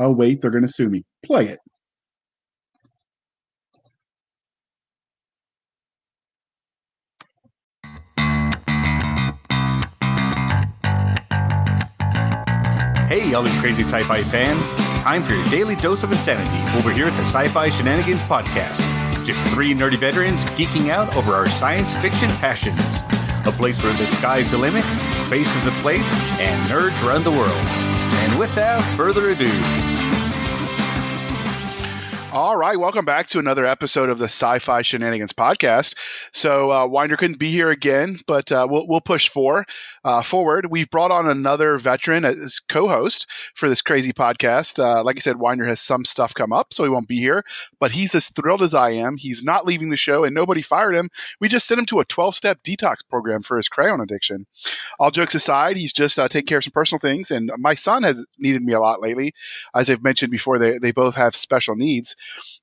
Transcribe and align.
Oh 0.00 0.10
wait, 0.10 0.40
they're 0.40 0.50
going 0.50 0.66
to 0.66 0.72
sue 0.72 0.88
me. 0.88 1.04
Play 1.22 1.48
it. 1.48 1.58
Hey, 13.08 13.34
all 13.34 13.46
you 13.46 13.60
crazy 13.60 13.82
sci 13.82 14.02
fi 14.04 14.22
fans. 14.22 14.70
Time 15.02 15.22
for 15.22 15.34
your 15.34 15.44
daily 15.48 15.74
dose 15.76 16.02
of 16.02 16.12
insanity 16.12 16.78
over 16.78 16.90
here 16.90 17.06
at 17.06 17.12
the 17.12 17.24
Sci 17.24 17.48
Fi 17.48 17.68
Shenanigans 17.68 18.22
Podcast. 18.22 18.80
Just 19.26 19.46
three 19.48 19.74
nerdy 19.74 19.98
veterans 19.98 20.46
geeking 20.56 20.88
out 20.88 21.14
over 21.14 21.32
our 21.32 21.48
science 21.50 21.94
fiction 21.96 22.30
passions. 22.38 22.80
A 23.46 23.52
place 23.52 23.82
where 23.82 23.92
the 23.98 24.06
sky's 24.06 24.52
the 24.52 24.56
limit, 24.56 24.84
space 25.12 25.54
is 25.56 25.66
a 25.66 25.72
place, 25.82 26.08
and 26.40 26.70
nerds 26.70 27.06
run 27.06 27.22
the 27.22 27.30
world. 27.30 27.89
Without 28.40 28.80
further 28.96 29.32
ado, 29.32 29.99
All 32.32 32.56
right, 32.56 32.78
welcome 32.78 33.04
back 33.04 33.26
to 33.28 33.40
another 33.40 33.66
episode 33.66 34.08
of 34.08 34.20
the 34.20 34.26
Sci-Fi 34.26 34.82
Shenanigans 34.82 35.32
podcast. 35.32 35.96
So 36.32 36.70
uh, 36.70 36.86
Winder 36.86 37.16
couldn't 37.16 37.40
be 37.40 37.50
here 37.50 37.70
again, 37.70 38.20
but 38.28 38.52
uh, 38.52 38.68
we'll 38.70 38.86
we'll 38.86 39.00
push 39.00 39.28
for 39.28 39.66
uh, 40.04 40.22
forward. 40.22 40.68
We've 40.70 40.88
brought 40.88 41.10
on 41.10 41.28
another 41.28 41.76
veteran 41.76 42.24
as 42.24 42.60
co-host 42.68 43.26
for 43.56 43.68
this 43.68 43.82
crazy 43.82 44.12
podcast. 44.12 44.78
Uh, 44.78 45.02
like 45.02 45.16
I 45.16 45.18
said, 45.18 45.40
Winder 45.40 45.64
has 45.64 45.80
some 45.80 46.04
stuff 46.04 46.32
come 46.32 46.52
up, 46.52 46.72
so 46.72 46.84
he 46.84 46.88
won't 46.88 47.08
be 47.08 47.18
here. 47.18 47.44
But 47.80 47.90
he's 47.90 48.14
as 48.14 48.28
thrilled 48.28 48.62
as 48.62 48.74
I 48.74 48.90
am. 48.90 49.16
He's 49.16 49.42
not 49.42 49.66
leaving 49.66 49.90
the 49.90 49.96
show, 49.96 50.22
and 50.22 50.32
nobody 50.32 50.62
fired 50.62 50.94
him. 50.94 51.10
We 51.40 51.48
just 51.48 51.66
sent 51.66 51.80
him 51.80 51.86
to 51.86 51.98
a 51.98 52.06
12-step 52.06 52.62
detox 52.62 52.98
program 53.08 53.42
for 53.42 53.56
his 53.56 53.68
crayon 53.68 54.00
addiction. 54.00 54.46
All 55.00 55.10
jokes 55.10 55.34
aside, 55.34 55.76
he's 55.76 55.92
just 55.92 56.16
uh, 56.16 56.28
taking 56.28 56.46
care 56.46 56.58
of 56.58 56.64
some 56.64 56.70
personal 56.70 57.00
things, 57.00 57.32
and 57.32 57.50
my 57.58 57.74
son 57.74 58.04
has 58.04 58.24
needed 58.38 58.62
me 58.62 58.72
a 58.72 58.80
lot 58.80 59.02
lately. 59.02 59.34
As 59.74 59.90
I've 59.90 60.04
mentioned 60.04 60.30
before, 60.30 60.60
they 60.60 60.78
they 60.78 60.92
both 60.92 61.16
have 61.16 61.34
special 61.34 61.74
needs. 61.74 62.14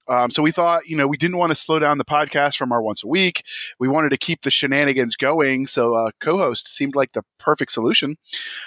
Um, 0.07 0.31
so 0.31 0.41
we 0.41 0.51
thought, 0.51 0.87
you 0.87 0.95
know, 0.95 1.07
we 1.07 1.17
didn't 1.17 1.37
want 1.37 1.51
to 1.51 1.55
slow 1.55 1.79
down 1.79 1.97
the 1.97 2.05
podcast 2.05 2.55
from 2.55 2.71
our 2.71 2.81
once 2.81 3.03
a 3.03 3.07
week. 3.07 3.43
We 3.79 3.87
wanted 3.87 4.09
to 4.09 4.17
keep 4.17 4.41
the 4.41 4.51
shenanigans 4.51 5.15
going. 5.15 5.67
So 5.67 5.95
uh, 5.95 6.11
co-host 6.21 6.67
seemed 6.67 6.95
like 6.95 7.11
the 7.11 7.23
perfect 7.39 7.71
solution. 7.71 8.15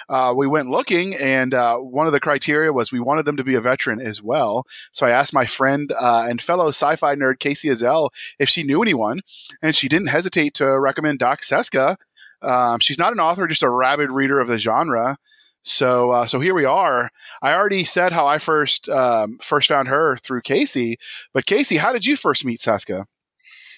Uh, 0.09 0.33
we 0.35 0.47
went 0.47 0.69
looking, 0.69 1.15
and 1.15 1.53
uh, 1.53 1.77
one 1.77 2.07
of 2.07 2.13
the 2.13 2.19
criteria 2.19 2.73
was 2.73 2.91
we 2.91 2.99
wanted 2.99 3.25
them 3.25 3.37
to 3.37 3.43
be 3.43 3.55
a 3.55 3.61
veteran 3.61 3.99
as 3.99 4.21
well. 4.21 4.65
So 4.91 5.05
I 5.05 5.11
asked 5.11 5.33
my 5.33 5.45
friend 5.45 5.91
uh, 5.99 6.25
and 6.29 6.41
fellow 6.41 6.69
sci-fi 6.69 7.15
nerd 7.15 7.39
Kacey 7.39 7.71
Ezell 7.71 8.09
if 8.39 8.49
she 8.49 8.63
knew 8.63 8.81
anyone, 8.81 9.21
and 9.61 9.75
she 9.75 9.89
didn't 9.89 10.07
hesitate 10.07 10.53
to 10.55 10.79
recommend 10.79 11.19
Doc 11.19 11.43
Cisca. 11.43 11.97
Um, 12.41 12.79
she's 12.79 12.97
not 12.97 13.13
an 13.13 13.19
author, 13.19 13.47
just 13.47 13.63
a 13.63 13.69
rabid 13.69 14.09
reader 14.09 14.39
of 14.39 14.47
the 14.47 14.57
genre. 14.57 15.17
So 15.63 16.11
uh, 16.11 16.27
so 16.27 16.39
here 16.39 16.55
we 16.55 16.65
are. 16.65 17.11
I 17.41 17.53
already 17.53 17.83
said 17.83 18.11
how 18.11 18.27
I 18.27 18.39
first 18.39 18.89
um, 18.89 19.37
first 19.41 19.67
found 19.67 19.87
her 19.87 20.17
through 20.17 20.41
Kacey, 20.41 20.97
but 21.33 21.45
Kacey, 21.45 21.77
how 21.77 21.93
did 21.93 22.05
you 22.05 22.17
first 22.17 22.45
meet 22.45 22.61
Cisca? 22.61 23.05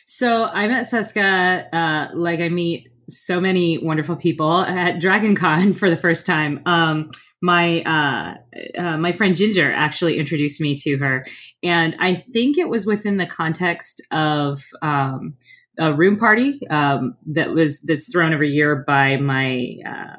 So 0.05 0.45
I 0.45 0.67
met 0.67 0.85
Cisca 0.85 1.67
uh, 1.73 2.07
like 2.13 2.39
I 2.39 2.49
meet 2.49 2.89
so 3.09 3.39
many 3.39 3.77
wonderful 3.77 4.15
people 4.15 4.61
at 4.61 4.99
Dragon 4.99 5.35
Con 5.35 5.73
for 5.79 5.89
the 5.89 5.97
first 5.97 6.25
time. 6.25 6.61
Um, 6.65 7.11
my 7.41 7.81
uh, 7.81 8.35
uh, 8.81 8.97
my 8.97 9.11
friend 9.11 9.35
Ginger 9.35 9.71
actually 9.73 10.17
introduced 10.17 10.61
me 10.61 10.75
to 10.75 10.97
her, 10.97 11.25
and 11.61 11.95
I 11.99 12.15
think 12.15 12.57
it 12.57 12.69
was 12.69 12.85
within 12.85 13.17
the 13.17 13.25
context 13.25 14.01
of 14.11 14.63
um, 14.81 15.35
a 15.77 15.93
room 15.93 16.15
party 16.15 16.65
um, 16.69 17.15
that 17.25 17.51
was 17.51 17.81
that's 17.81 18.09
thrown 18.09 18.31
every 18.31 18.49
year 18.49 18.85
by 18.87 19.17
my 19.17 19.75
uh, 19.85 20.15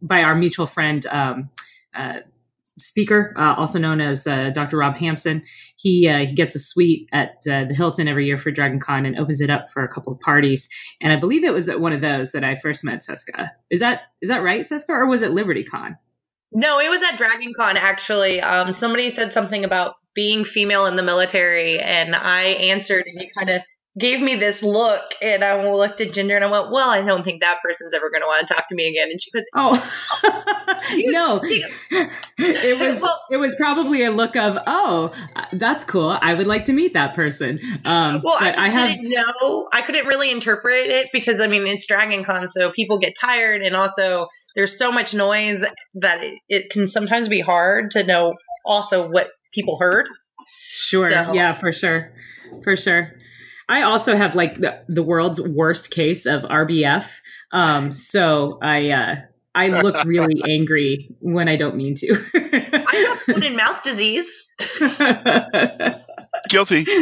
by 0.00 0.22
our 0.22 0.34
mutual 0.34 0.66
friend 0.66 1.04
um, 1.06 1.50
uh, 1.94 2.20
speaker, 2.78 3.34
uh, 3.36 3.54
also 3.54 3.78
known 3.78 4.00
as 4.00 4.26
uh, 4.26 4.50
Dr. 4.50 4.78
Rob 4.78 4.96
Hampson. 4.96 5.42
He 5.76 6.08
uh, 6.08 6.26
he 6.26 6.32
gets 6.32 6.54
a 6.54 6.58
suite 6.58 7.08
at 7.12 7.36
uh, 7.50 7.64
the 7.64 7.74
Hilton 7.74 8.08
every 8.08 8.26
year 8.26 8.38
for 8.38 8.50
Dragon 8.50 8.80
Con 8.80 9.06
and 9.06 9.18
opens 9.18 9.40
it 9.40 9.50
up 9.50 9.70
for 9.70 9.82
a 9.82 9.88
couple 9.88 10.12
of 10.12 10.20
parties. 10.20 10.68
And 11.00 11.12
I 11.12 11.16
believe 11.16 11.44
it 11.44 11.54
was 11.54 11.68
at 11.68 11.80
one 11.80 11.92
of 11.92 12.00
those 12.00 12.32
that 12.32 12.44
I 12.44 12.56
first 12.56 12.84
met 12.84 13.02
Cisca. 13.02 13.52
Is 13.70 13.80
that 13.80 14.02
is 14.20 14.28
that 14.28 14.42
right, 14.42 14.66
Cisca, 14.66 14.92
or 14.92 15.08
was 15.08 15.22
it 15.22 15.32
Liberty 15.32 15.64
Con? 15.64 15.96
No, 16.50 16.80
it 16.80 16.88
was 16.88 17.02
at 17.02 17.18
Dragon 17.18 17.52
Con 17.54 17.76
actually. 17.76 18.40
Um, 18.40 18.72
somebody 18.72 19.10
said 19.10 19.32
something 19.32 19.64
about 19.64 19.96
being 20.14 20.44
female 20.44 20.86
in 20.86 20.96
the 20.96 21.02
military, 21.02 21.78
and 21.78 22.14
I 22.14 22.42
answered, 22.42 23.04
and 23.06 23.20
he 23.20 23.30
kind 23.36 23.50
of 23.50 23.62
gave 23.98 24.20
me 24.20 24.36
this 24.36 24.62
look, 24.62 25.02
and 25.20 25.42
I 25.42 25.70
looked 25.70 26.00
at 26.00 26.12
Ginger, 26.12 26.36
and 26.36 26.44
I 26.44 26.50
went, 26.50 26.70
"Well, 26.72 26.90
I 26.90 27.02
don't 27.02 27.24
think 27.24 27.42
that 27.42 27.58
person's 27.62 27.94
ever 27.94 28.10
going 28.10 28.22
to 28.22 28.26
want 28.26 28.46
to 28.46 28.54
talk 28.54 28.68
to 28.68 28.74
me 28.74 28.88
again." 28.88 29.10
And 29.10 29.20
she 29.20 29.30
goes, 29.30 29.44
"Oh, 29.54 29.74
no." 30.96 31.40
it 32.38 32.80
was 32.80 33.02
well, 33.02 33.20
it 33.30 33.36
was 33.36 33.54
probably 33.56 34.04
a 34.04 34.10
look 34.10 34.36
of, 34.36 34.58
"Oh, 34.66 35.12
that's 35.52 35.84
cool. 35.84 36.16
I 36.20 36.34
would 36.34 36.46
like 36.46 36.66
to 36.66 36.72
meet 36.72 36.94
that 36.94 37.14
person." 37.14 37.58
Um, 37.84 38.20
well, 38.22 38.36
I, 38.38 38.54
I 38.56 38.68
have, 38.68 38.88
didn't 38.88 39.10
know. 39.10 39.68
I 39.72 39.82
couldn't 39.82 40.06
really 40.06 40.30
interpret 40.30 40.86
it 40.86 41.08
because 41.12 41.40
I 41.40 41.46
mean 41.46 41.66
it's 41.66 41.86
Dragon 41.86 42.24
Con, 42.24 42.46
so 42.48 42.70
people 42.70 42.98
get 42.98 43.14
tired, 43.18 43.62
and 43.62 43.74
also 43.74 44.28
there's 44.54 44.78
so 44.78 44.92
much 44.92 45.14
noise 45.14 45.64
that 45.94 46.22
it, 46.22 46.38
it 46.48 46.70
can 46.70 46.86
sometimes 46.86 47.28
be 47.28 47.40
hard 47.40 47.92
to 47.92 48.04
know 48.04 48.34
also 48.64 49.10
what 49.10 49.28
people 49.52 49.78
heard. 49.78 50.08
Sure. 50.68 51.10
So. 51.10 51.32
Yeah, 51.32 51.58
for 51.58 51.72
sure. 51.72 52.12
For 52.62 52.76
sure. 52.76 53.14
I 53.68 53.82
also 53.82 54.16
have 54.16 54.34
like 54.34 54.60
the, 54.60 54.82
the 54.88 55.02
world's 55.02 55.40
worst 55.40 55.90
case 55.90 56.24
of 56.26 56.42
RBF. 56.42 57.20
Um, 57.52 57.92
so 57.92 58.58
I 58.62 58.90
uh, 58.90 59.16
I 59.54 59.68
look 59.68 60.02
really 60.04 60.42
angry 60.48 61.08
when 61.20 61.48
I 61.48 61.56
don't 61.56 61.76
mean 61.76 61.94
to. 61.96 62.14
I 62.34 63.06
have 63.08 63.18
foot 63.20 63.44
and 63.44 63.56
mouth 63.56 63.82
disease. 63.82 64.50
Guilty. 66.48 66.86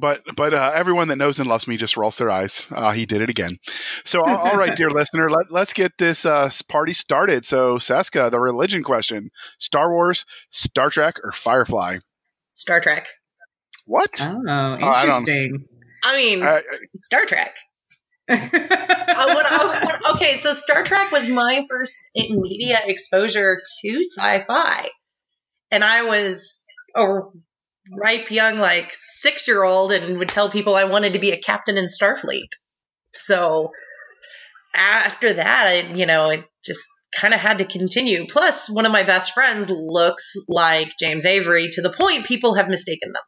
but 0.00 0.22
but 0.36 0.54
uh, 0.54 0.70
everyone 0.74 1.08
that 1.08 1.16
knows 1.16 1.38
and 1.38 1.48
loves 1.48 1.66
me 1.66 1.76
just 1.76 1.96
rolls 1.96 2.16
their 2.16 2.30
eyes. 2.30 2.68
Uh, 2.70 2.92
he 2.92 3.04
did 3.04 3.20
it 3.20 3.28
again. 3.28 3.58
So 4.04 4.22
all, 4.22 4.36
all 4.36 4.56
right, 4.56 4.76
dear 4.76 4.90
listener, 4.90 5.28
let, 5.28 5.50
let's 5.50 5.72
get 5.72 5.98
this 5.98 6.24
uh, 6.24 6.50
party 6.68 6.92
started. 6.92 7.44
So 7.44 7.78
Cisca, 7.78 8.30
the 8.30 8.40
religion 8.40 8.82
question: 8.82 9.30
Star 9.58 9.90
Wars, 9.90 10.24
Star 10.50 10.88
Trek, 10.88 11.16
or 11.22 11.32
Firefly? 11.32 11.98
Star 12.54 12.80
Trek. 12.80 13.06
What? 13.86 14.20
Oh, 14.20 14.74
interesting. 14.74 15.66
I, 16.04 16.14
I 16.14 16.16
mean, 16.16 16.42
I, 16.42 16.60
Star 16.94 17.26
Trek. 17.26 17.54
uh, 18.28 18.36
when 18.36 18.50
I, 18.56 19.80
when, 19.84 20.14
okay, 20.14 20.36
so 20.38 20.52
Star 20.52 20.84
Trek 20.84 21.10
was 21.10 21.28
my 21.28 21.66
first 21.68 21.98
media 22.14 22.78
exposure 22.86 23.60
to 23.80 24.00
sci-fi, 24.04 24.88
and 25.70 25.82
I 25.82 26.04
was 26.04 26.64
a 26.94 27.20
ripe 27.90 28.30
young, 28.30 28.58
like 28.58 28.92
six-year-old, 28.92 29.92
and 29.92 30.18
would 30.18 30.28
tell 30.28 30.50
people 30.50 30.76
I 30.76 30.84
wanted 30.84 31.14
to 31.14 31.18
be 31.18 31.32
a 31.32 31.40
captain 31.40 31.76
in 31.76 31.86
Starfleet. 31.86 32.50
So 33.12 33.70
after 34.74 35.32
that, 35.34 35.66
I, 35.66 35.94
you 35.94 36.06
know, 36.06 36.30
it 36.30 36.44
just 36.64 36.82
kind 37.14 37.34
of 37.34 37.40
had 37.40 37.58
to 37.58 37.64
continue. 37.64 38.26
Plus, 38.26 38.70
one 38.70 38.86
of 38.86 38.92
my 38.92 39.04
best 39.04 39.32
friends 39.32 39.70
looks 39.70 40.34
like 40.48 40.88
James 40.98 41.26
Avery 41.26 41.68
to 41.72 41.82
the 41.82 41.92
point 41.92 42.26
people 42.26 42.54
have 42.54 42.68
mistaken 42.68 43.12
them. 43.12 43.22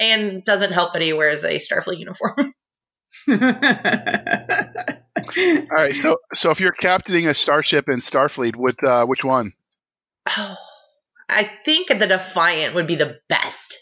And 0.00 0.42
doesn't 0.44 0.72
help 0.72 0.92
that 0.94 1.02
he 1.02 1.12
wears 1.12 1.44
a 1.44 1.54
Starfleet 1.54 2.00
uniform. 2.00 2.52
All 5.70 5.76
right, 5.76 5.94
so 5.94 6.18
so 6.34 6.50
if 6.50 6.60
you're 6.60 6.72
captaining 6.72 7.28
a 7.28 7.34
starship 7.34 7.88
in 7.88 8.00
Starfleet, 8.00 8.56
what 8.56 8.82
uh, 8.82 9.06
which 9.06 9.24
one? 9.24 9.52
Oh, 10.36 10.56
I 11.28 11.48
think 11.64 11.88
the 11.88 12.06
Defiant 12.06 12.74
would 12.74 12.88
be 12.88 12.96
the 12.96 13.18
best. 13.28 13.78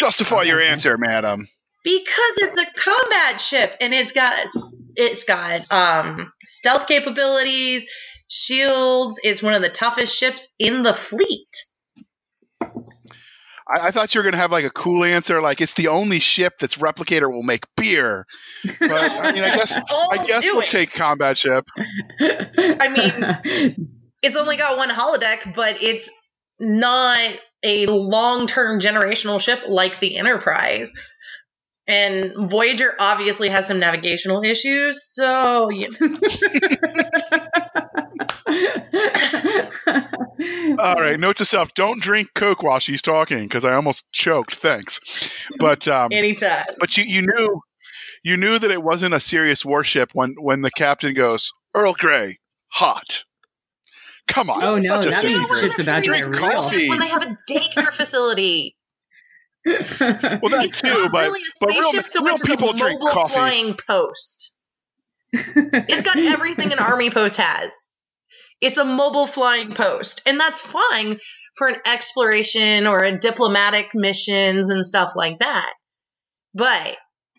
Justify 0.00 0.42
your 0.42 0.60
answer, 0.60 0.96
madam. 0.96 1.48
Because 1.84 2.38
it's 2.38 2.58
a 2.58 2.80
combat 2.80 3.40
ship 3.40 3.76
and 3.80 3.92
it's 3.92 4.12
got 4.12 4.46
it's 4.94 5.24
got 5.24 5.70
um, 5.72 6.32
stealth 6.46 6.86
capabilities 6.86 7.86
shields. 8.32 9.20
is 9.22 9.42
one 9.42 9.54
of 9.54 9.62
the 9.62 9.68
toughest 9.68 10.16
ships 10.16 10.48
in 10.58 10.82
the 10.82 10.94
fleet. 10.94 11.54
I, 12.60 13.88
I 13.88 13.90
thought 13.90 14.14
you 14.14 14.20
were 14.20 14.22
going 14.22 14.32
to 14.32 14.38
have 14.38 14.50
like 14.50 14.64
a 14.64 14.70
cool 14.70 15.04
answer, 15.04 15.40
like 15.40 15.60
it's 15.60 15.74
the 15.74 15.88
only 15.88 16.18
ship 16.18 16.54
that's 16.58 16.76
replicator 16.76 17.30
will 17.30 17.42
make 17.42 17.64
beer. 17.76 18.26
But 18.80 18.90
I 18.90 19.32
mean, 19.32 19.44
I 19.44 19.56
guess 19.56 19.76
oh, 19.90 20.08
I 20.12 20.26
guess 20.26 20.44
we'll 20.44 20.60
it. 20.60 20.68
take 20.68 20.92
combat 20.92 21.36
ship. 21.36 21.64
I 22.20 22.88
mean, 22.88 23.88
it's 24.22 24.36
only 24.36 24.56
got 24.56 24.78
one 24.78 24.88
holodeck, 24.88 25.54
but 25.54 25.82
it's 25.82 26.10
not 26.58 27.34
a 27.62 27.86
long 27.86 28.46
term 28.46 28.80
generational 28.80 29.40
ship 29.40 29.64
like 29.68 30.00
the 30.00 30.16
Enterprise. 30.16 30.92
And 31.86 32.48
Voyager 32.48 32.94
obviously 32.98 33.48
has 33.48 33.66
some 33.66 33.80
navigational 33.80 34.42
issues, 34.44 35.02
so 35.04 35.68
you 35.70 35.88
know, 36.00 36.18
All 40.78 40.94
right, 40.96 41.18
note 41.18 41.36
to 41.36 41.44
self: 41.44 41.74
don't 41.74 42.00
drink 42.02 42.30
Coke 42.34 42.62
while 42.62 42.78
she's 42.78 43.02
talking 43.02 43.42
because 43.44 43.64
I 43.64 43.72
almost 43.74 44.10
choked. 44.12 44.56
Thanks, 44.56 45.00
but 45.58 45.86
um, 45.88 46.12
anytime. 46.12 46.64
but 46.78 46.96
you 46.96 47.04
you 47.04 47.22
knew 47.22 47.60
you 48.22 48.36
knew 48.36 48.58
that 48.58 48.70
it 48.70 48.82
wasn't 48.82 49.14
a 49.14 49.20
serious 49.20 49.64
warship 49.64 50.10
when 50.14 50.34
when 50.38 50.62
the 50.62 50.70
captain 50.70 51.14
goes 51.14 51.52
Earl 51.74 51.94
Grey 51.94 52.38
hot. 52.68 53.24
Come 54.28 54.50
on, 54.50 54.62
Oh, 54.62 54.76
no, 54.78 54.82
such 54.82 55.06
a 55.06 55.10
that 55.10 55.20
silly 55.22 55.34
means 55.34 55.48
thing. 55.50 55.60
shit's 55.60 55.80
about 55.88 56.00
to 56.04 56.06
Drink 56.06 56.24
get 56.24 56.30
real. 56.40 56.54
coffee. 56.54 56.88
When 56.88 56.98
they 57.00 57.08
have 57.08 57.22
a 57.24 57.38
daycare 57.50 57.92
facility, 57.92 58.76
Well, 59.66 59.76
that 59.78 60.60
it's 60.64 60.80
too, 60.80 60.86
not 60.88 61.10
but 61.12 61.22
really 61.26 61.40
a 61.40 61.44
but 61.60 61.68
real, 61.70 61.82
spaceship 61.82 62.06
so 62.06 62.22
real 62.22 62.32
much 62.34 62.40
a 62.42 62.46
people 62.46 62.72
drink 62.72 63.00
coffee. 63.00 63.34
flying 63.34 63.74
post. 63.88 64.54
It's 65.32 66.02
got 66.02 66.16
everything 66.18 66.72
an 66.72 66.78
army 66.78 67.10
post 67.10 67.38
has. 67.38 67.72
It's 68.62 68.78
a 68.78 68.84
mobile 68.84 69.26
flying 69.26 69.74
post, 69.74 70.22
and 70.24 70.40
that's 70.40 70.60
fine 70.60 71.18
for 71.56 71.68
an 71.68 71.76
exploration 71.86 72.86
or 72.86 73.02
a 73.02 73.18
diplomatic 73.18 73.90
missions 73.92 74.70
and 74.70 74.86
stuff 74.86 75.12
like 75.16 75.40
that. 75.40 75.74
But 76.54 76.96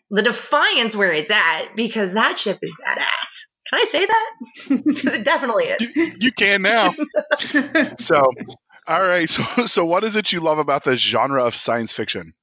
the 0.09 0.21
Defiance 0.21 0.95
where 0.95 1.11
it's 1.11 1.31
at 1.31 1.75
because 1.75 2.13
that 2.13 2.37
ship 2.37 2.59
is 2.61 2.71
badass. 2.71 3.47
Can 3.69 3.79
I 3.79 3.83
say 3.85 4.05
that? 4.05 4.83
Because 4.85 5.15
it 5.15 5.25
definitely 5.25 5.65
is. 5.65 5.95
You, 5.95 6.13
you 6.19 6.31
can 6.31 6.61
now. 6.61 6.93
so, 7.99 8.29
all 8.87 9.01
right. 9.03 9.29
So, 9.29 9.65
so 9.65 9.85
what 9.85 10.03
is 10.03 10.15
it 10.15 10.31
you 10.31 10.41
love 10.41 10.59
about 10.59 10.83
the 10.83 10.97
genre 10.97 11.43
of 11.43 11.55
science 11.55 11.93
fiction? 11.93 12.33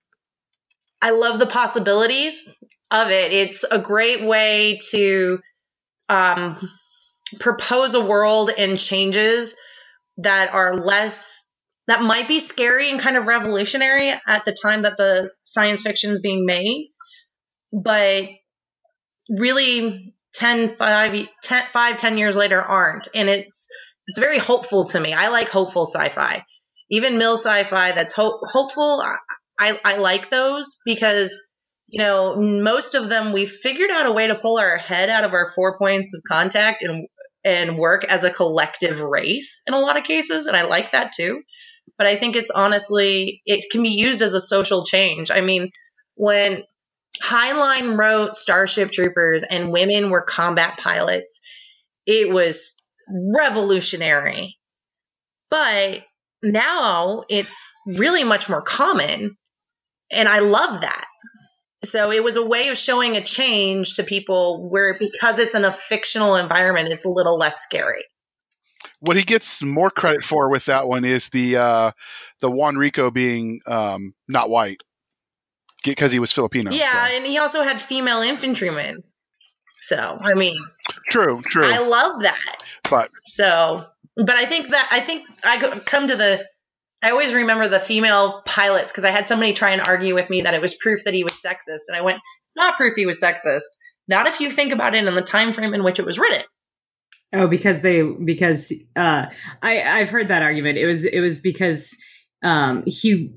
I 1.03 1.11
love 1.11 1.39
the 1.39 1.47
possibilities 1.47 2.49
of 2.91 3.11
it. 3.11 3.33
It's 3.33 3.65
a 3.65 3.79
great 3.79 4.25
way 4.25 4.79
to 4.91 5.39
um, 6.09 6.69
propose 7.39 7.95
a 7.95 8.05
world 8.05 8.51
and 8.57 8.79
changes 8.79 9.55
that 10.19 10.53
are 10.53 10.75
less 10.75 11.47
that 11.87 12.03
might 12.03 12.29
be 12.29 12.39
scary 12.39 12.91
and 12.91 13.01
kind 13.01 13.17
of 13.17 13.27
revolutionary 13.27 14.11
at 14.11 14.45
the 14.45 14.57
time 14.63 14.83
that 14.83 14.97
the 14.97 15.33
science 15.45 15.83
fiction 15.83 16.11
is 16.11 16.21
being 16.21 16.45
made 16.45 16.91
but 17.73 18.29
really 19.31 20.13
10 20.35 20.77
5, 20.77 21.29
10 21.43 21.63
5 21.73 21.97
10 21.97 22.17
years 22.19 22.37
later 22.37 22.61
aren't. 22.61 23.09
And 23.15 23.29
it's 23.29 23.69
it's 24.07 24.19
very 24.19 24.39
hopeful 24.39 24.87
to 24.87 25.01
me. 25.01 25.13
I 25.13 25.29
like 25.29 25.49
hopeful 25.49 25.87
sci-fi. 25.87 26.45
Even 26.91 27.19
mill 27.19 27.39
sci-fi 27.39 27.93
that's 27.93 28.13
ho- 28.13 28.41
hopeful 28.43 29.03
I, 29.59 29.79
I 29.85 29.99
like 29.99 30.31
those 30.31 30.79
because 30.85 31.39
you 31.87 32.03
know 32.03 32.37
most 32.37 32.95
of 32.95 33.09
them 33.09 33.33
we 33.33 33.47
figured 33.47 33.91
out 33.91 34.07
a 34.07 34.13
way 34.13 34.29
to 34.29 34.35
pull 34.35 34.59
our 34.59 34.79
head 34.79 35.11
out 35.11 35.25
of 35.25 35.33
our 35.33 35.53
four 35.55 35.79
points 35.79 36.15
of 36.15 36.23
contact 36.27 36.83
and 36.83 37.07
and 37.45 37.79
work 37.79 38.05
as 38.05 38.25
a 38.25 38.31
collective 38.31 39.01
race 39.01 39.63
in 39.67 39.75
a 39.75 39.79
lot 39.81 39.99
of 39.99 40.05
cases 40.05 40.47
and 40.47 40.57
i 40.57 40.63
like 40.63 40.93
that 40.93 41.13
too. 41.13 41.43
But 41.99 42.07
i 42.07 42.17
think 42.17 42.37
it's 42.37 42.51
honestly 42.51 43.43
it 43.47 43.71
can 43.71 43.83
be 43.83 43.91
used 43.91 44.23
as 44.23 44.35
a 44.35 44.41
social 44.41 44.85
change. 44.85 45.31
I 45.31 45.41
mean 45.41 45.71
when 46.15 46.65
Heinlein 47.23 47.99
wrote 47.99 48.37
starship 48.37 48.91
troopers 48.91 49.43
and 49.43 49.73
women 49.73 50.11
were 50.11 50.23
combat 50.23 50.79
pilots 50.79 51.41
it 52.07 52.31
was 52.31 52.83
revolutionary. 53.09 54.57
But 55.51 56.03
now 56.43 57.25
it's 57.29 57.75
really 57.87 58.25
much 58.25 58.49
more 58.49 58.63
common 58.63 59.37
and 60.13 60.29
I 60.29 60.41
love 60.41 60.81
that. 60.81 61.07
So 61.83 62.11
it 62.11 62.23
was 62.23 62.37
a 62.37 62.45
way 62.45 62.69
of 62.69 62.77
showing 62.77 63.17
a 63.17 63.23
change 63.23 63.95
to 63.95 64.03
people 64.03 64.69
where 64.69 64.99
because 64.99 65.39
it's 65.39 65.55
in 65.55 65.65
a 65.65 65.73
fictional 65.73 66.37
environment, 66.37 66.89
it's 66.89 67.07
a 67.07 67.09
little 67.09 67.39
less 67.39 67.61
scary. 67.61 68.05
What 69.01 69.17
he 69.17 69.23
gets 69.23 69.63
more 69.63 69.91
credit 69.91 70.23
for 70.23 70.51
with 70.51 70.67
that 70.67 70.87
one 70.87 71.05
is 71.05 71.31
the 71.31 71.57
uh, 71.57 71.93
the 72.41 72.51
Juan 72.51 72.77
Rico 72.77 73.11
being 73.11 73.61
um, 73.67 74.15
not 74.29 74.51
white 74.51 74.83
because 75.85 76.13
he 76.13 76.19
was 76.19 76.33
Filipino. 76.33 76.71
yeah, 76.71 77.07
so. 77.07 77.17
and 77.17 77.25
he 77.25 77.39
also 77.39 77.63
had 77.63 77.81
female 77.81 78.21
infantrymen. 78.21 79.03
So 79.81 80.19
I 80.21 80.35
mean, 80.35 80.57
true, 81.09 81.41
true. 81.43 81.67
I 81.67 81.79
love 81.79 82.23
that. 82.23 82.57
but 82.91 83.11
So, 83.25 83.87
but 84.17 84.35
I 84.35 84.45
think 84.45 84.69
that 84.71 84.89
I 84.93 85.01
think 85.01 85.27
I 85.45 85.81
come 85.85 86.09
to 86.09 86.17
the. 86.17 86.45
I 87.03 87.11
always 87.11 87.33
remember 87.33 87.69
the 87.69 87.81
female 87.81 88.43
pilots 88.45 88.93
because 88.93 89.05
I 89.05 89.11
had 89.11 89.27
somebody 89.27 89.53
try 89.53 89.71
and 89.71 89.81
argue 89.81 90.15
with 90.15 90.29
me 90.29 90.43
that 90.43 90.55
it 90.55 90.61
was 90.61 90.75
proof 90.75 91.05
that 91.05 91.15
he 91.15 91.25
was 91.25 91.33
sexist, 91.33 91.89
and 91.89 91.97
I 91.97 92.03
went, 92.03 92.19
"It's 92.45 92.57
not 92.57 92.77
proof 92.77 92.95
he 92.95 93.07
was 93.07 93.21
sexist. 93.21 93.63
Not 94.07 94.27
if 94.27 94.41
you 94.41 94.51
think 94.51 94.73
about 94.73 94.95
it 94.95 95.07
in 95.07 95.15
the 95.15 95.23
time 95.23 95.53
frame 95.53 95.73
in 95.73 95.85
which 95.85 95.99
it 95.99 96.05
was 96.05 96.19
written." 96.19 96.43
Oh, 97.33 97.47
because 97.47 97.81
they 97.81 98.03
because 98.03 98.73
uh 98.97 99.27
I 99.63 99.83
I've 99.83 100.11
heard 100.11 100.29
that 100.29 100.43
argument. 100.43 100.79
It 100.79 100.87
was 100.87 101.05
it 101.05 101.21
was 101.21 101.41
because 101.41 101.97
um 102.43 102.83
he 102.87 103.33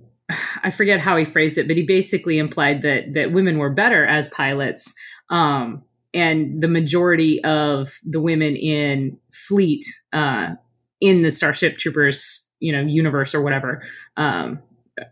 I 0.64 0.72
forget 0.72 1.00
how 1.00 1.16
he 1.16 1.26
phrased 1.26 1.58
it, 1.58 1.68
but 1.68 1.78
he 1.78 1.84
basically 1.84 2.40
implied 2.40 2.82
that 2.82 3.14
that 3.14 3.32
women 3.32 3.60
were 3.60 3.70
better 3.70 4.06
as 4.06 4.28
pilots. 4.30 4.94
Um 5.30 5.84
and 6.16 6.62
the 6.62 6.68
majority 6.68 7.44
of 7.44 8.00
the 8.04 8.20
women 8.20 8.56
in 8.56 9.20
fleet 9.32 9.86
uh 10.12 10.52
in 11.00 11.22
the 11.22 11.32
Starship 11.32 11.78
Troopers, 11.78 12.50
you 12.64 12.72
know, 12.72 12.82
universe 12.82 13.36
or 13.36 13.42
whatever, 13.42 13.82
um 14.18 14.60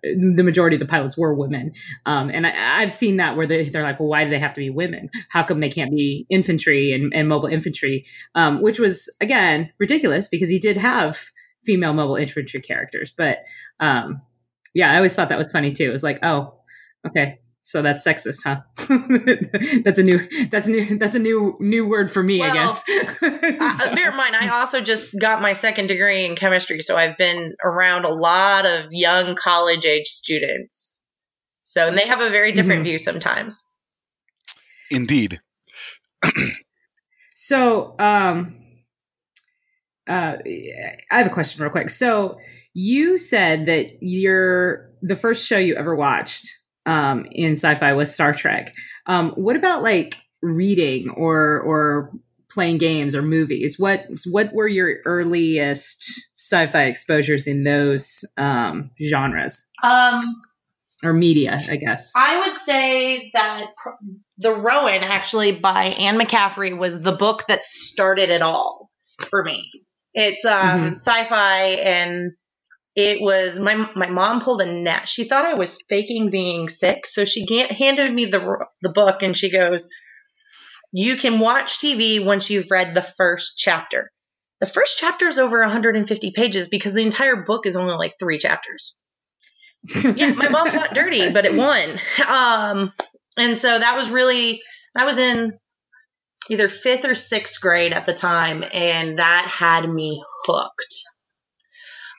the 0.04 0.44
majority 0.44 0.76
of 0.76 0.80
the 0.80 0.86
pilots 0.86 1.18
were 1.18 1.34
women. 1.34 1.72
Um, 2.06 2.30
and 2.30 2.46
I, 2.46 2.82
I've 2.82 2.92
seen 2.92 3.18
that 3.18 3.36
where 3.36 3.48
they, 3.48 3.68
they're 3.70 3.82
like, 3.82 4.00
well, 4.00 4.10
why 4.10 4.24
do 4.24 4.30
they 4.30 4.38
have 4.38 4.54
to 4.54 4.60
be 4.60 4.70
women? 4.70 5.10
How 5.30 5.42
come 5.42 5.60
they 5.60 5.72
can't 5.72 5.90
be 5.92 6.28
infantry 6.30 6.94
and, 6.94 7.12
and 7.16 7.28
mobile 7.28 7.48
infantry? 7.48 8.06
um, 8.36 8.62
which 8.62 8.80
was 8.80 9.10
again 9.20 9.72
ridiculous 9.80 10.28
because 10.28 10.50
he 10.50 10.60
did 10.60 10.78
have 10.78 11.32
female 11.66 11.94
mobile 11.94 12.16
infantry 12.16 12.62
characters. 12.62 13.12
But 13.16 13.40
um, 13.80 14.22
yeah, 14.74 14.92
I 14.92 14.98
always 14.98 15.16
thought 15.16 15.30
that 15.30 15.38
was 15.38 15.52
funny 15.52 15.74
too. 15.74 15.86
It 15.86 15.92
was 15.92 16.04
like, 16.04 16.20
oh, 16.24 16.54
okay, 17.08 17.40
so 17.64 17.82
that's 17.84 18.04
sexist, 18.06 18.40
huh? 18.44 18.62
that's 19.84 20.00
a 20.00 20.04
new 20.04 20.20
that's 20.50 20.68
a 20.68 20.72
new 20.72 20.98
that's 20.98 21.16
a 21.16 21.20
new 21.20 21.56
new 21.60 21.88
word 21.88 22.12
for 22.12 22.24
me, 22.24 22.42
I 22.44 22.50
Well, 22.50 22.74
guess. 22.74 22.84
Uh, 23.22 23.96
bear 23.96 24.10
in 24.12 24.18
mind, 24.18 24.36
I 24.36 24.50
also 24.60 24.82
just 24.82 25.16
got 25.20 25.42
my 25.42 25.54
second 25.54 25.88
degree 25.88 26.26
in 26.26 26.36
chemistry, 26.36 26.82
so 26.82 26.98
I've 26.98 27.18
been 27.18 27.54
around 27.64 28.06
a 28.06 28.10
lot 28.10 28.66
of 28.66 28.88
young 28.92 29.36
college 29.36 29.86
age 29.86 30.08
students. 30.08 31.00
So, 31.62 31.88
and 31.88 31.98
they 31.98 32.08
have 32.08 32.20
a 32.20 32.30
very 32.30 32.52
different 32.52 32.82
Mhm. 32.82 32.86
view 32.86 32.98
sometimes. 32.98 33.66
indeed, 34.90 35.40
So, 37.36 37.96
um, 37.98 38.56
uh, 40.08 40.38
I 40.46 41.18
have 41.18 41.28
a 41.28 41.30
question 41.30 41.62
real 41.64 41.72
quick. 41.72 41.90
So, 41.90 42.40
you 42.74 43.18
said 43.18 43.66
that 43.68 43.98
your 44.02 44.92
the 45.02 45.16
first 45.16 45.48
show 45.48 45.58
you 45.58 45.76
ever 45.76 45.96
watched 45.96 46.48
um, 46.86 47.26
in 47.32 47.54
sci-fi 47.54 47.94
was 47.94 48.14
Star 48.14 48.34
Trek. 48.34 48.74
Um, 49.06 49.32
what 49.32 49.56
about 49.56 49.84
like 49.84 50.18
reading 50.42 51.10
or 51.10 51.60
or 51.62 52.12
playing 52.50 52.78
games 52.80 53.16
or 53.16 53.22
movies? 53.22 53.80
What 53.80 54.06
what 54.30 54.54
were 54.54 54.68
your 54.68 54.98
earliest 55.06 56.12
sci-fi 56.36 56.84
exposures 56.84 57.48
in 57.48 57.64
those 57.64 58.26
um, 58.38 58.92
genres 59.04 59.68
Um, 59.84 60.42
or 61.04 61.14
media? 61.14 61.58
I 61.70 61.78
guess. 61.78 62.12
I 62.16 62.46
would 62.48 62.58
say 62.58 63.32
that 63.34 63.68
The 64.38 64.54
Rowan, 64.54 65.04
actually, 65.04 65.60
by 65.60 65.86
Anne 66.00 66.20
McCaffrey, 66.20 66.78
was 66.78 67.02
the 67.02 67.14
book 67.16 67.46
that 67.48 67.64
started 67.64 68.30
it 68.30 68.42
all 68.42 68.90
for 69.30 69.44
me. 69.44 69.70
It's 70.14 70.44
um, 70.46 70.82
Mhm. 70.82 70.92
sci-fi, 70.92 71.64
and 71.84 72.32
it 72.96 73.22
was 73.22 73.60
my 73.60 73.90
my 73.96 74.10
mom 74.10 74.42
pulled 74.42 74.62
a 74.62 74.72
net. 74.72 75.08
She 75.08 75.24
thought 75.24 75.46
I 75.46 75.54
was 75.54 75.82
faking 75.90 76.30
being 76.30 76.70
sick, 76.70 77.06
so 77.06 77.26
she 77.26 77.46
handed 77.70 78.14
me 78.14 78.26
the 78.26 78.66
the 78.82 78.90
book, 78.90 79.22
and 79.22 79.38
she 79.38 79.52
goes, 79.52 79.88
"You 80.92 81.16
can 81.16 81.40
watch 81.40 81.80
TV 81.80 82.24
once 82.24 82.50
you've 82.50 82.72
read 82.72 82.94
the 82.94 83.02
first 83.02 83.58
chapter." 83.58 84.12
The 84.60 84.68
first 84.68 85.00
chapter 85.00 85.28
is 85.28 85.40
over 85.40 85.60
150 85.62 86.32
pages 86.36 86.68
because 86.68 86.94
the 86.94 87.02
entire 87.02 87.38
book 87.38 87.66
is 87.66 87.76
only 87.76 87.96
like 87.96 88.20
three 88.20 88.38
chapters 88.38 89.00
yeah, 90.16 90.34
my 90.34 90.50
mom 90.50 90.70
fought 90.70 90.94
dirty, 90.94 91.32
but 91.32 91.46
it 91.46 91.56
won. 91.56 92.00
Um, 92.28 92.94
and 93.38 93.58
so 93.58 93.80
that 93.80 93.98
was 93.98 94.10
really 94.10 94.62
I 94.96 95.06
was 95.06 95.18
in 95.18 95.54
either 96.50 96.70
fifth 96.70 97.06
or 97.06 97.16
sixth 97.16 97.60
grade 97.62 97.94
at 97.94 98.06
the 98.06 98.14
time, 98.14 98.64
and 98.74 99.20
that 99.20 99.48
had 99.48 99.90
me 99.90 100.24
hooked. 100.46 101.04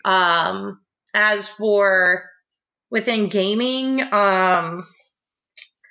Um, 0.04 0.80
as 1.14 1.49
for 1.49 2.25
within 2.90 3.28
gaming, 3.28 4.00
um, 4.00 4.87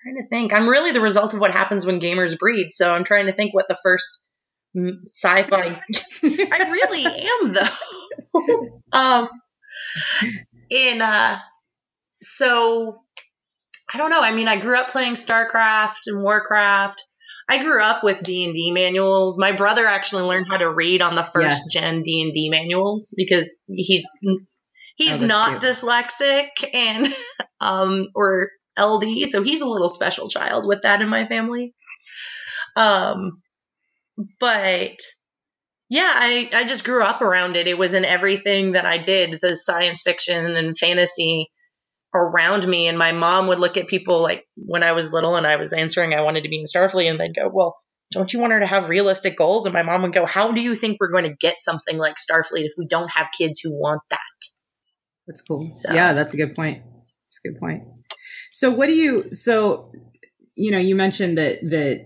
trying 0.04 0.18
to 0.18 0.28
think. 0.30 0.54
I'm 0.54 0.68
really 0.68 0.92
the 0.92 1.02
result 1.02 1.34
of 1.34 1.40
what 1.40 1.52
happens 1.52 1.86
when 1.86 2.00
gamers 2.00 2.38
breed. 2.38 2.70
So 2.72 2.92
I'm 2.92 3.04
trying 3.04 3.28
to 3.28 3.34
think 3.34 3.54
what 3.54 3.68
the 3.68 3.78
first 3.84 4.22
sci-fi. 5.06 5.82
I 6.24 6.70
really 6.70 7.06
am 7.06 7.54
though. 7.54 8.82
um, 8.98 9.30
in 10.70 11.02
uh, 11.02 11.40
so 12.22 13.02
I 13.94 13.98
don't 13.98 14.10
know. 14.10 14.22
I 14.22 14.34
mean, 14.34 14.48
I 14.48 14.60
grew 14.60 14.80
up 14.80 14.92
playing 14.92 15.14
StarCraft 15.14 16.08
and 16.08 16.24
Warcraft. 16.24 17.04
I 17.52 17.62
grew 17.62 17.84
up 17.84 18.02
with 18.02 18.24
D 18.24 18.46
and 18.46 18.54
D 18.54 18.72
manuals. 18.72 19.38
My 19.38 19.52
brother 19.52 19.86
actually 19.86 20.24
learned 20.24 20.48
how 20.48 20.56
to 20.56 20.74
read 20.74 21.02
on 21.02 21.16
the 21.16 21.24
first 21.24 21.64
yeah. 21.70 21.82
gen 21.82 22.02
D 22.02 22.22
and 22.22 22.34
D 22.34 22.50
manuals 22.50 23.14
because 23.18 23.58
he's 23.68 24.10
he's 24.96 25.22
oh, 25.22 25.26
not 25.26 25.60
cute. 25.60 25.62
dyslexic 25.62 26.48
and 26.74 27.14
um 27.60 28.08
or 28.16 28.52
LD, 28.80 29.28
so 29.30 29.44
he's 29.44 29.60
a 29.60 29.68
little 29.68 29.90
special 29.90 30.30
child 30.30 30.66
with 30.66 30.84
that 30.84 31.02
in 31.02 31.10
my 31.10 31.26
family. 31.26 31.76
Um, 32.78 33.42
but 34.40 34.96
yeah, 35.90 36.10
I, 36.10 36.50
I 36.54 36.64
just 36.64 36.86
grew 36.86 37.04
up 37.04 37.22
around 37.22 37.58
it. 37.58 37.68
It 37.68 37.78
was 37.78 37.96
in 37.96 38.06
everything 38.06 38.74
that 38.74 38.86
I 38.86 38.98
did, 38.98 39.40
the 39.42 39.58
science 39.58 40.04
fiction 40.04 40.56
and 40.56 40.78
fantasy 40.78 41.52
around 42.14 42.68
me. 42.68 42.88
And 42.88 42.98
my 42.98 43.12
mom 43.12 43.48
would 43.48 43.60
look 43.60 43.78
at 43.78 43.88
people 43.88 44.22
like 44.22 44.48
when 44.56 44.84
I 44.84 44.94
was 44.94 45.14
little 45.14 45.36
and 45.36 45.48
I 45.48 45.58
was 45.58 45.74
answering 45.74 46.14
I 46.14 46.22
wanted 46.22 46.44
to 46.44 46.50
be 46.50 46.60
in 46.60 46.66
Starfleet, 46.66 47.10
and 47.10 47.20
they'd 47.20 47.36
go, 47.36 47.50
Well, 47.52 47.78
don't 48.12 48.32
you 48.32 48.40
want 48.40 48.54
her 48.54 48.60
to 48.60 48.68
have 48.68 48.90
realistic 48.90 49.38
goals? 49.38 49.66
And 49.66 49.74
my 49.74 49.84
mom 49.84 50.02
would 50.04 50.14
go, 50.14 50.26
How 50.26 50.52
do 50.52 50.62
you 50.62 50.76
think 50.76 50.98
we're 51.00 51.12
going 51.12 51.26
to 51.26 51.36
get 51.40 51.62
something 51.62 51.98
like 51.98 52.16
Starfleet 52.16 52.66
if 52.66 52.74
we 52.78 52.88
don't 52.88 53.12
have 53.12 53.30
kids 53.38 53.60
who 53.60 53.72
want 53.72 54.02
that? 54.10 54.20
That's 55.28 55.42
cool. 55.42 55.72
So, 55.76 55.94
yeah, 55.94 56.14
that's 56.14 56.34
a 56.34 56.38
good 56.38 56.56
point. 56.56 56.80
That's 56.80 57.40
a 57.46 57.50
good 57.50 57.60
point. 57.60 57.84
So 58.52 58.70
what 58.70 58.88
do 58.88 58.94
you 58.94 59.34
so 59.34 59.92
you 60.56 60.72
know, 60.72 60.78
you 60.78 60.96
mentioned 60.96 61.38
that 61.38 61.60
that 61.64 62.06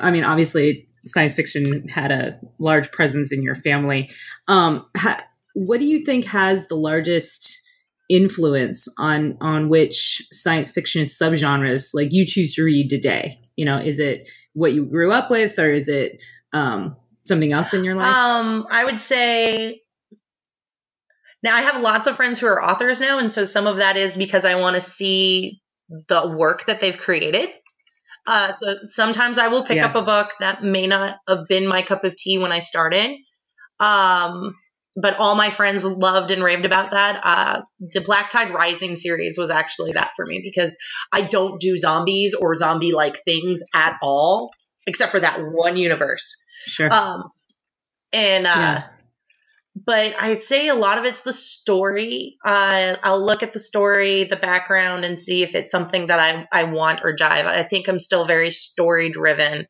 I 0.00 0.10
mean, 0.10 0.24
obviously 0.24 0.88
science 1.04 1.34
fiction 1.34 1.88
had 1.88 2.12
a 2.12 2.38
large 2.58 2.90
presence 2.92 3.32
in 3.32 3.42
your 3.42 3.54
family. 3.54 4.10
Um, 4.48 4.86
ha, 4.96 5.22
what 5.54 5.80
do 5.80 5.86
you 5.86 6.04
think 6.04 6.26
has 6.26 6.68
the 6.68 6.76
largest 6.76 7.58
influence 8.10 8.88
on 8.98 9.38
on 9.40 9.68
which 9.68 10.20
science 10.32 10.70
fiction 10.70 11.04
subgenres 11.04 11.90
like 11.94 12.08
you 12.10 12.26
choose 12.26 12.52
to 12.54 12.64
read 12.64 12.90
today? 12.90 13.40
You 13.56 13.64
know, 13.64 13.78
is 13.78 13.98
it 13.98 14.28
what 14.52 14.72
you 14.72 14.84
grew 14.84 15.12
up 15.12 15.30
with, 15.30 15.58
or 15.58 15.70
is 15.70 15.88
it 15.88 16.20
um, 16.52 16.96
something 17.24 17.52
else 17.52 17.72
in 17.72 17.84
your 17.84 17.94
life? 17.94 18.14
Um, 18.14 18.66
I 18.70 18.84
would 18.84 19.00
say. 19.00 19.80
Now 21.42 21.56
I 21.56 21.62
have 21.62 21.80
lots 21.80 22.06
of 22.06 22.16
friends 22.16 22.38
who 22.38 22.48
are 22.48 22.62
authors 22.62 23.00
now, 23.00 23.18
and 23.18 23.30
so 23.30 23.46
some 23.46 23.66
of 23.66 23.76
that 23.76 23.96
is 23.96 24.14
because 24.16 24.44
I 24.44 24.56
want 24.56 24.74
to 24.74 24.82
see 24.82 25.62
the 25.88 26.34
work 26.36 26.66
that 26.66 26.80
they've 26.80 26.98
created. 26.98 27.48
Uh, 28.26 28.52
so 28.52 28.74
sometimes 28.84 29.38
I 29.38 29.48
will 29.48 29.64
pick 29.64 29.76
yeah. 29.76 29.86
up 29.86 29.94
a 29.94 30.02
book 30.02 30.34
that 30.40 30.62
may 30.62 30.86
not 30.86 31.16
have 31.26 31.48
been 31.48 31.66
my 31.66 31.80
cup 31.80 32.04
of 32.04 32.14
tea 32.14 32.36
when 32.36 32.52
I 32.52 32.58
started. 32.58 33.16
Um, 33.78 34.54
but 35.00 35.18
all 35.18 35.34
my 35.34 35.50
friends 35.50 35.84
loved 35.84 36.30
and 36.30 36.42
raved 36.42 36.64
about 36.64 36.92
that. 36.92 37.20
Uh, 37.22 37.60
the 37.78 38.00
Black 38.00 38.30
Tide 38.30 38.52
Rising 38.52 38.94
series 38.94 39.36
was 39.38 39.50
actually 39.50 39.92
that 39.92 40.12
for 40.16 40.26
me 40.26 40.40
because 40.42 40.76
I 41.12 41.22
don't 41.22 41.60
do 41.60 41.76
zombies 41.76 42.34
or 42.34 42.56
zombie 42.56 42.92
like 42.92 43.18
things 43.24 43.60
at 43.74 43.96
all, 44.02 44.50
except 44.86 45.12
for 45.12 45.20
that 45.20 45.40
one 45.40 45.76
universe. 45.76 46.42
Sure. 46.66 46.92
Um, 46.92 47.30
and 48.12 48.46
uh, 48.46 48.50
yeah 48.50 48.84
but 49.86 50.14
I'd 50.18 50.42
say 50.42 50.68
a 50.68 50.74
lot 50.74 50.98
of 50.98 51.04
it's 51.04 51.22
the 51.22 51.32
story. 51.32 52.36
Uh, 52.44 52.96
I'll 53.02 53.24
look 53.24 53.42
at 53.42 53.52
the 53.52 53.58
story, 53.58 54.24
the 54.24 54.36
background, 54.36 55.04
and 55.04 55.18
see 55.18 55.42
if 55.42 55.54
it's 55.54 55.70
something 55.70 56.08
that 56.08 56.18
I, 56.18 56.46
I 56.52 56.64
want 56.64 57.00
or 57.04 57.14
jive. 57.14 57.46
I 57.46 57.62
think 57.62 57.88
I'm 57.88 57.98
still 57.98 58.24
very 58.24 58.50
story 58.50 59.10
driven, 59.10 59.66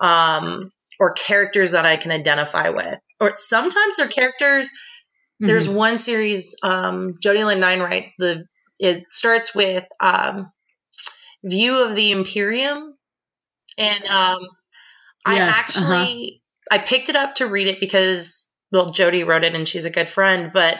um, 0.00 0.72
or 0.98 1.12
characters 1.12 1.72
that 1.72 1.86
I 1.86 1.96
can 1.96 2.10
identify 2.10 2.70
with. 2.70 2.98
Or 3.20 3.32
sometimes 3.34 3.96
they're 3.96 4.08
characters. 4.08 4.68
Mm-hmm. 4.68 5.46
There's 5.46 5.68
one 5.68 5.98
series, 5.98 6.56
um, 6.62 7.18
Jody 7.22 7.44
Lynn 7.44 7.60
Nye 7.60 7.80
writes 7.80 8.14
the. 8.18 8.44
It 8.80 9.04
starts 9.10 9.54
with 9.54 9.84
um, 9.98 10.52
view 11.44 11.84
of 11.84 11.96
the 11.96 12.12
Imperium, 12.12 12.94
and 13.76 14.06
um, 14.06 14.38
I 15.26 15.36
yes, 15.36 15.54
actually 15.56 16.42
uh-huh. 16.70 16.80
I 16.80 16.84
picked 16.84 17.08
it 17.08 17.16
up 17.16 17.36
to 17.36 17.46
read 17.46 17.66
it 17.66 17.80
because 17.80 18.48
well, 18.70 18.90
Jody 18.90 19.24
wrote 19.24 19.44
it 19.44 19.54
and 19.54 19.66
she's 19.66 19.84
a 19.84 19.90
good 19.90 20.08
friend, 20.08 20.50
but 20.52 20.78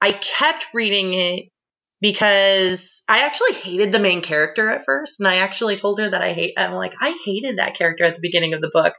I 0.00 0.12
kept 0.12 0.66
reading 0.72 1.14
it 1.14 1.50
because 2.00 3.02
I 3.08 3.20
actually 3.26 3.52
hated 3.52 3.92
the 3.92 3.98
main 3.98 4.22
character 4.22 4.70
at 4.70 4.84
first. 4.84 5.20
And 5.20 5.28
I 5.28 5.36
actually 5.36 5.76
told 5.76 6.00
her 6.00 6.08
that 6.08 6.22
I 6.22 6.32
hate, 6.32 6.54
I'm 6.56 6.72
like, 6.72 6.94
I 7.00 7.14
hated 7.24 7.58
that 7.58 7.76
character 7.76 8.04
at 8.04 8.14
the 8.14 8.20
beginning 8.22 8.54
of 8.54 8.60
the 8.60 8.70
book. 8.72 8.94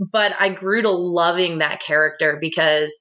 But 0.00 0.32
I 0.40 0.48
grew 0.48 0.82
to 0.82 0.90
loving 0.90 1.58
that 1.58 1.80
character 1.80 2.38
because 2.40 2.98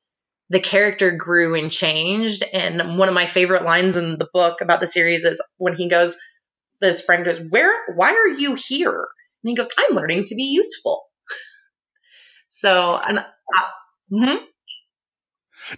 the 0.49 0.59
character 0.59 1.11
grew 1.11 1.55
and 1.55 1.71
changed. 1.71 2.43
And 2.53 2.97
one 2.97 3.07
of 3.07 3.15
my 3.15 3.25
favorite 3.25 3.63
lines 3.63 3.95
in 3.95 4.17
the 4.17 4.27
book 4.33 4.59
about 4.61 4.81
the 4.81 4.87
series 4.87 5.23
is 5.23 5.41
when 5.57 5.75
he 5.75 5.89
goes, 5.89 6.17
this 6.81 7.01
friend 7.01 7.23
goes, 7.23 7.39
Where, 7.39 7.93
why 7.95 8.11
are 8.11 8.27
you 8.27 8.55
here? 8.55 9.07
And 9.43 9.49
he 9.49 9.55
goes, 9.55 9.71
I'm 9.77 9.95
learning 9.95 10.25
to 10.25 10.35
be 10.35 10.51
useful. 10.53 11.03
so, 12.49 12.99
and 13.01 13.19
I, 13.19 13.69
Mm-hmm. 14.11 14.43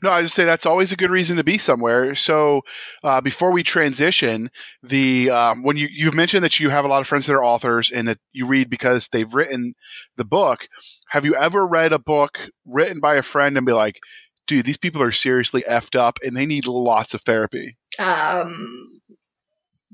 No, 0.01 0.11
I 0.11 0.21
just 0.21 0.35
say 0.35 0.45
that's 0.45 0.65
always 0.65 0.91
a 0.91 0.95
good 0.95 1.11
reason 1.11 1.37
to 1.37 1.43
be 1.43 1.57
somewhere. 1.57 2.15
So, 2.15 2.61
uh, 3.03 3.21
before 3.21 3.51
we 3.51 3.63
transition, 3.63 4.49
the 4.83 5.29
um, 5.29 5.63
when 5.63 5.77
you 5.77 5.87
you've 5.91 6.13
mentioned 6.13 6.43
that 6.43 6.59
you 6.59 6.69
have 6.69 6.85
a 6.85 6.87
lot 6.87 7.01
of 7.01 7.07
friends 7.07 7.27
that 7.27 7.33
are 7.33 7.43
authors 7.43 7.91
and 7.91 8.07
that 8.07 8.19
you 8.31 8.45
read 8.45 8.69
because 8.69 9.07
they've 9.09 9.33
written 9.33 9.73
the 10.17 10.25
book. 10.25 10.67
Have 11.09 11.25
you 11.25 11.35
ever 11.35 11.67
read 11.67 11.93
a 11.93 11.99
book 11.99 12.39
written 12.65 12.99
by 12.99 13.15
a 13.15 13.23
friend 13.23 13.57
and 13.57 13.65
be 13.65 13.73
like, 13.73 13.99
"Dude, 14.47 14.65
these 14.65 14.77
people 14.77 15.01
are 15.01 15.11
seriously 15.11 15.63
effed 15.69 15.97
up 15.97 16.19
and 16.23 16.35
they 16.35 16.45
need 16.45 16.67
lots 16.67 17.13
of 17.13 17.21
therapy"? 17.21 17.77
Um, 17.99 19.01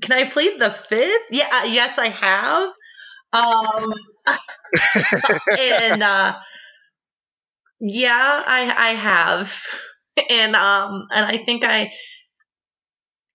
can 0.02 0.12
I 0.12 0.28
plead 0.28 0.60
the 0.60 0.70
fifth? 0.70 1.22
Yeah, 1.30 1.48
uh, 1.52 1.66
yes, 1.66 1.98
I 1.98 2.08
have. 2.08 2.70
Um, 3.32 3.92
and 5.58 6.02
uh, 6.02 6.38
yeah, 7.80 8.42
I 8.46 8.74
I 8.76 8.88
have. 8.94 9.62
And 10.30 10.54
um 10.56 11.06
and 11.10 11.24
I 11.24 11.38
think 11.38 11.64
I 11.64 11.92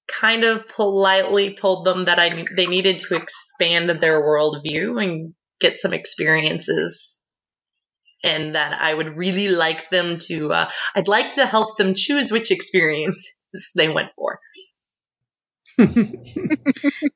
kind 0.07 0.43
of 0.43 0.67
politely 0.67 1.53
told 1.55 1.85
them 1.85 2.05
that 2.05 2.19
I 2.19 2.45
they 2.55 2.65
needed 2.67 2.99
to 2.99 3.15
expand 3.15 3.89
their 3.89 4.21
worldview 4.21 5.03
and 5.03 5.17
get 5.59 5.77
some 5.77 5.93
experiences 5.93 7.19
and 8.23 8.55
that 8.55 8.79
I 8.81 8.93
would 8.93 9.17
really 9.17 9.49
like 9.49 9.89
them 9.89 10.17
to 10.27 10.51
uh, 10.51 10.69
I'd 10.95 11.07
like 11.07 11.35
to 11.35 11.45
help 11.45 11.77
them 11.77 11.93
choose 11.95 12.31
which 12.31 12.51
experiences 12.51 13.37
they 13.75 13.89
went 13.89 14.09
for. 14.15 14.39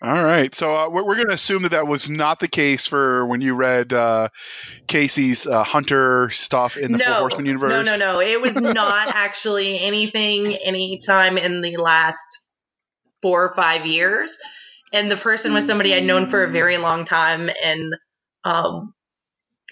All 0.00 0.24
right. 0.24 0.54
So 0.54 0.76
uh, 0.76 0.88
we're, 0.88 1.04
we're 1.04 1.16
going 1.16 1.28
to 1.28 1.34
assume 1.34 1.62
that 1.62 1.70
that 1.70 1.88
was 1.88 2.08
not 2.08 2.38
the 2.38 2.46
case 2.46 2.86
for 2.86 3.26
when 3.26 3.40
you 3.40 3.54
read 3.54 3.92
uh, 3.92 4.28
Kacey's 4.86 5.44
uh, 5.44 5.64
Hunter 5.64 6.30
stuff 6.30 6.76
in 6.76 6.92
the 6.92 6.98
no, 6.98 7.04
Four 7.04 7.14
Horsemen 7.14 7.46
universe. 7.46 7.70
No, 7.70 7.82
no, 7.82 7.96
no. 7.96 8.20
It 8.20 8.40
was 8.40 8.60
not 8.60 9.08
actually 9.14 9.80
anything 9.80 10.54
anytime 10.64 11.36
in 11.36 11.62
the 11.62 11.76
last 11.78 12.26
four 13.22 13.46
or 13.46 13.54
five 13.56 13.86
years. 13.86 14.38
And 14.92 15.10
the 15.10 15.16
person 15.16 15.52
was 15.52 15.66
somebody 15.66 15.94
I'd 15.94 16.04
known 16.04 16.26
for 16.26 16.44
a 16.44 16.50
very 16.50 16.78
long 16.78 17.04
time. 17.04 17.50
And 17.62 17.92
um, 18.44 18.94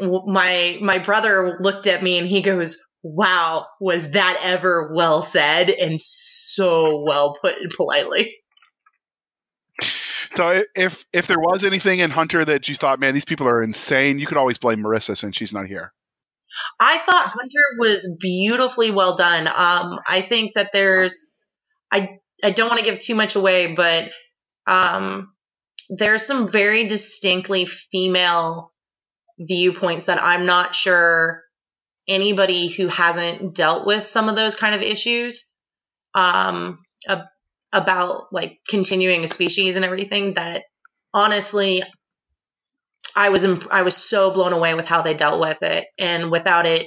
my 0.01 0.79
my 0.83 0.99
brother 0.99 1.57
looked 1.61 1.87
at 1.87 2.03
me 2.03 2.19
and 2.19 2.29
he 2.29 2.43
goes, 2.43 2.83
"Wow, 3.03 3.67
was 3.81 4.11
that 4.11 4.41
ever 4.43 4.93
well 4.93 5.23
said 5.23 5.71
and 5.71 6.03
so 6.03 7.03
well 7.03 7.39
put 7.41 7.55
politely." 7.77 8.35
So 10.35 10.63
if 10.75 11.05
if 11.13 11.27
there 11.27 11.39
was 11.39 11.65
anything 11.65 12.01
in 12.01 12.11
Hunter 12.11 12.45
that 12.45 12.69
you 12.69 12.75
thought, 12.75 13.01
man, 13.01 13.15
these 13.15 13.25
people 13.25 13.47
are 13.49 13.63
insane, 13.63 14.19
you 14.19 14.27
could 14.27 14.37
always 14.37 14.59
blame 14.59 14.79
Marisa 14.79 15.17
since 15.17 15.37
she's 15.37 15.53
not 15.53 15.67
here. 15.67 15.93
I 16.81 16.99
thought 16.99 17.27
Hunter 17.27 17.61
was 17.79 18.17
beautifully 18.21 18.91
well 18.91 19.17
done. 19.17 19.47
Um, 19.47 19.99
I 20.07 20.25
think 20.29 20.55
that 20.55 20.71
there's, 20.73 21.23
I 21.91 22.19
I 22.43 22.51
don't 22.51 22.69
want 22.69 22.79
to 22.83 22.91
give 22.91 22.99
too 22.99 23.15
much 23.15 23.37
away, 23.37 23.75
but 23.75 24.05
um, 24.67 25.33
there's 25.89 26.27
some 26.27 26.51
very 26.51 26.87
distinctly 26.87 27.65
female 27.65 28.73
viewpoints 29.39 30.07
that 30.07 30.23
I'm 30.23 30.47
not 30.47 30.75
sure 30.75 31.43
anybody 32.09 32.69
who 32.69 32.89
hasn't 32.89 33.55
dealt 33.55 33.87
with 33.87 34.03
some 34.03 34.29
of 34.29 34.37
those 34.37 34.55
kind 34.55 34.75
of 34.75 34.83
issues 34.83 35.49
um, 36.15 36.79
about 37.77 38.33
like 38.33 38.59
continuing 38.69 39.25
a 39.25 39.29
species 39.29 39.77
and 39.77 39.85
everything 39.85 40.35
that 40.35 40.65
honestly 41.13 41.83
I 43.15 43.29
was 43.29 43.45
imp- 43.45 43.71
I 43.71 43.83
was 43.83 43.97
so 43.97 44.31
blown 44.31 44.53
away 44.53 44.75
with 44.75 44.89
how 44.89 45.03
they 45.03 45.15
dealt 45.15 45.41
with 45.41 45.59
it 45.63 45.87
and 45.99 46.31
without 46.31 46.67
it 46.67 46.87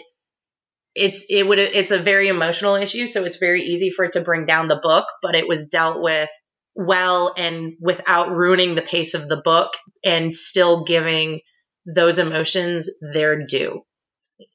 it's 0.95 1.25
it 1.29 1.47
would 1.47 1.59
it's 1.59 1.91
a 1.91 1.99
very 1.99 2.27
emotional 2.27 2.75
issue, 2.75 3.07
so 3.07 3.23
it's 3.23 3.37
very 3.37 3.63
easy 3.63 3.89
for 3.89 4.05
it 4.05 4.13
to 4.13 4.21
bring 4.21 4.45
down 4.45 4.67
the 4.67 4.79
book, 4.81 5.05
but 5.21 5.35
it 5.35 5.47
was 5.47 5.67
dealt 5.67 6.01
with 6.01 6.29
well 6.75 7.33
and 7.37 7.73
without 7.79 8.31
ruining 8.31 8.75
the 8.75 8.81
pace 8.81 9.13
of 9.13 9.27
the 9.27 9.41
book 9.43 9.73
and 10.03 10.33
still 10.33 10.83
giving 10.83 11.41
those 11.85 12.19
emotions 12.19 12.89
their 13.13 13.45
due. 13.45 13.81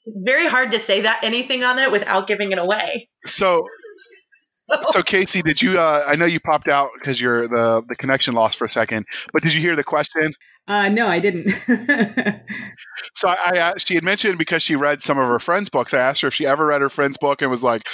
It's 0.04 0.22
very 0.24 0.48
hard 0.48 0.72
to 0.72 0.78
say 0.78 1.02
that 1.02 1.24
anything 1.24 1.62
on 1.64 1.78
it 1.78 1.92
without 1.92 2.26
giving 2.26 2.52
it 2.52 2.58
away. 2.58 3.08
So 3.26 3.66
so 4.92 5.02
Kacey, 5.02 5.42
did 5.42 5.60
you? 5.60 5.78
Uh, 5.78 6.04
I 6.06 6.16
know 6.16 6.24
you 6.24 6.40
popped 6.40 6.68
out 6.68 6.90
because 6.94 7.20
you're 7.20 7.48
the 7.48 7.82
the 7.88 7.96
connection 7.96 8.34
lost 8.34 8.56
for 8.56 8.64
a 8.64 8.70
second, 8.70 9.06
but 9.32 9.42
did 9.42 9.54
you 9.54 9.60
hear 9.60 9.76
the 9.76 9.84
question? 9.84 10.34
Uh, 10.66 10.88
no, 10.88 11.08
I 11.08 11.18
didn't. 11.18 11.50
so 13.14 13.28
I, 13.28 13.36
I 13.46 13.56
asked, 13.58 13.86
she 13.86 13.96
had 13.96 14.04
mentioned 14.04 14.38
because 14.38 14.62
she 14.62 14.76
read 14.76 15.02
some 15.02 15.18
of 15.18 15.28
her 15.28 15.38
friends' 15.38 15.68
books. 15.68 15.92
I 15.92 15.98
asked 15.98 16.22
her 16.22 16.28
if 16.28 16.34
she 16.34 16.46
ever 16.46 16.64
read 16.66 16.80
her 16.80 16.88
friend's 16.88 17.18
book 17.18 17.42
and 17.42 17.50
was 17.50 17.62
like, 17.62 17.86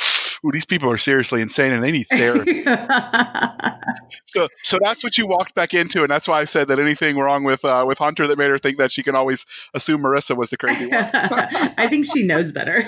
"Ooh, 0.44 0.52
these 0.52 0.64
people 0.64 0.88
are 0.88 0.98
seriously 0.98 1.40
insane 1.42 1.72
and 1.72 1.82
they 1.82 1.90
need 1.90 2.06
therapy." 2.08 2.62
so, 4.26 4.46
so 4.62 4.78
that's 4.84 5.02
what 5.02 5.18
you 5.18 5.26
walked 5.26 5.56
back 5.56 5.74
into, 5.74 6.02
and 6.02 6.10
that's 6.10 6.28
why 6.28 6.40
I 6.40 6.44
said 6.44 6.68
that 6.68 6.78
anything 6.78 7.18
wrong 7.18 7.42
with 7.42 7.64
uh, 7.64 7.84
with 7.88 7.98
Hunter 7.98 8.28
that 8.28 8.38
made 8.38 8.50
her 8.50 8.58
think 8.58 8.78
that 8.78 8.92
she 8.92 9.02
can 9.02 9.16
always 9.16 9.44
assume 9.74 10.02
Marisa 10.02 10.36
was 10.36 10.50
the 10.50 10.56
crazy 10.56 10.86
one. 10.86 11.10
I 11.12 11.88
think 11.88 12.06
she 12.06 12.22
knows 12.22 12.52
better. 12.52 12.84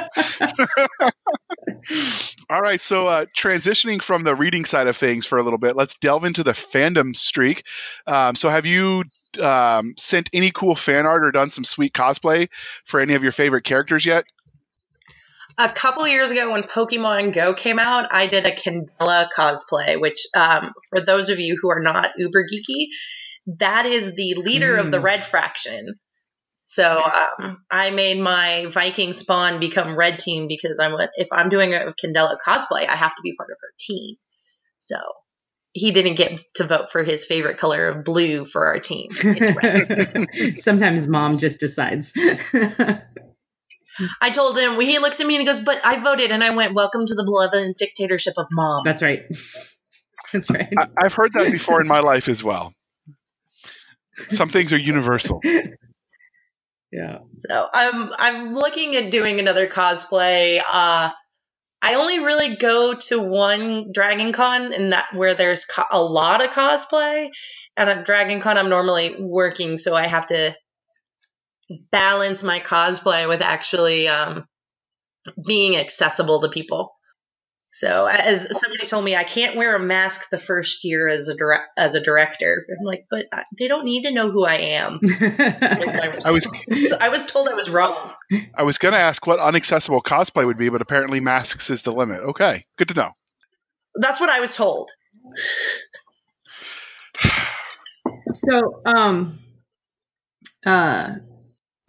All 2.50 2.60
right, 2.60 2.80
so 2.80 3.06
uh, 3.06 3.26
transitioning 3.36 4.02
from 4.02 4.24
the 4.24 4.34
reading 4.34 4.64
side 4.64 4.86
of 4.86 4.96
things 4.96 5.26
for 5.26 5.38
a 5.38 5.42
little 5.42 5.58
bit, 5.58 5.76
let's 5.76 5.94
delve 5.96 6.24
into 6.24 6.44
the 6.44 6.52
fandom 6.52 7.14
streak. 7.14 7.64
Um, 8.06 8.36
so, 8.36 8.48
have 8.48 8.66
you 8.66 9.04
um, 9.42 9.94
sent 9.98 10.30
any 10.32 10.50
cool 10.50 10.74
fan 10.74 11.06
art 11.06 11.24
or 11.24 11.30
done 11.30 11.50
some 11.50 11.64
sweet 11.64 11.92
cosplay 11.92 12.48
for 12.84 13.00
any 13.00 13.14
of 13.14 13.22
your 13.22 13.32
favorite 13.32 13.64
characters 13.64 14.06
yet? 14.06 14.24
A 15.58 15.70
couple 15.70 16.06
years 16.06 16.30
ago, 16.30 16.52
when 16.52 16.64
Pokemon 16.64 17.32
Go 17.32 17.54
came 17.54 17.78
out, 17.78 18.12
I 18.12 18.26
did 18.26 18.44
a 18.44 18.50
Candela 18.50 19.28
cosplay, 19.34 19.98
which, 19.98 20.26
um, 20.34 20.72
for 20.90 21.00
those 21.00 21.30
of 21.30 21.38
you 21.38 21.58
who 21.60 21.70
are 21.70 21.80
not 21.80 22.10
uber 22.18 22.44
geeky, 22.44 22.88
that 23.58 23.86
is 23.86 24.14
the 24.14 24.34
leader 24.34 24.76
mm. 24.76 24.80
of 24.80 24.90
the 24.90 25.00
Red 25.00 25.24
Fraction. 25.24 25.94
So 26.66 27.00
um, 27.00 27.58
I 27.70 27.90
made 27.90 28.20
my 28.20 28.66
Viking 28.68 29.12
spawn 29.12 29.60
become 29.60 29.96
red 29.96 30.18
team 30.18 30.48
because 30.48 30.80
I'm 30.80 30.94
if 31.16 31.28
I'm 31.32 31.48
doing 31.48 31.74
a 31.74 31.94
Candela 32.04 32.36
cosplay, 32.44 32.88
I 32.88 32.96
have 32.96 33.14
to 33.14 33.22
be 33.22 33.34
part 33.36 33.50
of 33.50 33.56
her 33.60 33.72
team. 33.78 34.16
So 34.80 34.96
he 35.72 35.92
didn't 35.92 36.14
get 36.14 36.40
to 36.54 36.64
vote 36.64 36.90
for 36.90 37.04
his 37.04 37.24
favorite 37.24 37.58
color 37.58 37.88
of 37.88 38.04
blue 38.04 38.44
for 38.46 38.66
our 38.66 38.80
team. 38.80 39.10
It's 39.12 39.54
red. 39.62 40.58
Sometimes 40.58 41.06
mom 41.06 41.38
just 41.38 41.60
decides. 41.60 42.12
I 44.20 44.30
told 44.30 44.58
him 44.58 44.80
he 44.80 44.98
looks 44.98 45.20
at 45.20 45.26
me 45.26 45.36
and 45.36 45.46
he 45.46 45.46
goes, 45.46 45.60
"But 45.60 45.84
I 45.84 45.98
voted," 46.00 46.32
and 46.32 46.42
I 46.42 46.54
went, 46.54 46.74
"Welcome 46.74 47.06
to 47.06 47.14
the 47.14 47.24
benevolent 47.24 47.78
dictatorship 47.78 48.34
of 48.36 48.46
mom." 48.50 48.82
That's 48.84 49.02
right. 49.02 49.22
That's 50.32 50.50
right. 50.50 50.68
I, 50.76 50.86
I've 50.98 51.14
heard 51.14 51.32
that 51.34 51.52
before 51.52 51.80
in 51.80 51.86
my 51.86 52.00
life 52.00 52.28
as 52.28 52.42
well. 52.42 52.74
Some 54.30 54.48
things 54.48 54.72
are 54.72 54.78
universal. 54.78 55.40
Yeah. 56.92 57.18
So 57.38 57.66
I'm 57.72 58.12
I'm 58.18 58.54
looking 58.54 58.96
at 58.96 59.10
doing 59.10 59.40
another 59.40 59.66
cosplay. 59.66 60.58
Uh, 60.58 61.10
I 61.82 61.94
only 61.94 62.20
really 62.20 62.56
go 62.56 62.94
to 62.94 63.20
one 63.20 63.92
Dragon 63.92 64.32
Con, 64.32 64.72
and 64.72 64.92
that 64.92 65.08
where 65.12 65.34
there's 65.34 65.64
co- 65.64 65.84
a 65.90 66.02
lot 66.02 66.44
of 66.44 66.50
cosplay. 66.50 67.28
And 67.76 67.90
at 67.90 68.06
Dragon 68.06 68.40
Con, 68.40 68.56
I'm 68.56 68.70
normally 68.70 69.16
working, 69.20 69.76
so 69.76 69.94
I 69.94 70.06
have 70.06 70.26
to 70.26 70.56
balance 71.92 72.42
my 72.42 72.60
cosplay 72.60 73.28
with 73.28 73.42
actually 73.42 74.08
um, 74.08 74.46
being 75.44 75.76
accessible 75.76 76.40
to 76.40 76.48
people. 76.48 76.95
So 77.76 78.06
as 78.06 78.58
somebody 78.58 78.86
told 78.86 79.04
me, 79.04 79.14
I 79.16 79.24
can't 79.24 79.54
wear 79.54 79.76
a 79.76 79.78
mask 79.78 80.30
the 80.30 80.38
first 80.38 80.82
year 80.82 81.08
as 81.08 81.28
a 81.28 81.34
direct, 81.34 81.68
as 81.76 81.94
a 81.94 82.00
director. 82.00 82.66
I'm 82.70 82.86
like, 82.86 83.04
but 83.10 83.26
they 83.58 83.68
don't 83.68 83.84
need 83.84 84.04
to 84.04 84.12
know 84.12 84.30
who 84.30 84.46
I 84.46 84.54
am. 84.54 84.98
I 85.20 86.30
was 86.30 86.46
I 86.98 87.10
was 87.10 87.26
told 87.26 87.48
I 87.50 87.52
was 87.52 87.68
wrong. 87.68 88.14
I 88.54 88.62
was 88.62 88.78
going 88.78 88.92
to 88.92 88.98
ask 88.98 89.26
what 89.26 89.40
unaccessible 89.40 90.00
cosplay 90.00 90.46
would 90.46 90.56
be, 90.56 90.70
but 90.70 90.80
apparently 90.80 91.20
masks 91.20 91.68
is 91.68 91.82
the 91.82 91.92
limit. 91.92 92.22
Okay, 92.22 92.64
good 92.78 92.88
to 92.88 92.94
know. 92.94 93.10
That's 93.94 94.20
what 94.20 94.30
I 94.30 94.40
was 94.40 94.56
told. 94.56 94.90
so, 98.32 98.80
um, 98.86 99.38
uh, 100.64 101.12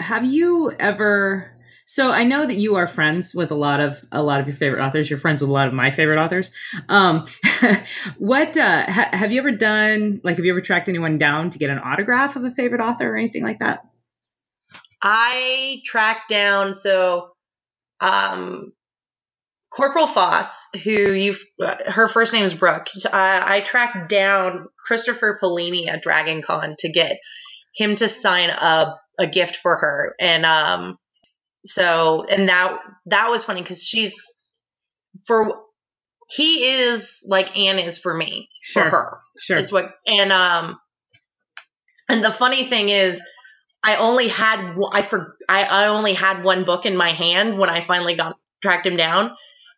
have 0.02 0.26
you 0.26 0.70
ever? 0.78 1.57
So 1.90 2.12
I 2.12 2.26
know 2.26 2.46
that 2.46 2.56
you 2.56 2.76
are 2.76 2.86
friends 2.86 3.34
with 3.34 3.50
a 3.50 3.56
lot 3.56 3.80
of 3.80 4.04
a 4.12 4.22
lot 4.22 4.42
of 4.42 4.48
your 4.48 4.56
favorite 4.56 4.84
authors. 4.84 5.10
You're 5.10 5.18
friends 5.18 5.40
with 5.40 5.50
a 5.50 5.54
lot 5.54 5.70
of 5.70 5.74
my 5.74 5.90
favorite 5.90 6.20
authors. 6.20 6.52
Um, 6.90 7.26
what 8.18 8.58
uh, 8.58 8.92
ha- 8.92 9.10
have 9.14 9.32
you 9.32 9.40
ever 9.40 9.52
done? 9.52 10.20
Like, 10.22 10.36
have 10.36 10.44
you 10.46 10.52
ever 10.52 10.60
tracked 10.60 10.90
anyone 10.90 11.18
down 11.18 11.50
to 11.52 11.58
get 11.58 11.70
an 11.70 11.80
autograph 11.80 12.36
of 12.36 12.44
a 12.44 12.52
favorite 12.52 12.82
author 12.82 13.14
or 13.14 13.16
anything 13.16 13.42
like 13.42 13.60
that? 13.60 13.86
I 15.02 15.82
tracked 15.86 16.30
down 16.30 16.74
so 16.74 17.30
um, 18.02 18.74
Corporal 19.72 20.08
Foss, 20.08 20.68
who 20.84 21.14
you've 21.14 21.40
uh, 21.64 21.76
her 21.88 22.10
first 22.10 22.34
name 22.34 22.44
is 22.44 22.54
Brooke. 22.54 22.88
I, 23.14 23.60
I 23.60 23.62
tracked 23.62 24.10
down 24.10 24.68
Christopher 24.78 25.40
Paolini 25.42 25.88
at 25.88 26.02
Dragon 26.02 26.42
Con 26.42 26.76
to 26.80 26.90
get 26.90 27.18
him 27.74 27.96
to 27.96 28.10
sign 28.10 28.50
a 28.50 28.96
a 29.18 29.28
gift 29.28 29.56
for 29.56 29.78
her, 29.78 30.16
and 30.20 30.46
um, 30.46 30.98
so, 31.66 32.26
and 32.30 32.50
that 32.50 32.80
that 33.08 33.30
was 33.30 33.44
funny 33.44 33.62
because 33.62 33.84
she's 33.84 34.40
for 35.26 35.64
he 36.30 36.84
is 36.84 37.26
like 37.28 37.58
Anne 37.58 37.80
is 37.80 37.98
for 37.98 38.14
me 38.14 38.50
sure. 38.62 38.84
for 38.84 38.90
her. 38.90 39.18
Sure, 39.40 39.58
it's 39.58 39.72
what 39.72 39.86
and 40.08 40.32
um 40.32 40.78
and 42.10 42.24
the 42.24 42.32
funny 42.32 42.66
thing 42.66 42.90
is. 42.90 43.22
I 43.84 43.98
only 43.98 44.28
had 44.28 44.76
I 44.92 45.02
for 45.02 45.38
I, 45.48 45.64
I 45.64 45.88
only 45.88 46.14
had 46.14 46.44
one 46.44 46.66
book 46.66 46.86
in 46.86 46.98
my 46.98 47.10
hand 47.10 47.58
when 47.58 47.70
I 47.70 47.80
finally 47.80 48.16
got 48.16 48.36
tracked 48.62 48.86
him 48.86 48.98
down, 48.98 49.32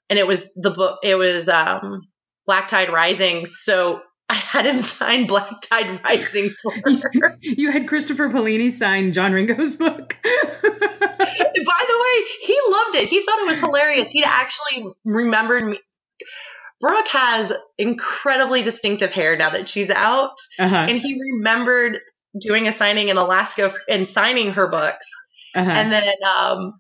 and 0.10 0.18
it 0.18 0.26
was 0.26 0.54
the 0.54 0.72
book. 0.72 1.00
It 1.04 1.16
was 1.16 1.50
um, 1.50 2.08
Black 2.48 2.68
Tide 2.68 2.92
Rising. 2.92 3.46
So 3.46 4.02
I 4.30 4.36
had 4.36 4.68
him 4.68 4.80
sign 4.80 5.26
Black 5.26 5.60
Tide 5.62 6.02
Rising 6.04 6.52
for 6.62 6.72
her. 6.86 7.38
you 7.42 7.72
had 7.72 7.88
Christopher 7.88 8.30
Paolini 8.30 8.70
sign 8.70 9.12
John 9.12 9.34
Ringo's 9.34 9.76
book. 9.76 10.18
By 10.24 10.30
the 10.64 12.00
way, 12.04 12.26
he 12.42 12.60
loved 12.70 12.96
it. 12.96 13.10
He 13.10 13.26
thought 13.26 13.40
it 13.40 13.48
was 13.48 13.60
hilarious. 13.60 14.12
He 14.12 14.24
actually 14.24 14.94
remembered 15.04 15.72
me. 15.72 15.80
Brooke 16.80 17.08
has 17.10 17.54
incredibly 17.78 18.62
distinctive 18.62 19.12
hair 19.12 19.36
now 19.36 19.50
that 19.50 19.68
she's 19.68 19.90
out, 19.90 20.36
uh-huh. 20.60 20.76
and 20.90 20.98
he 20.98 21.20
remembered 21.34 22.00
doing 22.40 22.68
a 22.68 22.72
signing 22.72 23.10
in 23.10 23.18
Alaska 23.18 23.72
and 23.90 24.08
signing 24.08 24.54
her 24.54 24.70
books. 24.70 25.10
Uh-huh. 25.56 25.70
And 25.70 25.92
then, 25.92 26.14
um, 26.24 26.80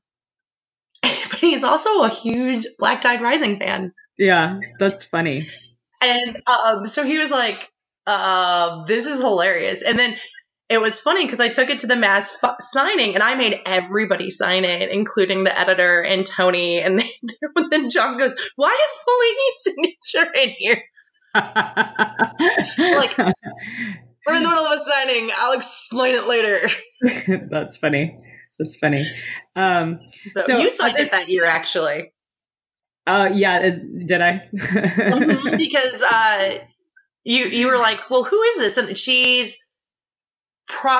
but 1.01 1.39
he's 1.39 1.63
also 1.63 2.03
a 2.03 2.09
huge 2.09 2.65
Black 2.77 3.01
Tide 3.01 3.21
Rising 3.21 3.59
fan. 3.59 3.91
Yeah, 4.17 4.59
that's 4.79 5.03
funny. 5.03 5.47
And 6.01 6.41
um, 6.47 6.85
so 6.85 7.03
he 7.03 7.17
was 7.17 7.31
like, 7.31 7.69
uh, 8.07 8.85
"This 8.85 9.05
is 9.05 9.21
hilarious." 9.21 9.81
And 9.81 9.97
then 9.97 10.15
it 10.69 10.79
was 10.79 10.99
funny 10.99 11.25
because 11.25 11.39
I 11.39 11.49
took 11.49 11.69
it 11.69 11.79
to 11.79 11.87
the 11.87 11.95
mass 11.95 12.37
f- 12.43 12.57
signing 12.59 13.15
and 13.15 13.23
I 13.23 13.35
made 13.35 13.59
everybody 13.65 14.29
sign 14.29 14.65
it, 14.65 14.91
including 14.91 15.43
the 15.43 15.57
editor 15.57 16.01
and 16.01 16.25
Tony. 16.25 16.79
And 16.79 16.99
they, 16.99 17.11
then 17.71 17.89
John 17.89 18.17
goes, 18.17 18.35
"Why 18.55 18.77
is 18.87 18.97
Paolini's 19.03 19.63
signature 19.63 20.31
in 20.41 20.49
here?" 20.57 20.83
like 21.35 23.17
we're 23.17 24.35
in 24.35 24.43
the 24.43 24.49
middle 24.49 24.65
of 24.65 24.79
a 24.79 24.83
signing. 24.83 25.29
I'll 25.37 25.53
explain 25.53 26.15
it 26.15 26.27
later. 26.27 26.67
That's 27.49 27.77
funny. 27.77 28.17
That's 28.57 28.75
funny. 28.75 29.09
Um, 29.55 29.99
so, 30.31 30.41
so, 30.41 30.57
you 30.57 30.69
signed 30.69 30.97
it 30.97 31.11
that 31.11 31.29
year, 31.29 31.45
actually. 31.45 32.11
Uh, 33.09 33.29
yeah. 33.33 33.61
Is, 33.61 33.79
did 34.05 34.21
I? 34.21 34.49
mm-hmm, 34.53 35.55
because 35.57 36.03
uh, 36.03 36.59
you 37.23 37.45
you 37.45 37.67
were 37.67 37.77
like, 37.77 38.09
well, 38.09 38.23
who 38.23 38.41
is 38.41 38.57
this? 38.57 38.77
And 38.77 38.97
she's 38.97 39.57
pro 40.67 40.99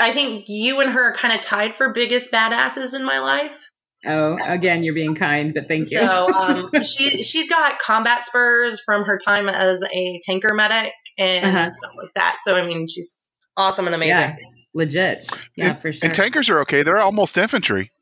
I 0.00 0.12
think 0.12 0.46
you 0.48 0.80
and 0.80 0.90
her 0.90 1.10
are 1.10 1.14
kind 1.14 1.34
of 1.34 1.42
tied 1.42 1.74
for 1.74 1.92
biggest 1.92 2.32
badasses 2.32 2.94
in 2.94 3.04
my 3.04 3.20
life. 3.20 3.70
Oh, 4.06 4.38
again, 4.42 4.82
you're 4.82 4.94
being 4.94 5.14
kind, 5.14 5.52
but 5.52 5.68
thank 5.68 5.90
you. 5.90 5.98
So, 5.98 6.32
um, 6.32 6.70
she 6.82 7.22
she's 7.22 7.50
got 7.50 7.78
combat 7.78 8.24
spurs 8.24 8.80
from 8.80 9.04
her 9.04 9.18
time 9.18 9.48
as 9.48 9.84
a 9.92 10.20
tanker 10.22 10.54
medic 10.54 10.92
and 11.18 11.44
uh-huh. 11.44 11.68
stuff 11.68 11.92
like 11.96 12.14
that. 12.14 12.38
So, 12.40 12.56
I 12.56 12.66
mean, 12.66 12.88
she's 12.88 13.26
awesome 13.58 13.86
and 13.86 13.94
amazing. 13.94 14.14
Yeah, 14.14 14.36
legit. 14.72 15.30
Yeah, 15.54 15.70
and, 15.70 15.78
for 15.78 15.92
sure. 15.92 16.06
And 16.06 16.14
tankers 16.14 16.48
are 16.48 16.60
okay. 16.60 16.82
They're 16.82 16.98
almost 16.98 17.36
infantry. 17.36 17.92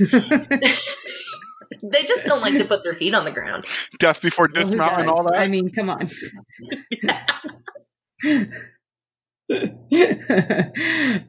they 1.82 2.04
just 2.04 2.26
don't 2.26 2.40
like 2.40 2.56
to 2.58 2.64
put 2.64 2.82
their 2.82 2.94
feet 2.94 3.14
on 3.14 3.24
the 3.24 3.30
ground. 3.30 3.66
Death 3.98 4.22
before 4.22 4.48
dismount 4.48 4.92
well, 4.92 5.00
and 5.00 5.10
all 5.10 5.24
that. 5.24 5.34
I 5.34 5.48
mean, 5.48 5.70
come 5.72 5.90
on. 5.90 6.08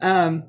um, 0.00 0.44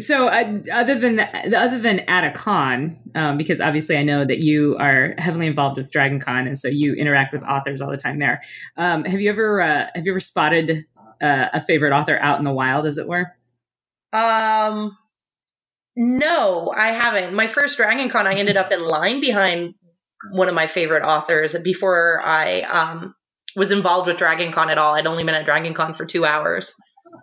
so 0.00 0.28
uh, 0.28 0.58
other 0.72 0.98
than 0.98 1.20
other 1.20 1.78
than 1.78 2.00
at 2.00 2.24
a 2.24 2.30
con, 2.30 2.98
um, 3.14 3.38
because 3.38 3.60
obviously 3.60 3.96
I 3.96 4.02
know 4.02 4.24
that 4.24 4.42
you 4.42 4.76
are 4.78 5.14
heavily 5.18 5.46
involved 5.46 5.78
with 5.78 5.90
Dragon 5.90 6.20
Con, 6.20 6.46
and 6.46 6.58
so 6.58 6.68
you 6.68 6.94
interact 6.94 7.32
with 7.32 7.42
authors 7.42 7.80
all 7.80 7.90
the 7.90 7.96
time 7.96 8.18
there. 8.18 8.42
Um, 8.76 9.04
have 9.04 9.20
you 9.20 9.30
ever 9.30 9.62
uh, 9.62 9.86
have 9.94 10.04
you 10.04 10.12
ever 10.12 10.20
spotted 10.20 10.84
uh, 11.22 11.46
a 11.52 11.60
favorite 11.60 11.92
author 11.92 12.18
out 12.18 12.38
in 12.38 12.44
the 12.44 12.52
wild, 12.52 12.86
as 12.86 12.98
it 12.98 13.08
were? 13.08 13.32
Um, 14.12 14.96
no, 15.98 16.72
I 16.74 16.92
haven't. 16.92 17.34
My 17.34 17.48
first 17.48 17.76
Dragon 17.76 18.08
Con, 18.08 18.26
I 18.26 18.34
ended 18.34 18.56
up 18.56 18.70
in 18.70 18.80
line 18.80 19.20
behind 19.20 19.74
one 20.30 20.48
of 20.48 20.54
my 20.54 20.68
favorite 20.68 21.02
authors 21.02 21.56
before 21.58 22.22
I 22.24 22.60
um, 22.60 23.14
was 23.56 23.72
involved 23.72 24.06
with 24.06 24.16
Dragon 24.16 24.52
Con 24.52 24.70
at 24.70 24.78
all. 24.78 24.94
I'd 24.94 25.06
only 25.06 25.24
been 25.24 25.34
at 25.34 25.44
Dragon 25.44 25.74
Con 25.74 25.94
for 25.94 26.06
two 26.06 26.24
hours. 26.24 26.72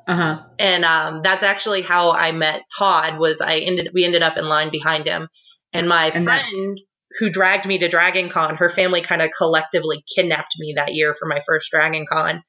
Uh-huh. 0.09 0.41
And 0.59 0.83
um, 0.83 1.21
that's 1.23 1.41
actually 1.41 1.83
how 1.83 2.11
I 2.11 2.33
met 2.33 2.63
Todd. 2.77 3.17
Was 3.17 3.39
I 3.39 3.59
ended 3.59 3.91
we 3.93 4.03
ended 4.03 4.23
up 4.23 4.35
in 4.35 4.45
line 4.45 4.71
behind 4.71 5.07
him, 5.07 5.29
and 5.71 5.87
my 5.87 6.11
And 6.13 6.25
friend 6.25 6.81
who 7.19 7.29
dragged 7.29 7.65
me 7.65 7.77
to 7.79 7.87
Dragon 7.87 8.27
Con, 8.27 8.57
her 8.57 8.69
family 8.69 9.01
kind 9.01 9.21
of 9.21 9.31
collectively 9.31 10.03
kidnapped 10.13 10.55
me 10.59 10.73
that 10.75 10.93
year 10.93 11.13
for 11.13 11.29
my 11.29 11.39
first 11.47 11.71
Dragon 11.71 12.05
Con. 12.11 12.43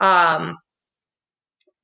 Um, 0.00 0.56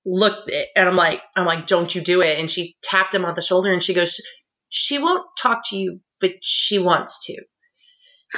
looked 0.06 0.50
at 0.50 0.68
and 0.76 0.88
I'm 0.88 0.96
like, 0.96 1.20
I'm 1.34 1.44
like, 1.44 1.66
don't 1.66 1.92
you 1.94 2.00
do 2.00 2.22
it? 2.22 2.38
And 2.38 2.50
she 2.50 2.76
tapped 2.82 3.14
him 3.14 3.24
on 3.24 3.34
the 3.34 3.42
shoulder 3.42 3.72
and 3.72 3.82
she 3.82 3.92
goes, 3.92 4.20
she 4.68 4.98
won't 4.98 5.26
talk 5.40 5.62
to 5.66 5.76
you, 5.76 6.00
but 6.20 6.30
she 6.42 6.78
wants 6.78 7.26
to. 7.26 7.42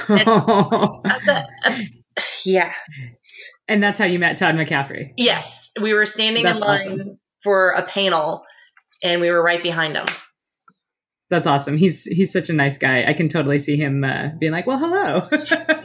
Uh, 0.08 0.90
but, 1.26 1.48
uh, 1.64 1.78
yeah, 2.44 2.72
and 3.66 3.82
that's 3.82 3.98
how 3.98 4.04
you 4.04 4.18
met 4.18 4.36
Todd 4.36 4.54
McCaffrey. 4.54 5.12
Yes, 5.16 5.72
we 5.80 5.94
were 5.94 6.06
standing 6.06 6.44
That's 6.44 6.60
in 6.60 6.66
line 6.66 6.92
awesome. 6.92 7.18
for 7.42 7.70
a 7.70 7.86
panel, 7.86 8.44
and 9.02 9.20
we 9.20 9.30
were 9.30 9.42
right 9.42 9.62
behind 9.62 9.96
him. 9.96 10.06
That's 11.30 11.46
awesome. 11.46 11.76
He's 11.76 12.04
he's 12.04 12.32
such 12.32 12.48
a 12.48 12.54
nice 12.54 12.78
guy. 12.78 13.04
I 13.06 13.12
can 13.12 13.28
totally 13.28 13.58
see 13.58 13.76
him 13.76 14.02
uh, 14.02 14.30
being 14.38 14.52
like, 14.52 14.66
"Well, 14.66 14.78
hello." 14.78 15.28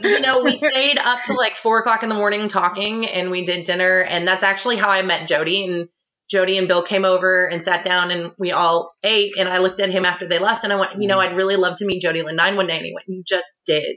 You 0.04 0.20
know, 0.20 0.44
we 0.44 0.54
stayed 0.54 0.98
up 0.98 1.22
to 1.24 1.32
like 1.32 1.56
four 1.56 1.78
o'clock 1.78 2.02
in 2.02 2.10
the 2.10 2.14
morning 2.14 2.48
talking, 2.48 3.06
and 3.06 3.30
we 3.30 3.42
did 3.42 3.64
dinner, 3.64 4.02
and 4.02 4.28
that's 4.28 4.42
actually 4.42 4.76
how 4.76 4.90
I 4.90 5.00
met 5.00 5.26
Jody. 5.26 5.66
And 5.66 5.88
Jody 6.30 6.58
and 6.58 6.68
Bill 6.68 6.82
came 6.82 7.06
over 7.06 7.46
and 7.46 7.64
sat 7.64 7.84
down, 7.84 8.10
and 8.10 8.32
we 8.38 8.52
all 8.52 8.92
ate. 9.02 9.38
And 9.38 9.48
I 9.48 9.58
looked 9.58 9.80
at 9.80 9.90
him 9.90 10.04
after 10.04 10.26
they 10.28 10.38
left, 10.38 10.64
and 10.64 10.72
I 10.74 10.76
went, 10.76 11.00
"You 11.00 11.08
know, 11.08 11.18
I'd 11.18 11.36
really 11.36 11.56
love 11.56 11.76
to 11.76 11.86
meet 11.86 12.02
Jody 12.02 12.22
Lynn 12.22 12.36
Nye 12.36 12.54
one 12.54 12.66
day." 12.66 12.76
And 12.76 12.84
he 12.84 12.92
went, 12.92 13.08
"You 13.08 13.22
just 13.26 13.62
did." 13.64 13.96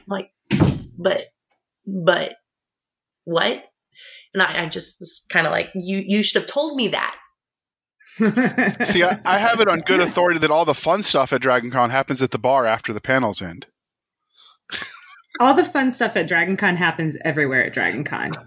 I'm 0.00 0.06
like, 0.08 0.32
but, 0.98 1.24
but, 1.86 2.34
what? 3.24 3.64
And 4.34 4.42
I, 4.42 4.64
I 4.64 4.68
just 4.68 5.30
kind 5.30 5.46
of 5.46 5.52
like, 5.52 5.70
"You, 5.74 6.02
you 6.06 6.22
should 6.22 6.42
have 6.42 6.50
told 6.50 6.76
me 6.76 6.88
that." 6.88 7.16
See, 8.18 9.02
I, 9.02 9.18
I 9.24 9.38
have 9.38 9.60
it 9.60 9.68
on 9.68 9.80
good 9.80 10.00
authority 10.08 10.38
that 10.40 10.50
all 10.50 10.64
the 10.64 10.74
fun 10.74 11.02
stuff 11.02 11.32
at 11.32 11.40
Dragon 11.40 11.70
Con 11.70 11.90
happens 11.90 12.22
at 12.22 12.30
the 12.30 12.38
bar 12.38 12.66
after 12.66 12.92
the 12.92 13.00
panels 13.00 13.40
end. 13.40 13.66
All 15.40 15.54
the 15.54 15.64
fun 15.64 15.90
stuff 15.92 16.16
at 16.16 16.28
Dragon 16.28 16.56
Con 16.56 16.76
happens 16.76 17.16
everywhere 17.24 17.64
at 17.64 17.72
Dragon 17.72 18.04
Con. 18.04 18.32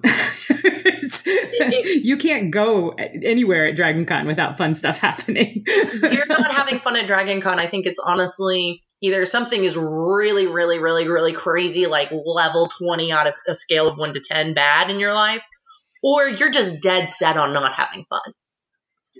You 1.25 2.17
can't 2.17 2.51
go 2.51 2.91
anywhere 2.91 3.67
at 3.67 3.75
Dragon 3.75 4.05
Con 4.05 4.27
without 4.27 4.57
fun 4.57 4.73
stuff 4.73 4.97
happening. 4.97 5.63
you're 5.65 6.27
not 6.27 6.51
having 6.51 6.79
fun 6.79 6.95
at 6.95 7.07
Dragon 7.07 7.41
Con, 7.41 7.59
I 7.59 7.67
think 7.67 7.85
it's 7.85 7.99
honestly 8.03 8.83
either 9.01 9.25
something 9.25 9.63
is 9.63 9.77
really, 9.77 10.47
really, 10.47 10.79
really, 10.79 11.07
really 11.07 11.33
crazy, 11.33 11.85
like 11.87 12.11
level 12.11 12.67
20 12.67 13.11
out 13.11 13.27
of 13.27 13.33
a 13.47 13.55
scale 13.55 13.87
of 13.87 13.97
1 13.97 14.13
to 14.13 14.19
10 14.19 14.53
bad 14.53 14.89
in 14.89 14.99
your 14.99 15.13
life, 15.13 15.43
or 16.03 16.27
you're 16.27 16.51
just 16.51 16.81
dead 16.81 17.09
set 17.09 17.37
on 17.37 17.53
not 17.53 17.71
having 17.71 18.05
fun. 18.09 18.33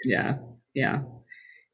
Yeah, 0.04 0.38
yeah. 0.74 1.02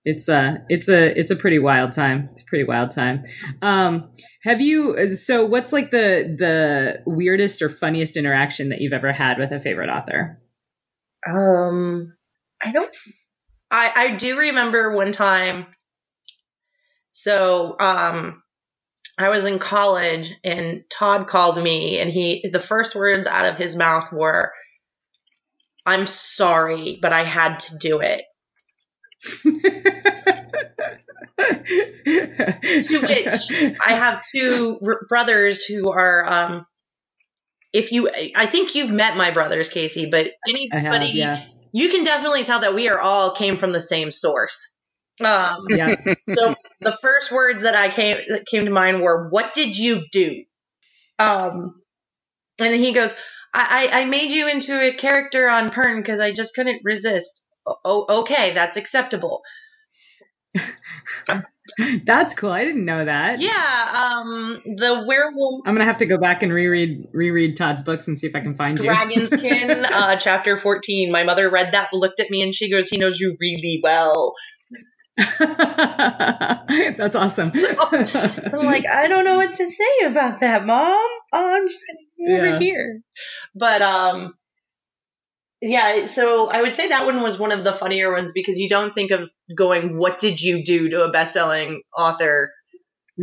It's 0.03 0.27
a 0.29 0.65
it's 0.67 0.89
a 0.89 1.17
it's 1.19 1.29
a 1.29 1.35
pretty 1.35 1.59
wild 1.59 1.91
time. 1.91 2.29
It's 2.31 2.41
a 2.41 2.45
pretty 2.45 2.63
wild 2.63 2.89
time. 2.91 3.23
Um, 3.61 4.09
have 4.43 4.59
you? 4.59 5.15
So, 5.15 5.45
what's 5.45 5.71
like 5.71 5.91
the 5.91 6.35
the 6.37 7.03
weirdest 7.05 7.61
or 7.61 7.69
funniest 7.69 8.17
interaction 8.17 8.69
that 8.69 8.81
you've 8.81 8.93
ever 8.93 9.11
had 9.11 9.37
with 9.37 9.51
a 9.51 9.59
favorite 9.59 9.89
author? 9.89 10.41
Um, 11.27 12.13
I 12.63 12.71
don't. 12.71 12.95
I 13.69 13.91
I 13.95 14.15
do 14.15 14.39
remember 14.39 14.95
one 14.95 15.11
time. 15.11 15.67
So, 17.11 17.75
um, 17.79 18.41
I 19.19 19.29
was 19.29 19.45
in 19.45 19.59
college 19.59 20.33
and 20.43 20.83
Todd 20.89 21.27
called 21.27 21.61
me, 21.61 21.99
and 21.99 22.09
he 22.09 22.49
the 22.51 22.59
first 22.59 22.95
words 22.95 23.27
out 23.27 23.45
of 23.45 23.57
his 23.57 23.75
mouth 23.75 24.11
were, 24.11 24.51
"I'm 25.85 26.05
sorry, 26.07 26.99
but 27.01 27.13
I 27.13 27.23
had 27.23 27.59
to 27.59 27.77
do 27.77 27.99
it." 28.01 28.23
to 31.43 32.99
which 33.01 33.77
I 33.81 33.93
have 33.93 34.23
two 34.23 34.79
r- 34.85 35.01
brothers 35.07 35.63
who 35.63 35.91
are. 35.91 36.25
Um, 36.25 36.65
if 37.73 37.91
you, 37.91 38.09
I 38.35 38.47
think 38.47 38.75
you've 38.75 38.91
met 38.91 39.15
my 39.15 39.31
brothers, 39.31 39.69
Kacey, 39.69 40.11
but 40.11 40.27
I 40.47 40.49
have, 40.49 40.85
anybody, 40.85 41.11
yeah, 41.17 41.45
you 41.71 41.89
can 41.89 42.03
definitely 42.03 42.43
tell 42.43 42.59
that 42.61 42.75
we 42.75 42.89
are 42.89 42.99
all 42.99 43.33
came 43.35 43.55
from 43.55 43.71
the 43.71 43.79
same 43.79 44.11
source. 44.11 44.75
Um, 45.23 45.67
yeah. 45.69 45.95
so 46.29 46.55
the 46.81 46.91
first 46.91 47.31
words 47.31 47.63
that 47.63 47.75
I 47.75 47.89
came 47.89 48.17
that 48.27 48.45
came 48.45 48.65
to 48.65 48.71
mind 48.71 49.01
were, 49.01 49.29
"What 49.29 49.53
did 49.53 49.77
you 49.77 50.03
do?" 50.11 50.43
Um, 51.19 51.81
and 52.59 52.73
then 52.73 52.79
he 52.79 52.91
goes, 52.93 53.15
"I 53.53 53.89
I, 53.91 54.05
made 54.05 54.31
you 54.31 54.49
into 54.49 54.79
a 54.79 54.91
character 54.91 55.49
on 55.49 55.71
Pern 55.71 55.97
because 55.97 56.19
I 56.19 56.31
just 56.31 56.55
couldn't 56.55 56.81
resist." 56.83 57.47
Oh, 57.65 58.21
okay, 58.21 58.53
that's 58.53 58.77
acceptable. 58.77 59.41
That's 62.03 62.33
cool. 62.33 62.51
I 62.51 62.65
didn't 62.65 62.85
know 62.85 63.05
that. 63.05 63.39
Yeah, 63.39 64.19
um, 64.19 64.61
the 64.65 65.05
werewolf 65.07 65.61
I'm 65.65 65.73
gonna 65.73 65.85
have 65.85 65.99
to 65.99 66.05
go 66.05 66.17
back 66.17 66.43
and 66.43 66.51
reread 66.51 67.07
reread 67.13 67.55
Todd's 67.55 67.81
books 67.81 68.07
and 68.07 68.17
see 68.17 68.27
if 68.27 68.35
I 68.35 68.41
can 68.41 68.55
find 68.55 68.77
you. 68.77 68.89
Dragonskin, 68.89 69.85
uh, 69.91 70.15
chapter 70.17 70.57
14. 70.57 71.11
My 71.11 71.23
mother 71.23 71.49
read 71.49 71.71
that, 71.73 71.93
looked 71.93 72.19
at 72.19 72.29
me, 72.29 72.41
and 72.41 72.53
she 72.53 72.69
goes, 72.69 72.89
He 72.89 72.97
knows 72.97 73.19
you 73.19 73.37
really 73.39 73.79
well. 73.83 74.33
That's 75.17 77.15
awesome. 77.15 77.51
I'm 77.55 78.65
like, 78.65 78.87
I 78.87 79.07
don't 79.07 79.25
know 79.25 79.35
what 79.37 79.53
to 79.55 79.69
say 79.69 80.05
about 80.05 80.39
that, 80.39 80.65
mom. 80.65 81.07
Oh, 81.33 81.53
I'm 81.55 81.67
just 81.67 81.85
going 81.87 81.97
to 82.25 82.31
go 82.37 82.43
Yeah. 82.43 82.49
over 82.53 82.59
here. 82.59 83.01
But, 83.55 83.81
um, 83.81 84.33
yeah, 85.61 86.07
so 86.07 86.49
I 86.49 86.61
would 86.61 86.73
say 86.75 86.87
that 86.89 87.05
one 87.05 87.21
was 87.21 87.37
one 87.37 87.51
of 87.51 87.63
the 87.63 87.71
funnier 87.71 88.11
ones 88.11 88.31
because 88.33 88.57
you 88.57 88.67
don't 88.67 88.93
think 88.95 89.11
of 89.11 89.29
going, 89.55 89.97
What 89.97 90.17
did 90.19 90.41
you 90.41 90.63
do 90.63 90.89
to 90.89 91.03
a 91.03 91.11
best 91.11 91.33
selling 91.33 91.81
author 91.95 92.51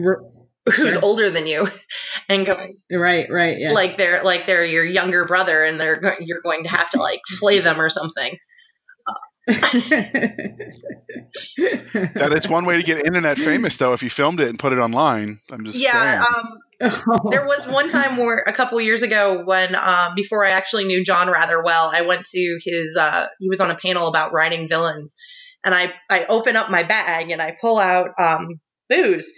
R- 0.01 0.23
who's 0.67 0.93
Sure. 0.95 1.03
older 1.03 1.31
than 1.31 1.47
you 1.49 1.67
and 2.29 2.47
going, 2.47 2.77
right, 2.93 3.27
right, 3.31 3.57
yeah. 3.59 3.73
like 3.73 3.97
they're 3.97 4.23
like 4.23 4.47
they're 4.47 4.65
your 4.65 4.85
younger 4.85 5.25
brother 5.25 5.65
and 5.65 5.81
they're 5.81 5.99
go- 5.99 6.17
you're 6.21 6.43
going 6.43 6.63
to 6.65 6.71
have 6.71 6.91
to 6.91 6.99
like 7.01 7.21
flay 7.27 7.59
them 7.67 7.81
or 7.81 7.89
something. 7.89 8.37
that 12.15 12.33
it's 12.33 12.49
one 12.49 12.65
way 12.67 12.77
to 12.77 12.83
get 12.83 13.05
internet 13.05 13.39
famous, 13.51 13.77
though, 13.77 13.93
if 13.95 14.03
you 14.03 14.11
filmed 14.11 14.41
it 14.41 14.49
and 14.49 14.59
put 14.59 14.73
it 14.73 14.79
online. 14.79 15.41
I'm 15.51 15.65
just 15.65 15.79
Yeah, 15.79 15.93
saying. 15.93 16.25
um, 16.37 16.59
there 17.31 17.45
was 17.45 17.67
one 17.67 17.89
time 17.89 18.19
where 18.19 18.45
a 18.47 18.53
couple 18.53 18.81
years 18.81 19.03
ago 19.03 19.43
when 19.45 19.75
um, 19.75 20.15
before 20.15 20.45
I 20.45 20.51
actually 20.51 20.85
knew 20.85 21.05
John 21.05 21.29
rather 21.29 21.63
well, 21.63 21.91
I 21.93 22.03
went 22.03 22.25
to 22.27 22.59
his. 22.65 22.97
Uh, 22.97 23.27
he 23.41 23.49
was 23.49 23.61
on 23.61 23.71
a 23.71 23.75
panel 23.75 24.07
about 24.07 24.33
writing 24.33 24.69
villains, 24.69 25.17
and 25.65 25.75
I 25.75 25.93
I 26.09 26.27
open 26.27 26.57
up 26.57 26.71
my 26.71 26.85
bag 26.85 27.31
and 27.31 27.43
I 27.43 27.57
pull 27.61 27.79
out 27.79 28.11
um, 28.19 28.61
booze. 28.89 29.33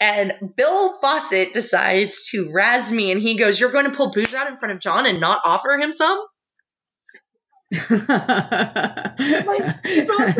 And 0.00 0.32
Bill 0.56 0.98
Fawcett 1.00 1.54
decides 1.54 2.28
to 2.30 2.50
razz 2.52 2.92
me, 2.92 3.10
and 3.10 3.22
he 3.22 3.36
goes, 3.36 3.58
"You're 3.58 3.72
going 3.72 3.90
to 3.90 3.96
pull 3.96 4.10
booze 4.10 4.34
out 4.34 4.48
in 4.48 4.58
front 4.58 4.74
of 4.74 4.80
John 4.80 5.06
and 5.06 5.20
not 5.20 5.40
offer 5.46 5.78
him 5.78 5.92
some?" 5.92 6.22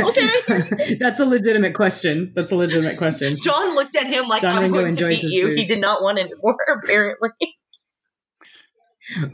Okay. 0.08 0.96
That's 0.98 1.20
a 1.20 1.24
legitimate 1.24 1.74
question. 1.74 2.32
That's 2.34 2.50
a 2.52 2.56
legitimate 2.56 2.98
question. 2.98 3.36
John 3.42 3.74
looked 3.74 3.96
at 3.96 4.06
him 4.06 4.28
like, 4.28 4.42
John 4.42 4.56
"I'm 4.56 4.62
Ringo 4.62 4.80
going 4.82 4.92
to 4.92 4.98
enjoys 5.04 5.20
beat 5.20 5.24
his 5.24 5.32
you." 5.32 5.48
He 5.56 5.64
did 5.64 5.80
not 5.80 6.02
want 6.02 6.18
any 6.18 6.30
more, 6.42 6.56
apparently. 6.82 7.30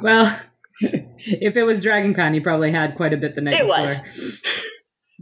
Well, 0.00 0.38
if 0.80 1.56
it 1.56 1.62
was 1.64 1.80
Dragon 1.80 2.14
Con, 2.14 2.34
he 2.34 2.40
probably 2.40 2.72
had 2.72 2.96
quite 2.96 3.12
a 3.12 3.16
bit 3.16 3.34
the 3.34 3.40
night 3.40 3.54
It 3.54 3.66
before. 3.66 3.82
was. 3.82 4.64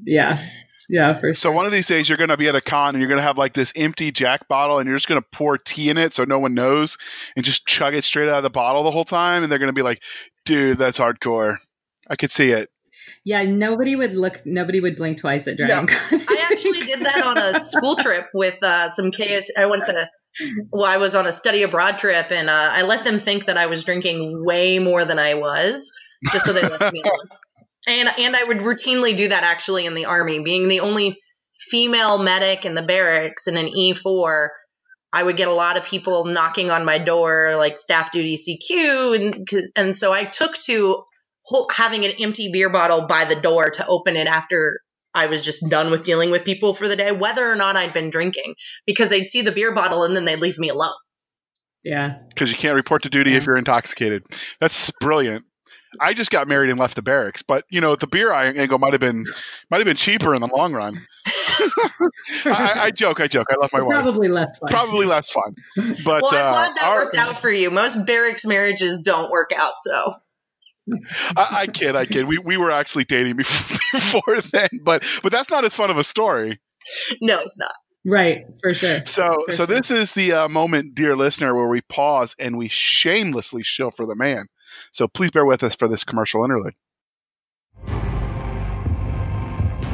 Yeah. 0.05 0.45
Yeah, 0.89 1.15
for 1.15 1.29
sure. 1.29 1.35
So 1.35 1.51
one 1.51 1.67
of 1.67 1.73
these 1.73 1.89
days 1.89 2.09
you're 2.09 2.17
going 2.19 2.31
to 2.31 2.37
be 2.37 2.47
at 2.49 2.55
a 2.55 2.61
con 2.61 2.91
and 2.95 3.01
you're 3.01 3.09
going 3.09 3.19
to 3.19 3.23
have 3.25 3.37
like 3.37 3.55
this 3.55 3.73
empty 3.75 4.13
Jack 4.13 4.47
bottle 4.47 4.79
and 4.79 4.87
you're 4.87 4.97
just 4.97 5.09
going 5.09 5.21
to 5.21 5.27
pour 5.33 5.59
tea 5.59 5.91
in 5.91 5.99
it 5.99 6.15
so 6.15 6.23
no 6.25 6.39
one 6.39 6.55
knows 6.55 6.97
and 7.35 7.45
just 7.45 7.67
chug 7.67 7.93
it 7.95 8.05
straight 8.05 8.29
out 8.29 8.37
of 8.37 8.43
the 8.45 8.51
bottle 8.51 8.85
the 8.85 8.93
whole 8.93 9.05
time 9.05 9.43
and 9.43 9.51
they're 9.51 9.59
going 9.59 9.67
to 9.69 9.73
be 9.73 9.83
like, 9.83 10.01
"Dude, 10.45 10.79
that's 10.79 11.01
hardcore." 11.01 11.57
I 12.09 12.17
could 12.17 12.33
see 12.33 12.51
it. 12.51 12.69
Yeah, 13.25 13.45
nobody 13.45 13.97
would 13.97 14.15
look. 14.15 14.43
Nobody 14.45 14.81
would 14.81 14.97
blink 14.97 15.19
twice 15.19 15.49
at 15.49 15.57
Dragon 15.57 15.87
Con. 15.87 16.21
I 16.29 16.49
actually 16.51 16.81
did 16.81 17.01
that 17.01 17.25
on 17.25 17.39
a 17.39 17.59
school 17.59 17.97
trip 18.01 18.29
with 18.33 18.63
uh, 18.63 18.91
some 18.91 19.11
KS. 19.11 19.53
I 19.59 19.67
went 19.67 19.85
to, 19.85 20.09
well, 20.71 20.85
I 20.85 20.99
was 20.99 21.15
on 21.15 21.27
a 21.27 21.33
study 21.33 21.63
abroad 21.63 21.99
trip, 21.99 22.31
and 22.31 22.49
uh, 22.49 22.69
I 22.73 22.83
let 22.83 23.05
them 23.05 23.19
think 23.19 23.47
that 23.47 23.57
I 23.57 23.67
was 23.67 23.85
drinking 23.85 24.45
way 24.45 24.79
more 24.79 25.05
than 25.05 25.19
I 25.19 25.35
was, 25.35 25.93
just 26.33 26.45
so 26.45 26.53
they 26.53 26.63
left 26.63 26.93
me 26.93 27.03
alone. 27.03 27.29
And 27.89 28.09
and 28.19 28.35
I 28.35 28.43
would 28.43 28.57
routinely 28.59 29.17
do 29.17 29.29
that 29.29 29.45
actually 29.45 29.87
in 29.87 29.95
the 29.95 30.07
army, 30.07 30.43
being 30.43 30.67
the 30.67 30.81
only 30.81 31.21
female 31.57 32.19
medic 32.19 32.65
in 32.65 32.75
the 32.75 32.83
barracks 32.83 33.47
in 33.47 33.57
an 33.57 33.69
E4, 33.69 34.49
I 35.13 35.23
would 35.23 35.37
get 35.37 35.49
a 35.49 35.53
lot 35.53 35.77
of 35.77 35.85
people 35.85 36.25
knocking 36.27 36.71
on 36.71 36.85
my 36.85 36.99
door, 36.99 37.55
like 37.57 37.79
staff 37.79 38.11
duty 38.13 38.37
CQ, 38.37 39.17
and 39.17 39.71
and 39.77 39.97
so 39.97 40.13
I 40.13 40.25
took 40.25 40.59
to 40.65 41.05
having 41.71 42.05
an 42.05 42.13
empty 42.21 42.51
beer 42.53 42.71
bottle 42.71 43.07
by 43.07 43.25
the 43.25 43.41
door 43.41 43.71
to 43.71 43.87
open 43.87 44.17
it 44.17 44.27
after 44.27 44.81
I 45.15 45.27
was 45.27 45.45
just 45.45 45.67
done 45.69 45.91
with 45.91 46.05
dealing 46.05 46.31
with 46.31 46.45
people 46.45 46.75
for 46.75 46.89
the 46.89 46.97
day, 46.97 47.11
whether 47.11 47.45
or 47.51 47.57
not 47.57 47.77
I'd 47.77 47.93
been 47.93 48.11
drinking, 48.11 48.55
because 48.87 49.11
they'd 49.11 49.27
see 49.27 49.43
the 49.43 49.53
beer 49.53 49.75
bottle 49.75 50.05
and 50.05 50.15
then 50.15 50.25
they'd 50.25 50.41
leave 50.41 50.59
me 50.59 50.69
alone. 50.69 50.93
Yeah. 51.83 52.19
Because 52.29 52.51
you 52.51 52.59
can't 52.59 52.75
report 52.75 53.03
to 53.05 53.09
duty 53.09 53.31
yeah. 53.31 53.39
if 53.39 53.47
you're 53.47 53.57
intoxicated. 53.57 54.25
That's 54.61 54.91
brilliant. 55.01 55.45
I 56.01 56.13
just 56.13 56.31
got 56.31 56.49
married 56.49 56.69
and 56.69 56.79
left 56.79 56.97
the 56.97 57.03
barracks, 57.03 57.43
but 57.43 57.65
you 57.71 57.81
know 57.81 57.97
the 57.97 58.07
beer 58.07 58.31
angle 58.33 58.79
might 58.79 58.93
have 58.93 59.01
been 59.01 59.25
might 59.71 59.79
have 59.79 59.87
been 59.87 59.97
cheaper 59.97 60.35
in 60.35 60.43
the 60.43 60.49
long 60.55 60.75
run. 60.75 61.07
I, 62.45 62.73
I, 62.77 62.91
joke, 62.91 63.21
I 63.21 63.29
joke. 63.29 63.47
I 63.51 63.57
love 63.57 63.71
my 63.73 63.81
wife. 63.81 64.03
Probably 64.03 64.29
less 64.29 64.59
fun. 64.59 64.69
Probably 64.69 65.07
less 65.07 65.31
fun. 65.31 65.55
But 66.05 66.23
well, 66.23 66.35
I'm 66.35 66.51
glad 66.51 66.77
that 66.77 66.89
uh, 66.89 66.93
worked 66.93 67.17
our, 67.17 67.29
out 67.29 67.39
for 67.39 67.51
you. 67.51 67.71
Most 67.71 68.05
barracks 68.07 68.45
marriages 68.45 69.03
don't 69.03 69.31
work 69.31 69.53
out, 69.57 69.75
so. 69.77 70.15
I, 71.37 71.49
I 71.51 71.67
kid, 71.67 71.97
I 71.97 72.07
kid. 72.07 72.27
We 72.27 72.39
we 72.39 72.57
were 72.57 72.71
actually 72.71 73.05
dating 73.05 73.37
before, 73.37 73.79
before 73.93 74.41
then, 74.53 74.69
but 74.85 75.05
but 75.23 75.33
that's 75.33 75.51
not 75.51 75.65
as 75.65 75.75
fun 75.75 75.91
of 75.91 75.99
a 75.99 76.05
story. 76.05 76.61
No, 77.21 77.39
it's 77.41 77.59
not. 77.59 77.73
Right, 78.09 78.45
for 78.63 78.73
sure. 78.73 79.05
So, 79.05 79.37
for 79.47 79.53
so 79.53 79.57
sure. 79.57 79.67
this 79.67 79.91
is 79.91 80.13
the 80.13 80.33
uh, 80.33 80.49
moment, 80.49 80.95
dear 80.95 81.17
listener, 81.17 81.57
where 81.57 81.67
we 81.67 81.81
pause 81.81 82.37
and 82.39 82.57
we 82.57 82.69
shamelessly 82.69 83.65
shill 83.65 83.91
for 83.91 84.07
the 84.07 84.15
man. 84.15 84.47
So, 84.93 85.09
please 85.09 85.33
bear 85.33 85.45
with 85.45 85.65
us 85.65 85.75
for 85.75 85.89
this 85.89 86.05
commercial 86.05 86.45
interlude. 86.45 86.75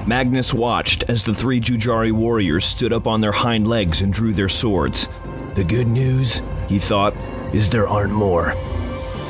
Magnus 0.07 0.52
watched 0.52 1.05
as 1.05 1.22
the 1.22 1.35
three 1.35 1.59
Jujari 1.61 2.12
warriors 2.12 2.66
stood 2.66 2.92
up 2.92 3.07
on 3.07 3.22
their 3.22 3.33
hind 3.33 3.66
legs 3.66 4.02
and 4.02 4.12
drew 4.12 4.35
their 4.35 4.48
swords. 4.48 5.09
The 5.55 5.64
good 5.64 5.87
news, 5.87 6.42
he 6.68 6.78
thought, 6.78 7.14
is 7.55 7.70
there 7.70 7.88
aren't 7.88 8.12
more. 8.12 8.55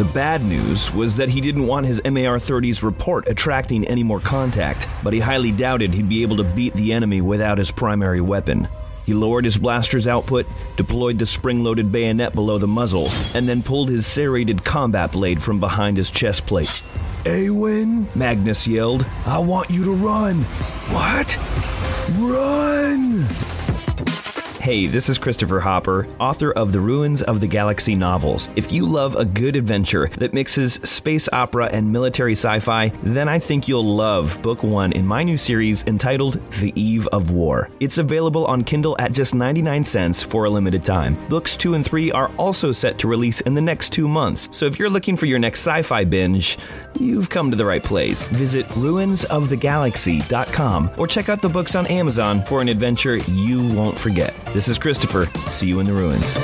The 0.03 0.09
bad 0.13 0.45
news 0.45 0.93
was 0.93 1.15
that 1.15 1.29
he 1.29 1.41
didn't 1.41 1.69
want 1.69 1.87
his 1.87 2.03
MAR 2.05 2.39
30's 2.39 2.83
report 2.83 3.29
attracting 3.29 3.87
any 3.87 4.03
more 4.03 4.19
contact, 4.19 4.89
but 5.05 5.13
he 5.13 5.21
highly 5.21 5.53
doubted 5.53 5.95
he'd 5.95 6.09
be 6.09 6.23
able 6.23 6.39
to 6.39 6.43
beat 6.43 6.75
the 6.75 6.93
enemy 6.93 7.21
without 7.21 7.57
his 7.57 7.71
primary 7.71 8.21
weapon. 8.21 8.67
He 9.07 9.15
lowered 9.15 9.45
his 9.45 9.57
blaster's 9.57 10.09
output, 10.09 10.49
deployed 10.75 11.21
the 11.21 11.25
spring 11.25 11.63
loaded 11.63 11.93
bayonet 11.93 12.35
below 12.35 12.59
the 12.59 12.67
muzzle, 12.67 13.07
and 13.33 13.49
then 13.49 13.63
pulled 13.63 13.91
his 13.91 14.05
serrated 14.05 14.65
combat 14.65 15.13
blade 15.13 15.41
from 15.41 15.61
behind 15.61 15.99
his 15.99 16.11
chest 16.11 16.47
plate. 16.47 16.85
Awen, 17.25 18.09
Magnus 18.17 18.67
yelled, 18.67 19.07
I 19.25 19.39
want 19.39 19.71
you 19.71 19.85
to 19.85 19.93
run. 19.93 20.39
What? 20.91 21.39
Run! 22.19 23.25
Hey, 24.63 24.87
this 24.87 25.09
is 25.09 25.19
Christopher 25.19 25.59
Hopper, 25.59 26.07
author 26.21 26.53
of 26.53 26.71
the 26.71 26.79
Ruins 26.79 27.23
of 27.23 27.41
the 27.41 27.49
Galaxy 27.49 27.97
novels. 27.97 28.49
If 28.55 28.71
you 28.71 28.87
love 28.87 29.17
a 29.17 29.25
good 29.25 29.57
adventure 29.57 30.07
that 30.19 30.35
mixes 30.35 30.75
space 30.85 31.29
opera 31.33 31.69
and 31.73 31.93
military 31.93 32.35
sci 32.35 32.61
fi, 32.61 32.91
then 33.03 33.29
I 33.29 33.41
think 33.41 33.67
you'll 33.67 33.97
love 33.97 34.41
Book 34.41 34.63
One 34.63 34.93
in 34.93 35.05
my 35.05 35.25
new 35.25 35.37
series 35.37 35.83
entitled 35.89 36.41
The 36.61 36.73
Eve 36.81 37.09
of 37.09 37.33
War. 37.33 37.71
It's 37.81 37.99
available 37.99 38.47
on 38.47 38.63
Kindle 38.63 38.95
at 39.01 39.11
just 39.11 39.35
99 39.35 39.85
cents 39.85 40.23
for 40.23 40.45
a 40.45 40.51
limited 40.51 40.85
time. 40.85 41.19
Books 41.29 41.57
2 41.57 41.75
and 41.75 41.85
3 41.85 42.13
are 42.13 42.31
also 42.37 42.71
set 42.71 42.99
to 42.99 43.09
release 43.09 43.41
in 43.41 43.55
the 43.55 43.61
next 43.61 43.93
two 43.93 44.07
months, 44.07 44.49
so 44.53 44.67
if 44.67 44.79
you're 44.79 44.89
looking 44.89 45.17
for 45.17 45.27
your 45.27 45.41
next 45.41 45.67
sci 45.67 45.83
fi 45.83 46.05
binge, 46.05 46.57
you've 47.01 47.31
come 47.31 47.51
to 47.51 47.57
the 47.57 47.65
right 47.65 47.83
place. 47.83 48.29
Visit 48.29 48.67
ruinsofthegalaxy.com 48.67 50.91
or 50.99 51.09
check 51.09 51.29
out 51.29 51.43
the 51.43 51.49
books 51.49 51.75
on 51.75 51.85
Amazon 51.89 52.45
for 52.45 52.61
an 52.61 52.69
adventure 52.69 53.17
you 53.17 53.67
won't 53.75 53.99
forget. 53.99 54.33
This 54.53 54.69
is 54.69 54.79
Christopher. 54.79 55.25
See 55.49 55.67
you 55.67 55.81
in 55.81 55.87
the 55.87 55.95
ruins. 55.95 56.37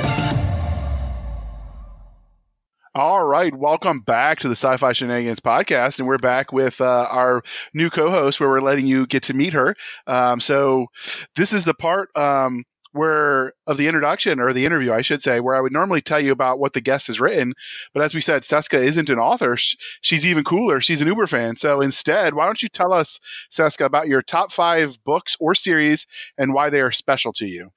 All 2.95 3.23
right, 3.23 3.53
welcome 3.55 3.99
back 3.99 4.39
to 4.39 4.47
the 4.47 4.55
Sci-Fi 4.55 4.93
Shenanigans 4.93 5.39
podcast, 5.39 5.99
and 5.99 6.07
we're 6.07 6.17
back 6.17 6.51
with 6.51 6.81
uh, 6.81 7.05
our 7.11 7.43
new 7.75 7.91
co-host, 7.91 8.39
where 8.39 8.49
we're 8.49 8.61
letting 8.61 8.87
you 8.87 9.05
get 9.05 9.21
to 9.23 9.35
meet 9.35 9.53
her. 9.53 9.75
Um, 10.07 10.41
so, 10.41 10.87
this 11.35 11.53
is 11.53 11.65
the 11.65 11.75
part 11.75 12.09
um, 12.17 12.63
where 12.93 13.53
of 13.67 13.77
the 13.77 13.87
introduction 13.87 14.39
or 14.39 14.53
the 14.53 14.65
interview, 14.65 14.91
I 14.91 15.03
should 15.03 15.21
say, 15.21 15.39
where 15.39 15.55
I 15.55 15.61
would 15.61 15.71
normally 15.71 16.01
tell 16.01 16.19
you 16.19 16.31
about 16.31 16.57
what 16.57 16.73
the 16.73 16.81
guest 16.81 17.07
has 17.07 17.19
written. 17.19 17.53
But 17.93 18.01
as 18.01 18.15
we 18.15 18.21
said, 18.21 18.43
Cisca 18.43 18.81
isn't 18.81 19.11
an 19.11 19.19
author. 19.19 19.55
She's 19.55 20.25
even 20.25 20.43
cooler. 20.43 20.81
She's 20.81 21.01
an 21.01 21.07
Uber 21.07 21.27
fan. 21.27 21.57
So 21.57 21.79
instead, 21.79 22.33
why 22.33 22.45
don't 22.45 22.63
you 22.63 22.69
tell 22.69 22.91
us, 22.91 23.19
Cisca, 23.51 23.85
about 23.85 24.07
your 24.07 24.23
top 24.23 24.51
five 24.51 24.97
books 25.03 25.37
or 25.39 25.53
series 25.53 26.07
and 26.39 26.55
why 26.55 26.71
they 26.71 26.81
are 26.81 26.91
special 26.91 27.31
to 27.33 27.45
you? 27.45 27.69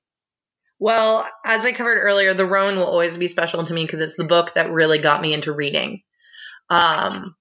Well, 0.83 1.25
as 1.45 1.64
I 1.64 1.71
covered 1.71 2.01
earlier, 2.01 2.35
The 2.35 2.45
Rowan 2.45 2.75
will 2.75 2.87
always 2.87 3.16
be 3.16 3.29
special 3.29 3.62
to 3.62 3.73
me 3.73 3.85
because 3.85 4.01
it's 4.01 4.16
the 4.16 4.25
book 4.25 4.55
that 4.55 4.73
really 4.73 4.99
got 4.99 5.23
me 5.23 5.33
into 5.33 5.53
reading. 5.53 5.99
Um, 6.68 7.37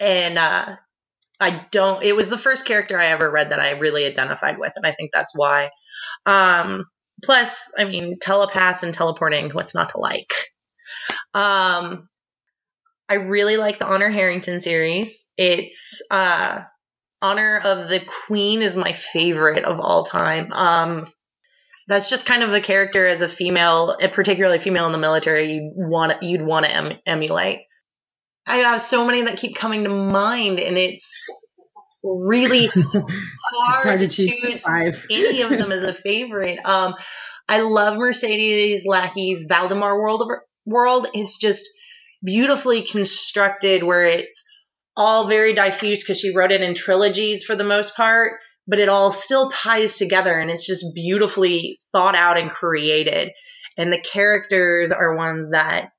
and 0.00 0.36
uh, 0.36 0.74
I 1.38 1.66
don't, 1.70 2.02
it 2.02 2.16
was 2.16 2.30
the 2.30 2.36
first 2.36 2.66
character 2.66 2.98
I 2.98 3.10
ever 3.12 3.30
read 3.30 3.50
that 3.50 3.60
I 3.60 3.78
really 3.78 4.06
identified 4.06 4.58
with. 4.58 4.72
And 4.74 4.84
I 4.84 4.90
think 4.90 5.12
that's 5.12 5.30
why. 5.36 5.70
Um, 6.26 6.86
plus, 7.22 7.70
I 7.78 7.84
mean, 7.84 8.18
telepaths 8.20 8.82
and 8.82 8.92
teleporting, 8.92 9.50
what's 9.50 9.76
not 9.76 9.90
to 9.90 9.98
like? 9.98 10.32
Um, 11.34 12.08
I 13.08 13.14
really 13.20 13.56
like 13.56 13.78
the 13.78 13.86
Honor 13.86 14.10
Harrington 14.10 14.58
series. 14.58 15.28
It's, 15.36 16.04
uh, 16.10 16.62
Honor 17.20 17.60
of 17.62 17.88
the 17.88 18.00
Queen 18.26 18.62
is 18.62 18.74
my 18.74 18.94
favorite 18.94 19.64
of 19.64 19.78
all 19.78 20.04
time. 20.04 20.52
Um, 20.52 21.06
that's 21.92 22.10
just 22.10 22.26
kind 22.26 22.42
of 22.42 22.50
the 22.50 22.60
character 22.60 23.06
as 23.06 23.22
a 23.22 23.28
female, 23.28 23.96
particularly 24.12 24.58
female 24.58 24.86
in 24.86 24.92
the 24.92 24.98
military, 24.98 25.52
you 25.52 25.72
want 25.74 26.22
you'd 26.22 26.42
want 26.42 26.66
to 26.66 26.74
em- 26.74 26.98
emulate. 27.06 27.60
I 28.46 28.56
have 28.58 28.80
so 28.80 29.06
many 29.06 29.22
that 29.22 29.38
keep 29.38 29.54
coming 29.54 29.84
to 29.84 29.90
mind, 29.90 30.58
and 30.58 30.76
it's 30.76 31.26
really 32.02 32.66
hard, 32.66 33.04
it's 33.04 33.84
hard, 33.84 34.00
to, 34.00 34.08
to 34.08 34.26
choose 34.26 34.66
any 35.10 35.42
of 35.42 35.50
them 35.50 35.70
as 35.70 35.84
a 35.84 35.94
favorite. 35.94 36.58
Um, 36.64 36.94
I 37.48 37.60
love 37.60 37.96
Mercedes 37.96 38.84
Lackey's 38.86 39.44
Valdemar 39.48 40.00
World. 40.00 40.22
Of, 40.22 40.28
World. 40.64 41.06
It's 41.14 41.38
just 41.38 41.68
beautifully 42.24 42.82
constructed, 42.82 43.82
where 43.82 44.04
it's 44.04 44.44
all 44.96 45.26
very 45.26 45.54
diffuse 45.54 46.02
because 46.02 46.18
she 46.18 46.34
wrote 46.34 46.52
it 46.52 46.62
in 46.62 46.74
trilogies 46.74 47.44
for 47.44 47.56
the 47.56 47.64
most 47.64 47.96
part 47.96 48.40
but 48.66 48.78
it 48.78 48.88
all 48.88 49.12
still 49.12 49.48
ties 49.48 49.96
together 49.96 50.38
and 50.38 50.50
it's 50.50 50.66
just 50.66 50.94
beautifully 50.94 51.78
thought 51.92 52.14
out 52.14 52.38
and 52.38 52.50
created. 52.50 53.32
And 53.76 53.92
the 53.92 54.00
characters 54.00 54.92
are 54.92 55.16
ones 55.16 55.50
that 55.50 55.90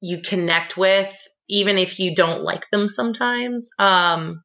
you 0.00 0.20
connect 0.20 0.76
with, 0.76 1.14
even 1.48 1.78
if 1.78 1.98
you 1.98 2.14
don't 2.14 2.42
like 2.42 2.68
them 2.70 2.88
sometimes. 2.88 3.70
Um, 3.78 4.42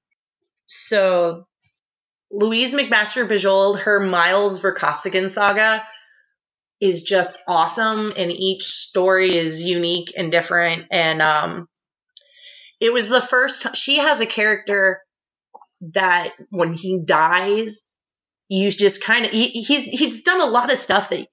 so 0.65 1.45
Lois 2.32 2.73
McMaster 2.73 3.28
Bujold, 3.28 3.80
her 3.82 4.00
Miles 4.00 4.62
Vorkosigan 4.62 5.30
saga 5.30 5.86
is 6.80 7.04
just 7.04 7.39
awesome, 7.47 8.13
and 8.15 8.32
each 8.32 8.63
story 8.63 9.36
is 9.36 9.63
unique 9.63 10.13
and 10.17 10.32
different. 10.32 10.86
And 10.91 11.21
um, 11.21 11.67
it 12.80 12.93
was 12.93 13.10
the 13.10 13.21
first. 13.21 13.76
She 13.76 13.97
has 13.97 14.21
a 14.21 14.26
character 14.26 15.02
that 15.82 16.32
when 16.50 16.74
he 16.74 17.02
dies, 17.04 17.86
you 18.50 18.72
just 18.72 19.04
kind 19.04 19.26
of 19.26 19.32
he, 19.32 19.48
he's 19.50 19.84
he's 19.84 20.24
done 20.24 20.42
a 20.42 20.52
lot 20.52 20.72
of 20.72 20.78
stuff 20.78 21.10
that 21.10 21.28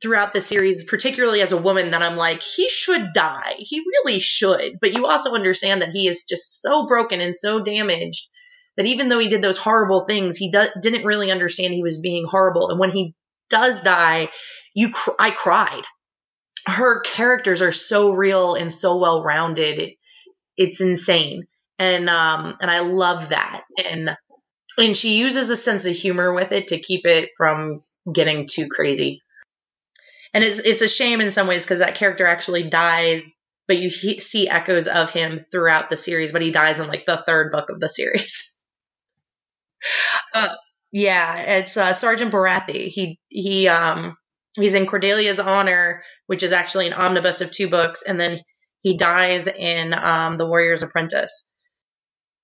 throughout 0.00 0.32
the 0.32 0.40
series, 0.40 0.84
particularly 0.84 1.40
as 1.40 1.52
a 1.52 1.60
woman, 1.60 1.90
that 1.90 2.02
I'm 2.02 2.16
like 2.16 2.42
he 2.42 2.68
should 2.68 3.12
die. 3.12 3.54
He 3.58 3.80
really 3.80 4.20
should. 4.20 4.78
But 4.80 4.94
you 4.94 5.06
also 5.06 5.34
understand 5.34 5.82
that 5.82 5.90
he 5.90 6.08
is 6.08 6.24
just 6.28 6.60
so 6.62 6.86
broken 6.86 7.20
and 7.20 7.34
so 7.34 7.62
damaged 7.62 8.28
that 8.76 8.86
even 8.86 9.08
though 9.08 9.18
he 9.18 9.28
did 9.28 9.42
those 9.42 9.58
horrible 9.58 10.06
things, 10.06 10.36
he 10.36 10.50
do- 10.50 10.80
didn't 10.80 11.04
really 11.04 11.30
understand 11.30 11.74
he 11.74 11.82
was 11.82 12.00
being 12.00 12.24
horrible. 12.26 12.70
And 12.70 12.78
when 12.78 12.90
he 12.90 13.14
does 13.50 13.82
die, 13.82 14.30
you 14.74 14.92
cr- 14.92 15.10
I 15.18 15.32
cried. 15.32 15.82
Her 16.66 17.00
characters 17.00 17.62
are 17.62 17.72
so 17.72 18.10
real 18.12 18.54
and 18.54 18.72
so 18.72 18.96
well 18.98 19.22
rounded. 19.22 19.80
It, 19.82 19.94
it's 20.56 20.80
insane 20.80 21.46
and 21.80 22.10
um 22.10 22.54
and 22.60 22.70
I 22.70 22.80
love 22.80 23.30
that 23.30 23.64
and 23.84 24.10
and 24.78 24.96
she 24.96 25.16
uses 25.16 25.50
a 25.50 25.56
sense 25.56 25.86
of 25.86 25.96
humor 25.96 26.32
with 26.32 26.52
it 26.52 26.68
to 26.68 26.78
keep 26.78 27.06
it 27.06 27.30
from 27.36 27.80
getting 28.12 28.46
too 28.46 28.68
crazy. 28.68 29.22
And 30.32 30.44
it's 30.44 30.60
it's 30.60 30.82
a 30.82 30.88
shame 30.88 31.20
in 31.20 31.30
some 31.30 31.48
ways 31.48 31.64
because 31.64 31.80
that 31.80 31.96
character 31.96 32.26
actually 32.26 32.64
dies, 32.64 33.30
but 33.66 33.78
you 33.78 33.88
he- 33.88 34.20
see 34.20 34.48
echoes 34.48 34.86
of 34.86 35.10
him 35.10 35.44
throughout 35.50 35.90
the 35.90 35.96
series. 35.96 36.32
But 36.32 36.42
he 36.42 36.52
dies 36.52 36.78
in 36.78 36.86
like 36.86 37.04
the 37.04 37.22
third 37.26 37.50
book 37.50 37.68
of 37.68 37.80
the 37.80 37.88
series. 37.88 38.60
uh, 40.34 40.50
yeah, 40.92 41.58
it's 41.58 41.76
uh, 41.76 41.92
Sergeant 41.92 42.32
Baratheon. 42.32 42.88
He 42.88 43.18
he 43.28 43.66
um 43.66 44.16
he's 44.56 44.74
in 44.74 44.86
Cordelia's 44.86 45.40
Honor, 45.40 46.04
which 46.26 46.44
is 46.44 46.52
actually 46.52 46.86
an 46.86 46.92
omnibus 46.92 47.40
of 47.40 47.50
two 47.50 47.68
books, 47.68 48.02
and 48.02 48.20
then 48.20 48.40
he 48.82 48.96
dies 48.96 49.48
in 49.48 49.92
um, 49.94 50.36
The 50.36 50.46
Warrior's 50.46 50.82
Apprentice 50.82 51.49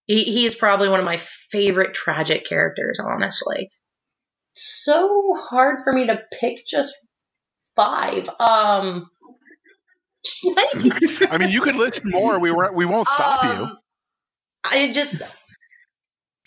he, 0.07 0.23
he 0.23 0.45
is 0.45 0.55
probably 0.55 0.89
one 0.89 1.01
of 1.01 1.05
my 1.05 1.19
favorite 1.19 1.95
tragic 1.95 2.47
characters, 2.47 3.01
honestly. 3.01 3.71
so 4.53 5.37
hard 5.49 5.85
for 5.85 5.93
me 5.93 6.07
to 6.07 6.23
pick 6.41 6.67
just 6.67 6.97
five. 7.75 8.29
Um, 8.41 9.11
I 11.31 11.39
mean, 11.39 11.51
you 11.51 11.61
could 11.61 11.77
list 11.77 12.05
more. 12.05 12.39
We 12.39 12.51
were 12.51 12.73
we 12.73 12.85
won't 12.85 13.07
stop 13.07 13.45
um, 13.45 13.59
you. 13.59 13.77
I 14.65 14.93
just 14.93 15.23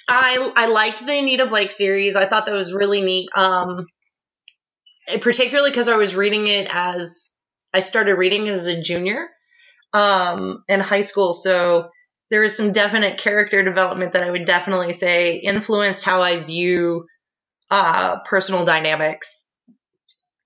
I 0.07 0.51
I 0.55 0.67
liked 0.67 1.05
the 1.05 1.17
Anita 1.17 1.45
Blake 1.45 1.71
series. 1.71 2.15
I 2.15 2.25
thought 2.25 2.45
that 2.47 2.55
was 2.55 2.73
really 2.73 3.01
neat. 3.01 3.29
Um, 3.35 3.85
particularly 5.21 5.71
because 5.71 5.87
I 5.87 5.95
was 5.95 6.15
reading 6.15 6.47
it 6.47 6.67
as 6.71 7.33
I 7.73 7.79
started 7.79 8.15
reading 8.15 8.47
it 8.47 8.51
as 8.51 8.67
a 8.67 8.81
junior 8.81 9.27
um, 9.93 10.63
in 10.67 10.79
high 10.79 11.01
school. 11.01 11.33
So 11.33 11.89
there 12.29 12.43
is 12.43 12.55
some 12.55 12.71
definite 12.71 13.17
character 13.17 13.63
development 13.63 14.13
that 14.13 14.23
I 14.23 14.29
would 14.29 14.45
definitely 14.45 14.93
say 14.93 15.37
influenced 15.37 16.03
how 16.03 16.21
I 16.21 16.43
view 16.43 17.05
uh, 17.69 18.19
personal 18.25 18.65
dynamics. 18.65 19.51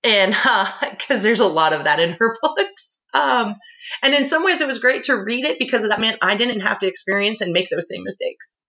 And 0.03 0.31
because 0.33 1.19
uh, 1.19 1.21
there's 1.21 1.39
a 1.39 1.47
lot 1.47 1.73
of 1.73 1.85
that 1.85 1.99
in 1.99 2.15
her 2.19 2.35
books. 2.41 3.01
Um, 3.13 3.55
and 4.01 4.13
in 4.13 4.25
some 4.25 4.43
ways, 4.43 4.61
it 4.61 4.67
was 4.67 4.79
great 4.79 5.03
to 5.03 5.15
read 5.15 5.45
it 5.45 5.59
because 5.59 5.87
that 5.87 5.99
meant 6.01 6.17
I 6.21 6.35
didn't 6.35 6.61
have 6.61 6.79
to 6.79 6.87
experience 6.87 7.41
and 7.41 7.51
make 7.51 7.69
those 7.69 7.89
same 7.89 8.03
mistakes 8.03 8.63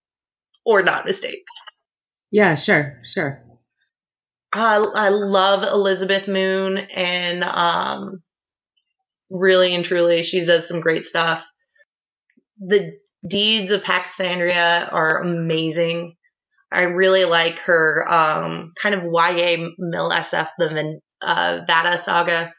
or 0.64 0.83
not 0.83 1.07
mistakes. 1.07 1.53
Yeah, 2.31 2.55
sure, 2.55 3.00
sure. 3.05 3.42
I, 4.53 4.77
I 4.77 5.09
love 5.09 5.62
Elizabeth 5.64 6.29
Moon 6.29 6.79
and 6.79 7.42
um, 7.42 8.22
really 9.31 9.74
and 9.74 9.85
truly, 9.85 10.22
she 10.22 10.44
does 10.44 10.68
some 10.68 10.81
great 10.81 11.05
stuff. 11.05 11.44
The 12.59 12.92
deeds 13.27 13.71
of 13.71 13.83
Paksenarrion 13.83 14.93
are 14.93 15.23
amazing. 15.23 16.17
I 16.71 16.83
really 16.83 17.25
like 17.25 17.59
her 17.61 18.05
um, 18.11 18.73
kind 18.81 18.95
of 18.95 19.05
YA 19.05 19.69
mill 19.79 20.11
SF, 20.11 20.49
the 20.59 21.01
uh, 21.23 21.61
Vatta 21.69 21.97
saga. 21.99 22.53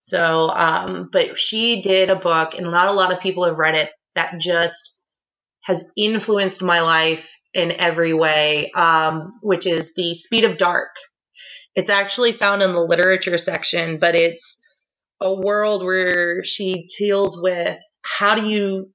So, 0.00 0.48
um, 0.48 1.08
but 1.12 1.38
she 1.38 1.82
did 1.82 2.10
a 2.10 2.16
book, 2.16 2.54
and 2.54 2.70
not 2.70 2.88
a 2.88 2.92
lot 2.92 3.12
of 3.12 3.20
people 3.20 3.44
have 3.44 3.58
read 3.58 3.76
it, 3.76 3.90
that 4.14 4.40
just 4.40 4.98
has 5.62 5.84
influenced 5.96 6.62
my 6.62 6.80
life 6.80 7.38
in 7.52 7.72
every 7.72 8.14
way, 8.14 8.70
um, 8.70 9.38
which 9.42 9.66
is 9.66 9.94
The 9.94 10.14
Speed 10.14 10.44
of 10.44 10.56
Dark. 10.56 10.94
It's 11.74 11.90
actually 11.90 12.32
found 12.32 12.62
in 12.62 12.72
the 12.72 12.80
literature 12.80 13.36
section, 13.36 13.98
but 13.98 14.14
it's 14.14 14.62
a 15.20 15.32
world 15.32 15.84
where 15.84 16.42
she 16.44 16.86
deals 16.98 17.40
with 17.40 17.78
how 18.02 18.34
do 18.34 18.48
you 18.48 18.90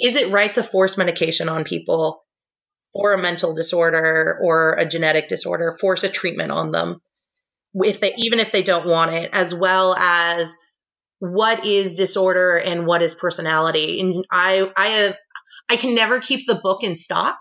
is 0.00 0.16
it 0.16 0.32
right 0.32 0.54
to 0.54 0.62
force 0.62 0.96
medication 0.96 1.48
on 1.48 1.64
people 1.64 2.22
for 2.92 3.12
a 3.12 3.22
mental 3.22 3.54
disorder 3.54 4.38
or 4.42 4.74
a 4.74 4.86
genetic 4.86 5.28
disorder 5.28 5.76
force 5.80 6.04
a 6.04 6.08
treatment 6.08 6.50
on 6.50 6.70
them 6.70 7.00
if 7.74 8.00
they 8.00 8.14
even 8.16 8.38
if 8.38 8.52
they 8.52 8.62
don't 8.62 8.86
want 8.86 9.12
it 9.12 9.30
as 9.32 9.54
well 9.54 9.94
as 9.94 10.56
what 11.18 11.64
is 11.64 11.94
disorder 11.94 12.56
and 12.58 12.86
what 12.86 13.02
is 13.02 13.14
personality 13.14 14.00
and 14.00 14.24
i 14.30 14.68
i 14.76 14.86
have 14.88 15.16
i 15.70 15.76
can 15.76 15.94
never 15.94 16.20
keep 16.20 16.46
the 16.46 16.54
book 16.56 16.82
in 16.82 16.94
stock 16.94 17.38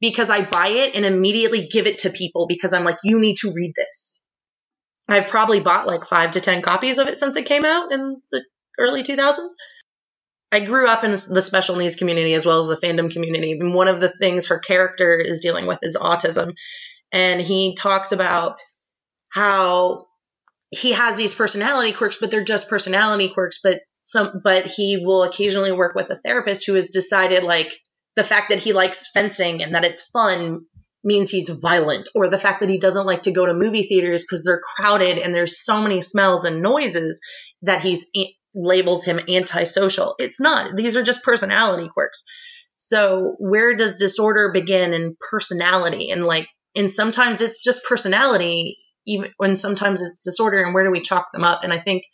because 0.00 0.30
i 0.30 0.40
buy 0.40 0.68
it 0.68 0.96
and 0.96 1.04
immediately 1.04 1.68
give 1.70 1.86
it 1.86 1.98
to 1.98 2.10
people 2.10 2.46
because 2.46 2.72
i'm 2.72 2.84
like 2.84 2.98
you 3.04 3.20
need 3.20 3.36
to 3.36 3.52
read 3.54 3.72
this 3.76 4.24
I've 5.08 5.28
probably 5.28 5.60
bought 5.60 5.86
like 5.86 6.04
five 6.04 6.32
to 6.32 6.40
10 6.40 6.62
copies 6.62 6.98
of 6.98 7.08
it 7.08 7.18
since 7.18 7.36
it 7.36 7.46
came 7.46 7.64
out 7.64 7.92
in 7.92 8.20
the 8.30 8.44
early 8.78 9.02
2000s. 9.02 9.50
I 10.54 10.64
grew 10.64 10.88
up 10.88 11.02
in 11.02 11.10
the 11.10 11.42
special 11.42 11.74
needs 11.74 11.96
community 11.96 12.32
as 12.34 12.46
well 12.46 12.60
as 12.60 12.68
the 12.68 12.76
fandom 12.76 13.10
community. 13.10 13.56
And 13.58 13.74
one 13.74 13.88
of 13.88 14.00
the 14.00 14.12
things 14.20 14.46
her 14.46 14.60
character 14.60 15.18
is 15.18 15.40
dealing 15.40 15.66
with 15.66 15.80
is 15.82 15.96
autism. 16.00 16.52
And 17.12 17.40
he 17.40 17.74
talks 17.74 18.12
about 18.12 18.58
how 19.30 20.06
he 20.70 20.92
has 20.92 21.16
these 21.16 21.34
personality 21.34 21.92
quirks, 21.92 22.18
but 22.20 22.30
they're 22.30 22.44
just 22.44 22.68
personality 22.68 23.30
quirks. 23.30 23.58
But 23.64 23.80
some, 24.00 24.42
but 24.44 24.66
he 24.66 25.02
will 25.04 25.24
occasionally 25.24 25.72
work 25.72 25.96
with 25.96 26.10
a 26.10 26.20
therapist 26.20 26.66
who 26.66 26.74
has 26.74 26.90
decided 26.90 27.42
like 27.42 27.72
the 28.14 28.22
fact 28.22 28.50
that 28.50 28.62
he 28.62 28.72
likes 28.72 29.10
fencing 29.10 29.60
and 29.60 29.74
that 29.74 29.84
it's 29.84 30.08
fun 30.10 30.66
means 31.02 31.30
he's 31.30 31.50
violent 31.50 32.08
or 32.14 32.28
the 32.28 32.38
fact 32.38 32.60
that 32.60 32.68
he 32.68 32.78
doesn't 32.78 33.06
like 33.06 33.22
to 33.22 33.32
go 33.32 33.44
to 33.44 33.54
movie 33.54 33.82
theaters 33.82 34.22
because 34.24 34.44
they're 34.44 34.60
crowded 34.76 35.18
and 35.18 35.34
there's 35.34 35.64
so 35.64 35.82
many 35.82 36.00
smells 36.00 36.44
and 36.44 36.62
noises 36.62 37.20
that 37.62 37.80
he's 37.82 38.08
eh, 38.16 38.26
labels 38.54 39.04
him 39.04 39.20
antisocial. 39.28 40.14
It's 40.18 40.40
not. 40.40 40.76
These 40.76 40.96
are 40.96 41.02
just 41.02 41.24
personality 41.24 41.88
quirks. 41.92 42.24
So 42.76 43.36
where 43.38 43.76
does 43.76 43.98
disorder 43.98 44.50
begin 44.52 44.92
in 44.92 45.16
personality? 45.30 46.10
And 46.10 46.22
like, 46.22 46.48
and 46.74 46.90
sometimes 46.90 47.40
it's 47.40 47.62
just 47.62 47.84
personality, 47.84 48.78
even 49.06 49.32
when 49.36 49.56
sometimes 49.56 50.02
it's 50.02 50.24
disorder. 50.24 50.62
And 50.62 50.74
where 50.74 50.84
do 50.84 50.90
we 50.90 51.00
chalk 51.00 51.28
them 51.32 51.44
up? 51.44 51.62
And 51.62 51.72
I 51.72 51.78
think 51.78 52.04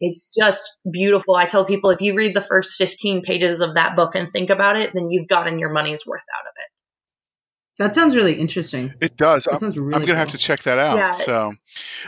it's 0.00 0.34
just 0.36 0.64
beautiful. 0.90 1.36
I 1.36 1.44
tell 1.44 1.64
people 1.64 1.90
if 1.90 2.00
you 2.00 2.14
read 2.14 2.34
the 2.34 2.40
first 2.40 2.76
15 2.76 3.22
pages 3.22 3.60
of 3.60 3.74
that 3.74 3.94
book 3.94 4.14
and 4.14 4.30
think 4.30 4.50
about 4.50 4.76
it, 4.76 4.92
then 4.94 5.10
you've 5.10 5.28
gotten 5.28 5.58
your 5.58 5.72
money's 5.72 6.06
worth 6.06 6.22
out 6.38 6.46
of 6.46 6.52
it. 6.56 6.66
That 7.78 7.94
sounds 7.94 8.14
really 8.14 8.34
interesting. 8.34 8.92
It 9.00 9.16
does. 9.16 9.44
That 9.44 9.62
I'm, 9.62 9.70
really 9.70 9.94
I'm 9.94 10.00
going 10.00 10.00
to 10.00 10.06
cool. 10.08 10.16
have 10.16 10.30
to 10.30 10.38
check 10.38 10.62
that 10.64 10.78
out. 10.78 10.96
Yeah. 10.96 11.12
So 11.12 11.54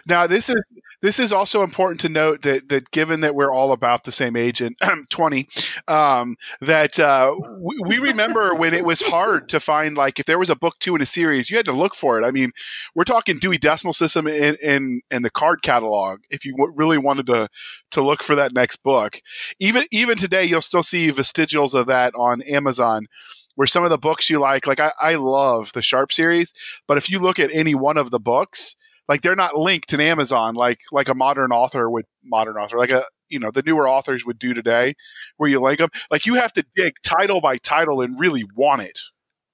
now 0.06 0.26
this 0.26 0.50
is 0.50 0.72
this 1.04 1.18
is 1.18 1.34
also 1.34 1.62
important 1.62 2.00
to 2.00 2.08
note 2.08 2.40
that 2.42 2.70
that 2.70 2.90
given 2.90 3.20
that 3.20 3.34
we're 3.34 3.52
all 3.52 3.72
about 3.72 4.04
the 4.04 4.10
same 4.10 4.36
age 4.36 4.62
and 4.62 4.74
20, 5.10 5.46
um, 5.86 6.34
that 6.62 6.98
uh, 6.98 7.36
we, 7.58 7.78
we, 7.86 7.98
remember 7.98 8.54
when 8.54 8.72
it 8.72 8.86
was 8.86 9.02
hard 9.02 9.50
to 9.50 9.60
find 9.60 9.98
like 9.98 10.18
if 10.18 10.24
there 10.24 10.38
was 10.38 10.48
a 10.48 10.56
book 10.56 10.76
two 10.80 10.96
in 10.96 11.02
a 11.02 11.06
series, 11.06 11.50
you 11.50 11.58
had 11.58 11.66
to 11.66 11.72
look 11.72 11.94
for 11.94 12.18
it. 12.18 12.24
I 12.24 12.30
mean, 12.30 12.52
we're 12.94 13.04
talking 13.04 13.38
Dewey 13.38 13.58
Decimal 13.58 13.92
System 13.92 14.26
in 14.26 14.56
in, 14.62 15.02
in 15.10 15.20
the 15.20 15.28
card 15.28 15.60
catalog 15.60 16.20
if 16.30 16.46
you 16.46 16.56
w- 16.56 16.72
really 16.74 16.96
wanted 16.96 17.26
to 17.26 17.48
to 17.90 18.02
look 18.02 18.22
for 18.22 18.34
that 18.36 18.54
next 18.54 18.76
book. 18.82 19.20
Even 19.60 19.84
even 19.90 20.16
today, 20.16 20.44
you'll 20.44 20.62
still 20.62 20.82
see 20.82 21.10
vestigials 21.12 21.74
of 21.74 21.86
that 21.86 22.14
on 22.14 22.40
Amazon 22.42 23.08
where 23.56 23.66
some 23.66 23.84
of 23.84 23.90
the 23.90 23.98
books 23.98 24.30
you 24.30 24.38
like, 24.38 24.66
like 24.66 24.80
I, 24.80 24.90
I 24.98 25.14
love 25.16 25.70
the 25.74 25.82
Sharpe 25.82 26.12
series, 26.12 26.54
but 26.88 26.96
if 26.96 27.10
you 27.10 27.18
look 27.18 27.38
at 27.38 27.52
any 27.52 27.74
one 27.74 27.98
of 27.98 28.10
the 28.10 28.18
books, 28.18 28.74
like 29.08 29.20
they're 29.20 29.36
not 29.36 29.56
linked 29.56 29.92
in 29.92 30.00
Amazon 30.00 30.54
like 30.54 30.78
like 30.92 31.08
a 31.08 31.14
modern 31.14 31.52
author 31.52 31.88
would 31.90 32.06
modern 32.24 32.56
author 32.56 32.78
like 32.78 32.90
a 32.90 33.04
you 33.28 33.38
know 33.38 33.50
the 33.50 33.62
newer 33.62 33.88
authors 33.88 34.24
would 34.24 34.38
do 34.38 34.54
today, 34.54 34.94
where 35.36 35.50
you 35.50 35.60
link 35.60 35.78
them. 35.78 35.90
Like 36.10 36.26
you 36.26 36.34
have 36.34 36.52
to 36.54 36.64
dig 36.76 36.94
title 37.02 37.40
by 37.40 37.58
title 37.58 38.00
and 38.00 38.18
really 38.18 38.44
want 38.54 38.82
it. 38.82 38.98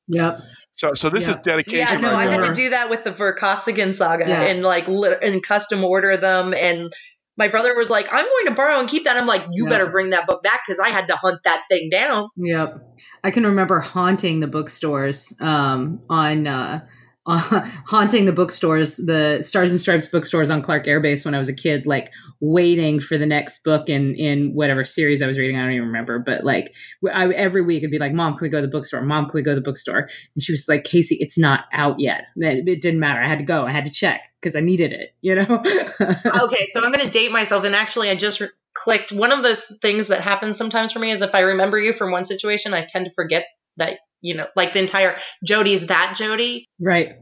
Yep. 0.08 0.40
So, 0.72 0.94
so 0.94 1.08
this 1.08 1.26
yeah. 1.26 1.30
is 1.30 1.36
dedication. 1.36 2.00
Yeah, 2.00 2.00
no, 2.00 2.14
I 2.14 2.26
had 2.26 2.42
to 2.42 2.54
do 2.54 2.70
that 2.70 2.90
with 2.90 3.04
the 3.04 3.12
Vorkosigan 3.12 3.94
saga 3.94 4.28
yeah. 4.28 4.42
and 4.42 4.62
like 4.62 4.88
li- 4.88 5.16
and 5.22 5.42
custom 5.42 5.84
order 5.84 6.16
them 6.16 6.52
and 6.54 6.92
my 7.36 7.48
brother 7.48 7.74
was 7.74 7.88
like, 7.88 8.06
I'm 8.12 8.24
going 8.24 8.46
to 8.48 8.54
borrow 8.54 8.80
and 8.80 8.88
keep 8.88 9.04
that. 9.04 9.16
I'm 9.16 9.26
like, 9.26 9.46
you 9.50 9.66
better 9.66 9.90
bring 9.90 10.10
that 10.10 10.26
book 10.26 10.42
back 10.42 10.60
because 10.66 10.78
I 10.78 10.90
had 10.90 11.08
to 11.08 11.16
hunt 11.16 11.40
that 11.44 11.62
thing 11.70 11.88
down. 11.88 12.28
Yep. 12.36 12.98
I 13.24 13.30
can 13.30 13.44
remember 13.44 13.80
haunting 13.80 14.40
the 14.40 14.46
bookstores 14.46 15.34
um, 15.40 16.00
on 16.10 16.46
uh, 16.46 16.84
uh, 17.30 17.60
haunting 17.86 18.24
the 18.24 18.32
bookstores, 18.32 18.96
the 18.96 19.42
Stars 19.42 19.70
and 19.70 19.80
Stripes 19.80 20.06
bookstores 20.06 20.50
on 20.50 20.62
Clark 20.62 20.88
Air 20.88 21.00
Base 21.00 21.24
when 21.24 21.34
I 21.34 21.38
was 21.38 21.48
a 21.48 21.54
kid, 21.54 21.86
like 21.86 22.12
waiting 22.40 22.98
for 22.98 23.16
the 23.16 23.26
next 23.26 23.62
book 23.62 23.88
in 23.88 24.14
in 24.16 24.52
whatever 24.52 24.84
series 24.84 25.22
I 25.22 25.26
was 25.26 25.38
reading. 25.38 25.56
I 25.56 25.62
don't 25.62 25.72
even 25.72 25.86
remember, 25.86 26.18
but 26.18 26.44
like 26.44 26.74
I, 27.12 27.28
every 27.28 27.62
week 27.62 27.84
I'd 27.84 27.90
be 27.90 27.98
like, 27.98 28.12
"Mom, 28.12 28.32
can 28.34 28.42
we 28.42 28.48
go 28.48 28.60
to 28.60 28.66
the 28.66 28.70
bookstore? 28.70 29.02
Mom, 29.02 29.26
can 29.26 29.34
we 29.34 29.42
go 29.42 29.52
to 29.52 29.60
the 29.60 29.64
bookstore?" 29.64 30.08
And 30.34 30.42
she 30.42 30.52
was 30.52 30.66
like, 30.68 30.84
"Kacey, 30.84 31.16
it's 31.20 31.38
not 31.38 31.64
out 31.72 32.00
yet." 32.00 32.24
It, 32.36 32.80
didn't 32.82 33.00
matter. 33.00 33.20
I 33.20 33.28
had 33.28 33.38
to 33.38 33.44
go. 33.44 33.66
I 33.66 33.70
had 33.70 33.84
to 33.84 33.90
check 33.90 34.22
because 34.40 34.56
I 34.56 34.60
needed 34.60 34.92
it. 34.92 35.14
You 35.20 35.36
know. 35.36 35.62
okay, 36.02 36.66
so 36.66 36.84
I'm 36.84 36.92
going 36.92 37.04
to 37.04 37.10
date 37.10 37.30
myself, 37.30 37.64
and 37.64 37.74
actually, 37.74 38.10
I 38.10 38.16
just 38.16 38.40
re- 38.40 38.48
clicked. 38.74 39.12
One 39.12 39.32
of 39.32 39.42
those 39.42 39.72
things 39.80 40.08
that 40.08 40.20
happens 40.20 40.56
sometimes 40.58 40.92
for 40.92 40.98
me 40.98 41.10
is 41.10 41.22
if 41.22 41.34
I 41.34 41.40
remember 41.40 41.78
you 41.78 41.92
from 41.92 42.10
one 42.10 42.24
situation, 42.24 42.74
I 42.74 42.84
tend 42.88 43.06
to 43.06 43.12
forget 43.12 43.44
that 43.76 43.98
you 44.20 44.34
know, 44.34 44.46
like 44.56 44.72
the 44.72 44.78
entire 44.78 45.16
Jody's 45.44 45.88
that 45.88 46.14
Jody. 46.16 46.68
Right. 46.80 47.16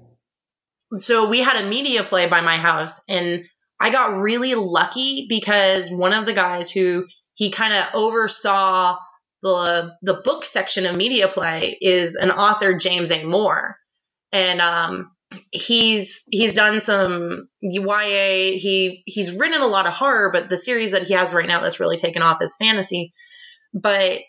So 0.97 1.29
we 1.29 1.41
had 1.41 1.63
a 1.63 1.69
media 1.69 2.03
play 2.03 2.27
by 2.27 2.41
my 2.41 2.57
house 2.57 3.03
and 3.09 3.45
I 3.81 3.91
got 3.91 4.19
really 4.19 4.55
lucky 4.55 5.27
because 5.29 5.91
one 5.91 6.13
of 6.13 6.27
the 6.27 6.33
guys 6.33 6.71
who 6.71 7.07
he 7.35 7.51
kind 7.51 7.73
of 7.73 7.95
oversaw 7.95 8.97
the 9.43 9.95
the 10.03 10.15
book 10.15 10.45
section 10.45 10.87
of 10.87 10.97
media 10.97 11.29
play 11.29 11.79
is 11.81 12.17
an 12.17 12.31
author 12.31 12.77
James 12.77 13.13
A. 13.13 13.25
Moore. 13.25 13.77
And 14.33 14.61
um 14.61 15.11
he's 15.51 16.25
he's 16.31 16.55
done 16.55 16.81
some 16.81 17.49
YA. 17.61 18.57
He 18.59 19.03
he's 19.07 19.33
written 19.33 19.63
a 19.63 19.67
lot 19.67 19.87
of 19.87 19.93
horror, 19.93 20.31
but 20.33 20.49
the 20.49 20.57
series 20.57 20.93
that 20.93 21.05
he 21.05 21.15
has 21.15 21.35
right 21.35 21.47
now 21.47 21.61
that's 21.61 21.81
really 21.81 21.99
taken 21.99 22.23
off 22.23 22.43
is 22.43 22.57
fantasy. 22.57 23.13
But 23.73 24.21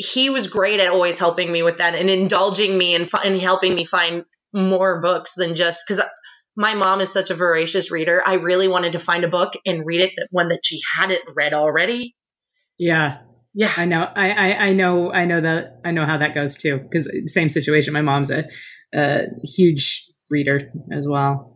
he 0.00 0.30
was 0.30 0.46
great 0.46 0.80
at 0.80 0.88
always 0.88 1.18
helping 1.18 1.52
me 1.52 1.62
with 1.62 1.78
that 1.78 1.94
and 1.94 2.08
indulging 2.08 2.76
me 2.76 2.94
and, 2.94 3.08
and 3.22 3.38
helping 3.38 3.74
me 3.74 3.84
find 3.84 4.24
more 4.52 5.00
books 5.00 5.34
than 5.34 5.54
just 5.54 5.84
because 5.86 6.02
my 6.56 6.74
mom 6.74 7.00
is 7.00 7.12
such 7.12 7.28
a 7.28 7.34
voracious 7.34 7.90
reader. 7.90 8.22
I 8.24 8.34
really 8.34 8.66
wanted 8.66 8.92
to 8.92 8.98
find 8.98 9.24
a 9.24 9.28
book 9.28 9.52
and 9.66 9.84
read 9.84 10.00
it, 10.00 10.12
that 10.16 10.28
one 10.30 10.48
that 10.48 10.60
she 10.64 10.80
hadn't 10.96 11.22
read 11.34 11.52
already. 11.52 12.16
Yeah. 12.78 13.18
Yeah. 13.52 13.72
I 13.76 13.84
know. 13.84 14.02
I, 14.02 14.30
I, 14.30 14.66
I 14.68 14.72
know. 14.72 15.12
I 15.12 15.26
know 15.26 15.40
that. 15.40 15.80
I 15.84 15.90
know 15.90 16.06
how 16.06 16.18
that 16.18 16.34
goes 16.34 16.56
too. 16.56 16.78
Because 16.78 17.10
same 17.26 17.50
situation. 17.50 17.92
My 17.92 18.00
mom's 18.00 18.30
a, 18.30 18.48
a 18.94 19.26
huge 19.44 20.08
reader 20.30 20.70
as 20.90 21.06
well. 21.06 21.49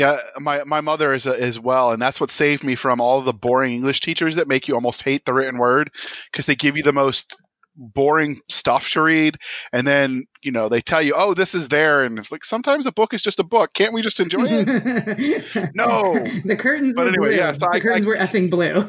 Yeah. 0.00 0.18
My, 0.38 0.64
my 0.64 0.80
mother 0.80 1.12
is 1.12 1.26
uh, 1.26 1.32
as 1.32 1.60
well, 1.60 1.92
and 1.92 2.00
that's 2.00 2.18
what 2.18 2.30
saved 2.30 2.64
me 2.64 2.74
from 2.74 3.02
all 3.02 3.20
the 3.20 3.34
boring 3.34 3.74
English 3.74 4.00
teachers 4.00 4.34
that 4.36 4.48
make 4.48 4.66
you 4.66 4.74
almost 4.74 5.02
hate 5.02 5.26
the 5.26 5.34
written 5.34 5.58
word 5.58 5.90
because 6.32 6.46
they 6.46 6.54
give 6.54 6.74
you 6.74 6.82
the 6.82 6.92
most 6.92 7.36
boring 7.76 8.40
stuff 8.48 8.90
to 8.90 9.00
read 9.00 9.36
and 9.72 9.86
then 9.86 10.24
you 10.42 10.50
know 10.50 10.68
they 10.68 10.82
tell 10.82 11.00
you 11.00 11.14
oh 11.16 11.32
this 11.32 11.54
is 11.54 11.68
there 11.68 12.02
and 12.02 12.18
it's 12.18 12.30
like 12.32 12.44
sometimes 12.44 12.84
a 12.84 12.92
book 12.92 13.14
is 13.14 13.22
just 13.22 13.38
a 13.38 13.44
book. 13.44 13.74
Can't 13.74 13.92
we 13.92 14.02
just 14.02 14.20
enjoy 14.20 14.46
it? 14.48 15.70
No. 15.74 16.24
The 16.44 16.56
curtains 16.56 16.94
but 16.94 17.08
anyway 17.08 17.36
yeah, 17.36 17.52
so 17.52 17.66
the 17.66 17.76
I, 17.76 17.80
curtains 17.80 18.06
I, 18.06 18.08
were 18.08 18.16
effing 18.16 18.50
blue 18.50 18.82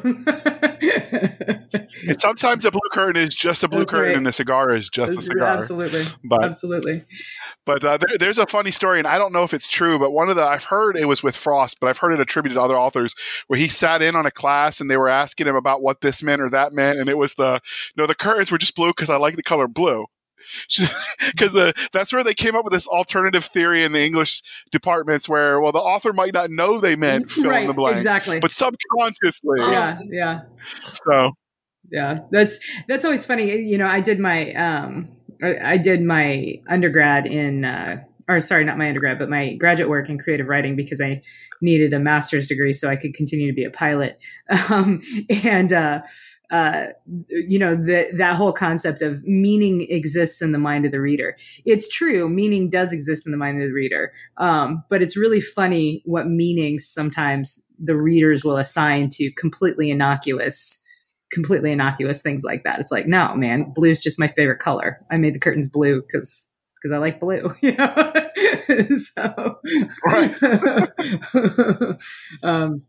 and 1.72 2.20
sometimes 2.20 2.64
a 2.64 2.70
blue 2.70 2.80
curtain 2.92 3.20
is 3.20 3.34
just 3.34 3.62
a 3.62 3.68
blue 3.68 3.86
curtain 3.86 4.16
and 4.16 4.26
a 4.26 4.32
cigar 4.32 4.70
is 4.70 4.88
just 4.88 5.18
a 5.18 5.22
cigar. 5.22 5.58
Absolutely. 5.58 6.04
But 6.24 6.44
absolutely. 6.44 7.02
but 7.64 7.84
uh, 7.84 7.98
there, 7.98 8.18
there's 8.18 8.38
a 8.38 8.46
funny 8.46 8.70
story 8.70 8.98
and 8.98 9.06
i 9.06 9.18
don't 9.18 9.32
know 9.32 9.42
if 9.42 9.54
it's 9.54 9.68
true 9.68 9.98
but 9.98 10.12
one 10.12 10.28
of 10.28 10.36
the 10.36 10.44
i've 10.44 10.64
heard 10.64 10.96
it 10.96 11.06
was 11.06 11.22
with 11.22 11.36
frost 11.36 11.78
but 11.80 11.88
i've 11.88 11.98
heard 11.98 12.12
it 12.12 12.20
attributed 12.20 12.56
to 12.56 12.62
other 12.62 12.76
authors 12.76 13.14
where 13.46 13.58
he 13.58 13.68
sat 13.68 14.02
in 14.02 14.16
on 14.16 14.26
a 14.26 14.30
class 14.30 14.80
and 14.80 14.90
they 14.90 14.96
were 14.96 15.08
asking 15.08 15.46
him 15.46 15.56
about 15.56 15.82
what 15.82 16.00
this 16.00 16.22
meant 16.22 16.40
or 16.40 16.50
that 16.50 16.72
meant 16.72 16.98
and 16.98 17.08
it 17.08 17.18
was 17.18 17.34
the 17.34 17.60
no 17.96 18.06
the 18.06 18.14
curtains 18.14 18.50
were 18.50 18.58
just 18.58 18.74
blue 18.74 18.88
because 18.88 19.10
i 19.10 19.16
like 19.16 19.36
the 19.36 19.42
color 19.42 19.68
blue. 19.68 20.06
Because 21.30 21.54
that's 21.92 22.12
where 22.12 22.24
they 22.24 22.34
came 22.34 22.56
up 22.56 22.64
with 22.64 22.72
this 22.72 22.86
alternative 22.88 23.44
theory 23.44 23.84
in 23.84 23.92
the 23.92 24.00
English 24.00 24.42
departments, 24.72 25.28
where 25.28 25.60
well, 25.60 25.70
the 25.70 25.78
author 25.78 26.12
might 26.12 26.34
not 26.34 26.50
know 26.50 26.80
they 26.80 26.96
meant 26.96 27.30
fill 27.30 27.50
right, 27.50 27.62
in 27.62 27.68
the 27.68 27.72
blank, 27.72 27.96
exactly, 27.96 28.40
but 28.40 28.50
subconsciously, 28.50 29.60
yeah, 29.60 29.98
yeah. 30.10 30.40
So, 31.06 31.32
yeah, 31.92 32.20
that's 32.30 32.58
that's 32.88 33.04
always 33.04 33.24
funny. 33.24 33.54
You 33.54 33.78
know, 33.78 33.86
I 33.86 34.00
did 34.00 34.18
my 34.18 34.52
um, 34.54 35.08
I 35.42 35.76
did 35.76 36.02
my 36.02 36.60
undergrad 36.68 37.26
in. 37.26 37.64
Uh, 37.64 38.02
or 38.28 38.40
sorry, 38.40 38.64
not 38.64 38.78
my 38.78 38.86
undergrad, 38.86 39.18
but 39.18 39.28
my 39.28 39.54
graduate 39.54 39.90
work 39.90 40.08
in 40.08 40.16
creative 40.16 40.46
writing 40.46 40.76
because 40.76 41.00
I 41.00 41.20
needed 41.60 41.92
a 41.92 41.98
master's 41.98 42.46
degree 42.46 42.72
so 42.72 42.88
I 42.88 42.94
could 42.94 43.14
continue 43.14 43.50
to 43.50 43.54
be 43.54 43.64
a 43.64 43.70
pilot. 43.70 44.18
Um, 44.70 45.00
and 45.44 45.72
uh, 45.72 46.02
uh, 46.50 46.88
you 47.28 47.58
know 47.58 47.74
that 47.74 48.16
that 48.16 48.36
whole 48.36 48.52
concept 48.52 49.02
of 49.02 49.24
meaning 49.24 49.86
exists 49.90 50.40
in 50.40 50.52
the 50.52 50.58
mind 50.58 50.84
of 50.84 50.92
the 50.92 51.00
reader. 51.00 51.36
It's 51.64 51.88
true, 51.88 52.28
meaning 52.28 52.70
does 52.70 52.92
exist 52.92 53.26
in 53.26 53.32
the 53.32 53.38
mind 53.38 53.60
of 53.60 53.68
the 53.68 53.74
reader, 53.74 54.12
um, 54.36 54.84
but 54.88 55.02
it's 55.02 55.16
really 55.16 55.40
funny 55.40 56.02
what 56.04 56.28
meanings 56.28 56.86
sometimes 56.86 57.66
the 57.78 57.96
readers 57.96 58.44
will 58.44 58.58
assign 58.58 59.08
to 59.12 59.32
completely 59.32 59.90
innocuous 59.90 60.81
completely 61.32 61.72
innocuous 61.72 62.22
things 62.22 62.44
like 62.44 62.62
that. 62.64 62.78
It's 62.78 62.92
like, 62.92 63.06
no, 63.06 63.34
man, 63.34 63.72
blue 63.74 63.90
is 63.90 64.02
just 64.02 64.18
my 64.18 64.28
favorite 64.28 64.58
color. 64.58 65.00
I 65.10 65.16
made 65.16 65.34
the 65.34 65.40
curtains 65.40 65.68
blue 65.68 66.02
because 66.02 66.48
because 66.76 66.92
I 66.92 66.98
like 66.98 67.20
blue, 67.20 67.54
you 67.60 67.72
know. 67.72 68.12
so, 69.16 69.58
right. 70.04 70.42
um, 72.42 72.82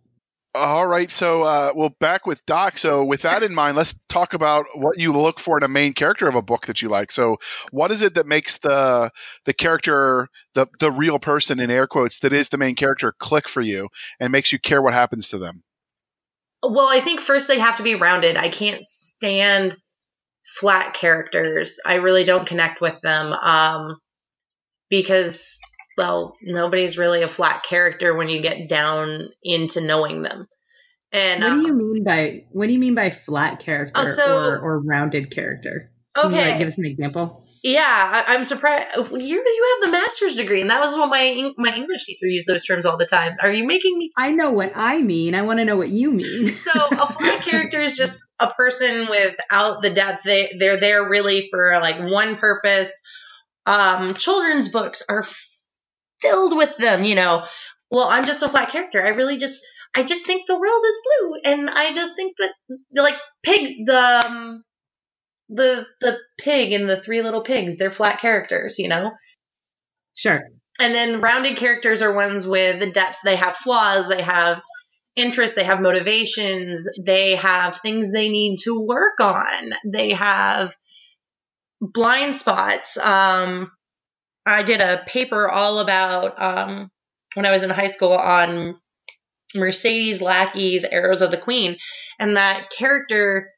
all 0.55 0.85
right, 0.85 1.09
so 1.09 1.43
uh, 1.43 1.71
well, 1.75 1.95
back 1.99 2.27
with 2.27 2.45
Doc. 2.45 2.77
So, 2.77 3.03
with 3.03 3.23
that 3.23 3.41
in 3.41 3.55
mind, 3.55 3.75
let's 3.75 3.95
talk 4.05 4.35
about 4.35 4.67
what 4.75 4.99
you 4.99 5.11
look 5.11 5.39
for 5.39 5.57
in 5.57 5.63
a 5.63 5.67
main 5.67 5.93
character 5.93 6.27
of 6.27 6.35
a 6.35 6.43
book 6.43 6.67
that 6.67 6.79
you 6.79 6.89
like. 6.89 7.11
So, 7.11 7.37
what 7.71 7.89
is 7.89 8.03
it 8.03 8.13
that 8.13 8.27
makes 8.27 8.59
the 8.59 9.09
the 9.45 9.53
character, 9.53 10.29
the 10.53 10.67
the 10.79 10.91
real 10.91 11.17
person 11.17 11.59
in 11.59 11.71
air 11.71 11.87
quotes, 11.87 12.19
that 12.19 12.33
is 12.33 12.49
the 12.49 12.59
main 12.59 12.75
character, 12.75 13.15
click 13.17 13.47
for 13.47 13.61
you 13.61 13.89
and 14.19 14.31
makes 14.31 14.51
you 14.51 14.59
care 14.59 14.81
what 14.81 14.93
happens 14.93 15.27
to 15.29 15.39
them? 15.39 15.63
Well, 16.63 16.87
I 16.89 17.01
think 17.01 17.19
first 17.19 17.47
they 17.47 17.59
have 17.59 17.77
to 17.77 17.83
be 17.83 17.95
rounded. 17.95 18.37
I 18.37 18.49
can't 18.49 18.85
stand 18.85 19.75
flat 20.43 20.93
characters. 20.93 21.79
I 21.85 21.95
really 21.95 22.23
don't 22.23 22.47
connect 22.47 22.81
with 22.81 22.99
them 23.01 23.33
um, 23.33 23.97
because 24.89 25.59
well, 25.97 26.35
nobody's 26.41 26.97
really 26.97 27.21
a 27.21 27.29
flat 27.29 27.63
character 27.63 28.15
when 28.15 28.27
you 28.27 28.41
get 28.41 28.67
down 28.67 29.29
into 29.43 29.81
knowing 29.81 30.21
them. 30.21 30.47
And 31.11 31.43
what 31.43 31.53
do 31.53 31.61
you 31.61 31.67
um, 31.67 31.77
mean 31.77 32.03
by 32.03 32.45
what 32.51 32.67
do 32.67 32.73
you 32.73 32.79
mean 32.79 32.95
by 32.95 33.11
flat 33.11 33.59
character 33.59 33.93
oh, 33.95 34.05
so, 34.05 34.35
or, 34.35 34.59
or 34.59 34.79
rounded 34.79 35.29
character? 35.29 35.91
Okay, 36.15 36.51
like, 36.51 36.59
give 36.59 36.67
us 36.67 36.77
an 36.77 36.85
example. 36.85 37.43
Yeah, 37.63 37.83
I, 38.27 38.35
am 38.35 38.43
surprised. 38.43 38.95
You 38.95 39.17
you 39.17 39.79
have 39.81 39.91
the 39.91 39.97
master's 39.97 40.35
degree, 40.35 40.61
and 40.61 40.69
that 40.69 40.79
was 40.79 40.95
what 40.95 41.09
my 41.09 41.51
my 41.57 41.75
English 41.75 42.05
teacher 42.05 42.27
used 42.27 42.45
those 42.45 42.63
terms 42.63 42.85
all 42.85 42.97
the 42.97 43.07
time. 43.07 43.37
Are 43.41 43.51
you 43.51 43.65
making 43.65 43.97
me? 43.97 44.11
I 44.15 44.31
know 44.31 44.51
what 44.51 44.73
I 44.75 45.01
mean. 45.01 45.33
I 45.33 45.41
want 45.41 45.57
to 45.59 45.65
know 45.65 45.75
what 45.75 45.89
you 45.89 46.11
mean. 46.11 46.49
so 46.49 46.71
a 46.91 47.07
flat 47.07 47.41
character 47.49 47.79
is 47.79 47.97
just 47.97 48.31
a 48.39 48.51
person 48.51 49.07
without 49.09 49.81
the 49.81 49.89
depth. 49.89 50.21
They 50.23 50.51
they're 50.59 50.79
there 50.79 51.09
really 51.09 51.47
for 51.49 51.79
like 51.81 51.99
one 51.99 52.37
purpose. 52.37 53.01
Um, 53.65 54.13
children's 54.13 54.69
books 54.69 55.01
are 55.09 55.25
filled 56.19 56.55
with 56.55 56.77
them, 56.77 57.03
you 57.03 57.15
know. 57.15 57.43
Well, 57.89 58.07
I'm 58.07 58.27
just 58.27 58.43
a 58.43 58.49
flat 58.49 58.69
character. 58.69 59.03
I 59.03 59.09
really 59.09 59.39
just 59.39 59.61
I 59.95 60.03
just 60.03 60.27
think 60.27 60.45
the 60.45 60.59
world 60.59 60.83
is 60.85 61.01
blue 61.05 61.53
and 61.53 61.69
I 61.71 61.93
just 61.93 62.15
think 62.15 62.37
that 62.37 62.51
like 62.93 63.17
pig 63.43 63.85
the 63.85 64.23
um, 64.27 64.63
the 65.49 65.85
the 66.01 66.17
pig 66.39 66.73
and 66.73 66.89
the 66.89 66.97
three 66.97 67.21
little 67.21 67.41
pigs, 67.41 67.77
they're 67.77 67.91
flat 67.91 68.19
characters, 68.19 68.79
you 68.79 68.87
know. 68.89 69.11
Sure. 70.15 70.41
And 70.79 70.93
then 70.93 71.21
rounded 71.21 71.57
characters 71.57 72.01
are 72.01 72.13
ones 72.13 72.47
with 72.47 72.93
depth. 72.93 73.19
They 73.23 73.35
have 73.35 73.55
flaws, 73.55 74.07
they 74.07 74.21
have 74.21 74.61
interests, 75.15 75.55
they 75.55 75.63
have 75.63 75.81
motivations, 75.81 76.87
they 76.99 77.35
have 77.35 77.77
things 77.77 78.11
they 78.11 78.29
need 78.29 78.57
to 78.63 78.79
work 78.79 79.19
on. 79.19 79.71
They 79.85 80.11
have 80.11 80.75
blind 81.81 82.35
spots. 82.35 82.97
Um 82.97 83.71
I 84.45 84.63
did 84.63 84.81
a 84.81 85.03
paper 85.05 85.47
all 85.49 85.79
about 85.79 86.41
um, 86.41 86.91
when 87.33 87.45
I 87.45 87.51
was 87.51 87.63
in 87.63 87.69
high 87.69 87.87
school 87.87 88.13
on 88.13 88.75
Mercedes 89.55 90.21
Lackey's 90.21 90.85
Arrows 90.85 91.21
of 91.21 91.31
the 91.31 91.37
Queen, 91.37 91.77
and 92.19 92.35
that 92.35 92.69
character, 92.77 93.49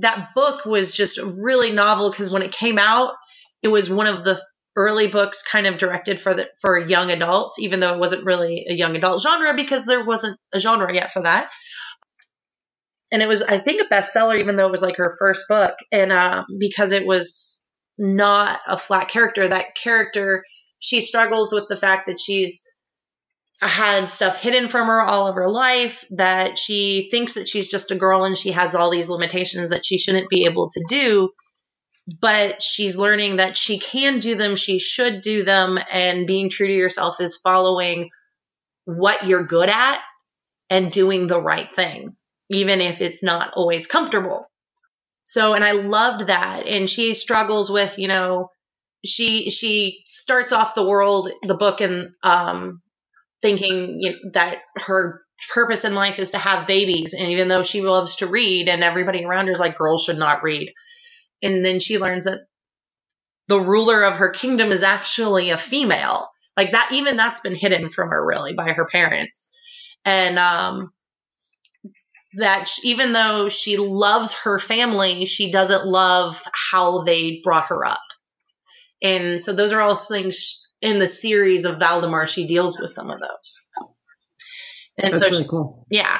that 0.00 0.30
book 0.34 0.64
was 0.64 0.92
just 0.92 1.18
really 1.18 1.72
novel 1.72 2.10
because 2.10 2.30
when 2.30 2.42
it 2.42 2.52
came 2.52 2.78
out, 2.78 3.14
it 3.62 3.68
was 3.68 3.90
one 3.90 4.06
of 4.06 4.24
the 4.24 4.40
early 4.76 5.08
books 5.08 5.42
kind 5.42 5.66
of 5.66 5.78
directed 5.78 6.20
for 6.20 6.34
the 6.34 6.48
for 6.60 6.78
young 6.78 7.10
adults, 7.10 7.58
even 7.58 7.80
though 7.80 7.94
it 7.94 7.98
wasn't 7.98 8.24
really 8.24 8.66
a 8.68 8.74
young 8.74 8.96
adult 8.96 9.20
genre 9.20 9.54
because 9.54 9.86
there 9.86 10.04
wasn't 10.04 10.38
a 10.52 10.60
genre 10.60 10.92
yet 10.92 11.12
for 11.12 11.22
that. 11.22 11.50
And 13.12 13.22
it 13.22 13.28
was, 13.28 13.42
I 13.42 13.58
think, 13.58 13.82
a 13.82 13.92
bestseller, 13.92 14.40
even 14.40 14.54
though 14.56 14.66
it 14.66 14.70
was 14.70 14.82
like 14.82 14.96
her 14.98 15.16
first 15.18 15.46
book, 15.48 15.74
and 15.90 16.12
uh, 16.12 16.44
because 16.58 16.92
it 16.92 17.04
was 17.04 17.68
not 17.98 18.60
a 18.68 18.76
flat 18.76 19.08
character. 19.08 19.48
That 19.48 19.74
character, 19.74 20.44
she 20.78 21.00
struggles 21.00 21.52
with 21.52 21.66
the 21.68 21.76
fact 21.76 22.06
that 22.06 22.20
she's 22.20 22.62
had 23.60 24.08
stuff 24.08 24.40
hidden 24.40 24.68
from 24.68 24.86
her 24.86 25.02
all 25.02 25.26
of 25.26 25.34
her 25.34 25.48
life, 25.48 26.04
that 26.10 26.58
she 26.58 27.08
thinks 27.10 27.34
that 27.34 27.48
she's 27.48 27.68
just 27.68 27.90
a 27.90 27.96
girl 27.96 28.24
and 28.24 28.36
she 28.36 28.52
has 28.52 28.74
all 28.74 28.90
these 28.90 29.10
limitations 29.10 29.70
that 29.70 29.84
she 29.84 29.98
shouldn't 29.98 30.30
be 30.30 30.46
able 30.46 30.70
to 30.70 30.84
do. 30.88 31.30
But 32.20 32.62
she's 32.62 32.98
learning 32.98 33.36
that 33.36 33.56
she 33.56 33.78
can 33.78 34.18
do 34.18 34.34
them, 34.34 34.56
she 34.56 34.78
should 34.78 35.20
do 35.20 35.44
them, 35.44 35.78
and 35.92 36.26
being 36.26 36.48
true 36.48 36.66
to 36.66 36.72
yourself 36.72 37.20
is 37.20 37.36
following 37.36 38.10
what 38.84 39.26
you're 39.26 39.44
good 39.44 39.68
at 39.68 40.00
and 40.70 40.90
doing 40.90 41.26
the 41.26 41.40
right 41.40 41.68
thing, 41.76 42.16
even 42.48 42.80
if 42.80 43.00
it's 43.00 43.22
not 43.22 43.52
always 43.54 43.86
comfortable. 43.86 44.50
So, 45.22 45.54
and 45.54 45.62
I 45.62 45.72
loved 45.72 46.28
that. 46.28 46.66
And 46.66 46.88
she 46.88 47.14
struggles 47.14 47.70
with, 47.70 47.98
you 47.98 48.08
know, 48.08 48.50
she 49.04 49.50
she 49.50 50.02
starts 50.06 50.52
off 50.52 50.74
the 50.74 50.86
world, 50.86 51.30
the 51.42 51.54
book, 51.54 51.80
and 51.80 52.14
um, 52.22 52.82
thinking 53.42 53.98
you 54.00 54.10
know, 54.10 54.30
that 54.32 54.58
her 54.76 55.22
purpose 55.52 55.84
in 55.84 55.94
life 55.94 56.18
is 56.18 56.32
to 56.32 56.38
have 56.38 56.66
babies. 56.66 57.14
And 57.14 57.28
even 57.28 57.48
though 57.48 57.62
she 57.62 57.80
loves 57.82 58.16
to 58.16 58.26
read, 58.26 58.68
and 58.68 58.82
everybody 58.82 59.24
around 59.24 59.46
her 59.46 59.52
is 59.52 59.60
like, 59.60 59.76
girls 59.76 60.04
should 60.04 60.18
not 60.18 60.42
read. 60.42 60.72
And 61.42 61.64
then 61.64 61.80
she 61.80 61.98
learns 61.98 62.24
that 62.24 62.40
the 63.48 63.60
ruler 63.60 64.04
of 64.04 64.16
her 64.16 64.30
kingdom 64.30 64.70
is 64.70 64.82
actually 64.82 65.50
a 65.50 65.56
female. 65.56 66.28
Like 66.56 66.72
that, 66.72 66.90
even 66.92 67.16
that's 67.16 67.40
been 67.40 67.54
hidden 67.54 67.90
from 67.90 68.10
her 68.10 68.24
really 68.24 68.54
by 68.54 68.72
her 68.72 68.86
parents. 68.86 69.56
And 70.04 70.38
um, 70.38 70.92
that 72.34 72.70
even 72.84 73.12
though 73.12 73.48
she 73.48 73.76
loves 73.76 74.34
her 74.44 74.58
family, 74.58 75.24
she 75.24 75.50
doesn't 75.50 75.86
love 75.86 76.40
how 76.52 77.02
they 77.02 77.40
brought 77.42 77.66
her 77.68 77.84
up. 77.84 77.98
And 79.02 79.40
so 79.40 79.54
those 79.54 79.72
are 79.72 79.80
all 79.80 79.96
things 79.96 80.68
in 80.80 80.98
the 80.98 81.08
series 81.08 81.64
of 81.64 81.78
Valdemar. 81.78 82.26
She 82.26 82.46
deals 82.46 82.78
with 82.80 82.90
some 82.90 83.10
of 83.10 83.20
those. 83.20 83.68
And 84.98 85.12
That's 85.12 85.20
so 85.20 85.30
really 85.30 85.42
she, 85.42 85.48
cool. 85.48 85.86
Yeah. 85.90 86.18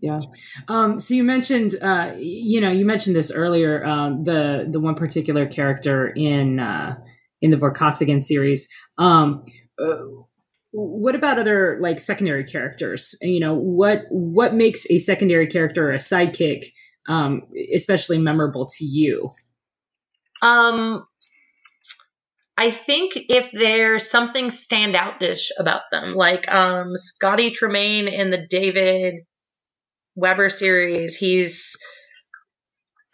Yeah. 0.00 0.20
Um, 0.68 1.00
so 1.00 1.14
you 1.14 1.24
mentioned, 1.24 1.74
uh, 1.80 2.12
you 2.18 2.60
know, 2.60 2.70
you 2.70 2.84
mentioned 2.84 3.16
this 3.16 3.32
earlier, 3.32 3.84
um, 3.84 4.24
the, 4.24 4.66
the 4.68 4.78
one 4.78 4.94
particular 4.94 5.46
character 5.46 6.08
in, 6.08 6.60
uh, 6.60 6.96
in 7.40 7.50
the 7.50 7.56
Vorkosigan 7.56 8.22
series. 8.22 8.68
Um, 8.98 9.42
uh, 9.82 9.96
what 10.76 11.14
about 11.14 11.38
other 11.38 11.78
like 11.80 11.98
secondary 11.98 12.44
characters 12.44 13.16
you 13.22 13.40
know 13.40 13.54
what 13.54 14.02
what 14.10 14.52
makes 14.52 14.84
a 14.90 14.98
secondary 14.98 15.46
character 15.46 15.88
or 15.88 15.92
a 15.92 15.96
sidekick 15.96 16.66
um 17.08 17.40
especially 17.74 18.18
memorable 18.18 18.66
to 18.66 18.84
you 18.84 19.30
um 20.42 21.06
I 22.58 22.70
think 22.70 23.12
if 23.16 23.50
there's 23.52 24.10
something 24.10 24.46
standoutish 24.46 25.50
about 25.58 25.82
them, 25.92 26.14
like 26.14 26.50
um, 26.52 26.96
Scotty 26.96 27.50
Tremaine 27.50 28.08
in 28.08 28.30
the 28.30 28.46
David 28.48 29.16
Weber 30.14 30.48
series, 30.48 31.16
he's 31.16 31.76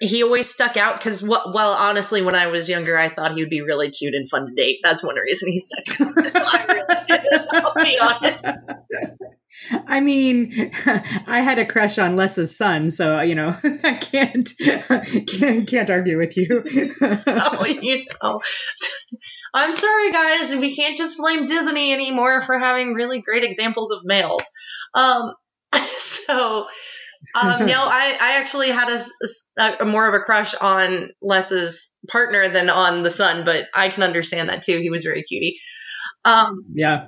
he 0.01 0.23
always 0.23 0.51
stuck 0.51 0.77
out 0.77 0.97
because 0.97 1.23
well 1.23 1.73
honestly 1.75 2.23
when 2.23 2.35
i 2.35 2.49
was 2.49 2.69
younger 2.69 2.99
i 2.99 3.09
thought 3.09 3.35
he 3.35 3.41
would 3.41 3.51
be 3.51 3.63
really 3.63 3.91
cute 3.91 4.15
and 4.15 4.29
fun 4.29 4.49
to 4.49 4.55
date. 4.55 4.81
That's 4.83 5.05
one 5.05 5.15
reason 5.15 5.53
he 5.53 5.61
stuck 5.61 6.01
out. 6.01 6.15
I 6.35 6.65
really 6.69 7.07
did 7.07 7.49
i'll 7.53 7.75
be 7.75 7.99
honest 8.01 8.59
I 9.71 10.01
mean, 10.01 10.73
I 11.27 11.41
had 11.41 11.59
a 11.59 11.67
crush 11.67 11.99
on 11.99 12.17
Lessa's 12.17 12.57
son, 12.57 12.91
so 12.91 13.21
you 13.21 13.35
know 13.35 13.57
I 13.85 13.95
can't 13.95 14.51
can't, 14.59 15.69
can't 15.69 15.91
argue 15.91 16.19
with 16.19 16.37
you. 16.37 16.65
so 17.07 17.65
you 17.67 18.07
know, 18.23 18.41
I'm 19.55 19.73
sorry, 19.73 20.13
guys. 20.13 20.57
We 20.57 20.75
can't 20.75 20.97
just 20.97 21.19
blame 21.19 21.47
Disney 21.47 21.93
anymore 21.93 22.43
for 22.43 22.59
having 22.59 22.95
really 22.95 23.21
great 23.21 23.45
examples 23.45 23.91
of 23.91 24.01
males. 24.05 24.45
Um, 24.95 25.33
so 25.97 26.67
um, 27.41 27.67
no, 27.67 27.85
I, 27.87 28.17
I 28.21 28.41
actually 28.41 28.71
had 28.71 28.89
a, 28.89 29.83
a, 29.83 29.85
more 29.85 30.09
of 30.09 30.15
a 30.15 30.25
crush 30.25 30.55
on 30.55 31.11
Lessa's 31.23 31.97
partner 32.09 32.49
than 32.49 32.69
on 32.69 33.03
the 33.03 33.11
son, 33.11 33.45
but 33.45 33.69
I 33.75 33.89
can 33.91 34.03
understand 34.03 34.49
that 34.49 34.63
too. 34.63 34.79
He 34.81 34.91
was 34.91 35.05
very 35.05 35.23
cutie. 35.23 35.61
Um, 36.25 36.65
yeah. 36.75 37.07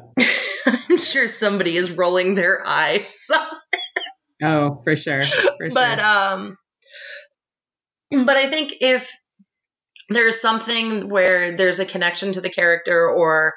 I'm 0.91 0.99
sure 0.99 1.29
somebody 1.29 1.77
is 1.77 1.91
rolling 1.91 2.35
their 2.35 2.62
eyes. 2.65 3.29
oh, 4.43 4.81
for 4.85 4.97
sure. 4.97 5.23
For 5.23 5.71
but 5.71 5.99
sure. 5.99 6.07
um, 6.07 6.59
but 8.11 8.37
I 8.37 8.49
think 8.49 8.75
if 8.81 9.11
there's 10.09 10.41
something 10.41 11.09
where 11.09 11.57
there's 11.57 11.81
a 11.81 11.87
connection 11.87 12.33
to 12.33 12.41
the 12.41 12.51
character, 12.51 13.09
or 13.11 13.55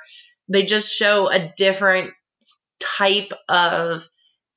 they 0.49 0.63
just 0.63 0.93
show 0.93 1.29
a 1.29 1.53
different 1.57 2.11
type 2.79 3.31
of 3.49 4.07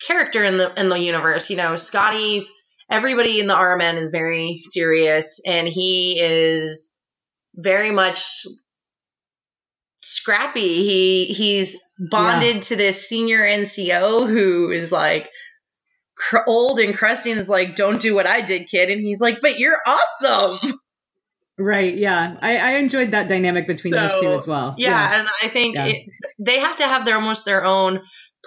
character 0.06 0.44
in 0.44 0.56
the 0.56 0.80
in 0.80 0.88
the 0.88 0.98
universe. 0.98 1.50
You 1.50 1.56
know, 1.56 1.76
Scotty's 1.76 2.52
everybody 2.90 3.40
in 3.40 3.46
the 3.46 3.54
RMN 3.54 3.94
is 3.94 4.10
very 4.10 4.58
serious, 4.60 5.40
and 5.46 5.68
he 5.68 6.20
is 6.20 6.94
very 7.54 7.90
much 7.90 8.46
scrappy. 10.00 10.84
He 10.84 11.24
he's 11.26 11.90
bonded 11.98 12.56
yeah. 12.56 12.60
to 12.60 12.76
this 12.76 13.08
senior 13.08 13.40
NCO 13.40 14.28
who 14.28 14.70
is 14.70 14.90
like 14.90 15.28
cr- 16.16 16.38
old 16.46 16.80
and 16.80 16.96
crusty 16.96 17.30
and 17.30 17.40
is 17.40 17.48
like, 17.48 17.76
"Don't 17.76 18.00
do 18.00 18.14
what 18.14 18.26
I 18.26 18.40
did, 18.40 18.68
kid." 18.68 18.90
And 18.90 19.00
he's 19.00 19.20
like, 19.20 19.40
"But 19.40 19.58
you're 19.58 19.78
awesome." 19.86 20.78
Right. 21.58 21.94
Yeah. 21.94 22.38
I, 22.40 22.56
I 22.56 22.70
enjoyed 22.76 23.10
that 23.10 23.28
dynamic 23.28 23.66
between 23.66 23.92
so, 23.92 24.00
those 24.00 24.20
two 24.20 24.28
as 24.28 24.46
well. 24.46 24.76
Yeah, 24.78 24.90
yeah. 24.90 25.20
and 25.20 25.28
I 25.42 25.48
think 25.48 25.76
yeah. 25.76 25.86
it, 25.88 26.08
they 26.38 26.58
have 26.58 26.78
to 26.78 26.84
have 26.84 27.04
their 27.04 27.16
almost 27.16 27.44
their 27.44 27.66
own 27.66 28.00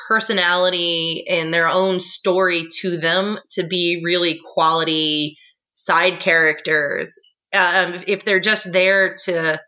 personality 0.08 1.26
and 1.30 1.54
their 1.54 1.68
own 1.68 2.00
story 2.00 2.70
to 2.80 2.98
them 2.98 3.38
to 3.52 3.68
be 3.68 4.02
really 4.04 4.40
quality 4.54 5.38
side 5.74 6.22
characters. 6.22 7.20
Um, 7.54 8.04
if 8.08 8.26
they're 8.26 8.40
just 8.40 8.74
there 8.74 9.16
to 9.26 9.62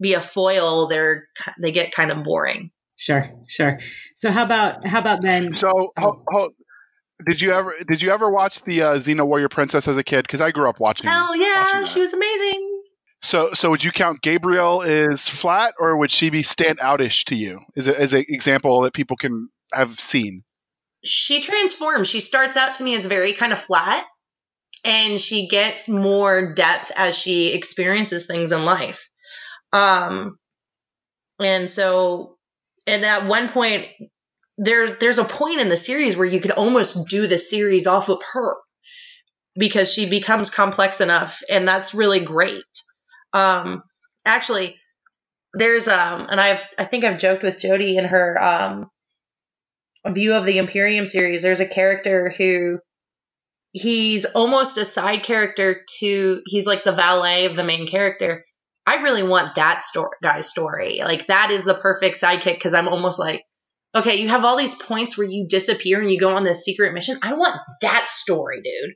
be 0.00 0.14
a 0.14 0.20
foil, 0.20 0.88
they're 0.88 1.28
they 1.60 1.72
get 1.72 1.92
kind 1.92 2.10
of 2.10 2.24
boring. 2.24 2.70
Sure, 2.96 3.30
sure. 3.48 3.78
So 4.14 4.30
how 4.30 4.44
about 4.44 4.86
how 4.86 5.00
about 5.00 5.22
then? 5.22 5.54
So 5.54 5.92
oh. 6.00 6.22
ho, 6.28 6.50
did 7.26 7.40
you 7.40 7.52
ever 7.52 7.74
did 7.88 8.02
you 8.02 8.10
ever 8.10 8.30
watch 8.30 8.62
the 8.62 8.82
uh, 8.82 8.94
Xena 8.94 9.26
Warrior 9.26 9.48
Princess 9.48 9.88
as 9.88 9.96
a 9.96 10.04
kid? 10.04 10.22
Because 10.22 10.40
I 10.40 10.50
grew 10.50 10.68
up 10.68 10.80
watching. 10.80 11.08
Hell 11.08 11.36
yeah, 11.36 11.64
watching 11.64 11.86
she 11.86 12.00
was 12.00 12.12
amazing. 12.12 12.82
So, 13.22 13.50
so 13.52 13.70
would 13.70 13.84
you 13.84 13.92
count 13.92 14.22
Gabrielle 14.22 14.82
as 14.82 15.28
flat, 15.28 15.74
or 15.78 15.96
would 15.98 16.10
she 16.10 16.30
be 16.30 16.42
stand 16.42 16.78
outish 16.78 17.24
to 17.24 17.36
you? 17.36 17.60
Is 17.76 17.86
it 17.86 17.96
as 17.96 18.14
an 18.14 18.24
example 18.28 18.82
that 18.82 18.94
people 18.94 19.16
can 19.16 19.50
have 19.72 20.00
seen? 20.00 20.42
She 21.04 21.42
transforms. 21.42 22.08
She 22.08 22.20
starts 22.20 22.56
out 22.56 22.76
to 22.76 22.84
me 22.84 22.94
as 22.94 23.04
very 23.04 23.34
kind 23.34 23.52
of 23.52 23.60
flat, 23.60 24.04
and 24.84 25.20
she 25.20 25.48
gets 25.48 25.88
more 25.88 26.54
depth 26.54 26.92
as 26.96 27.16
she 27.16 27.52
experiences 27.52 28.26
things 28.26 28.52
in 28.52 28.64
life. 28.64 29.09
Um, 29.72 30.38
and 31.38 31.68
so, 31.68 32.36
and 32.86 33.04
at 33.04 33.26
one 33.26 33.48
point, 33.48 33.86
there 34.58 34.92
there's 34.92 35.18
a 35.18 35.24
point 35.24 35.60
in 35.60 35.68
the 35.68 35.76
series 35.76 36.16
where 36.16 36.26
you 36.26 36.40
could 36.40 36.50
almost 36.50 37.06
do 37.08 37.26
the 37.26 37.38
series 37.38 37.86
off 37.86 38.08
of 38.08 38.20
her 38.32 38.56
because 39.56 39.92
she 39.92 40.08
becomes 40.08 40.50
complex 40.50 41.00
enough, 41.00 41.42
and 41.50 41.66
that's 41.66 41.94
really 41.94 42.20
great. 42.20 42.62
Um, 43.32 43.82
actually, 44.24 44.76
there's 45.54 45.88
um, 45.88 46.26
and 46.30 46.40
I've 46.40 46.62
I 46.78 46.84
think 46.84 47.04
I've 47.04 47.18
joked 47.18 47.42
with 47.42 47.60
Jody 47.60 47.96
in 47.96 48.04
her 48.04 48.42
um 48.42 48.90
view 50.06 50.34
of 50.34 50.44
the 50.44 50.58
Imperium 50.58 51.06
series. 51.06 51.42
There's 51.42 51.60
a 51.60 51.66
character 51.66 52.32
who 52.36 52.78
he's 53.72 54.24
almost 54.24 54.78
a 54.78 54.84
side 54.84 55.22
character 55.22 55.84
to 56.00 56.42
he's 56.46 56.66
like 56.66 56.84
the 56.84 56.92
valet 56.92 57.46
of 57.46 57.56
the 57.56 57.64
main 57.64 57.86
character. 57.86 58.44
I 58.86 58.96
really 58.96 59.22
want 59.22 59.56
that 59.56 59.82
story 59.82 60.16
guy's 60.22 60.48
story. 60.48 61.00
Like 61.04 61.26
that 61.26 61.50
is 61.50 61.64
the 61.64 61.74
perfect 61.74 62.20
sidekick 62.20 62.54
because 62.54 62.74
I'm 62.74 62.88
almost 62.88 63.18
like, 63.18 63.44
okay, 63.94 64.20
you 64.20 64.28
have 64.28 64.44
all 64.44 64.56
these 64.56 64.74
points 64.74 65.16
where 65.16 65.26
you 65.26 65.46
disappear 65.48 66.00
and 66.00 66.10
you 66.10 66.18
go 66.18 66.36
on 66.36 66.44
this 66.44 66.64
secret 66.64 66.94
mission. 66.94 67.18
I 67.22 67.34
want 67.34 67.60
that 67.82 68.06
story, 68.08 68.62
dude. 68.62 68.94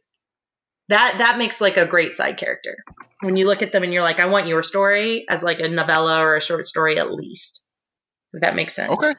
That 0.89 1.19
that 1.19 1.39
makes 1.39 1.61
like 1.61 1.77
a 1.77 1.87
great 1.87 2.15
side 2.15 2.37
character. 2.37 2.77
When 3.21 3.37
you 3.37 3.47
look 3.47 3.63
at 3.63 3.73
them 3.73 3.83
and 3.85 3.93
you're 3.93 4.03
like 4.03 4.21
i 4.21 4.27
want 4.27 4.49
your 4.49 4.63
story 4.63 5.25
as 5.29 5.43
like 5.43 5.61
a 5.61 5.69
novella 5.69 6.21
or 6.21 6.37
a 6.37 6.43
short 6.43 6.67
story 6.69 6.99
at 6.99 7.11
least 7.11 7.65
if 8.35 8.43
that 8.43 8.55
makes 8.55 8.75
sense. 8.75 8.93
Okay. 8.93 9.13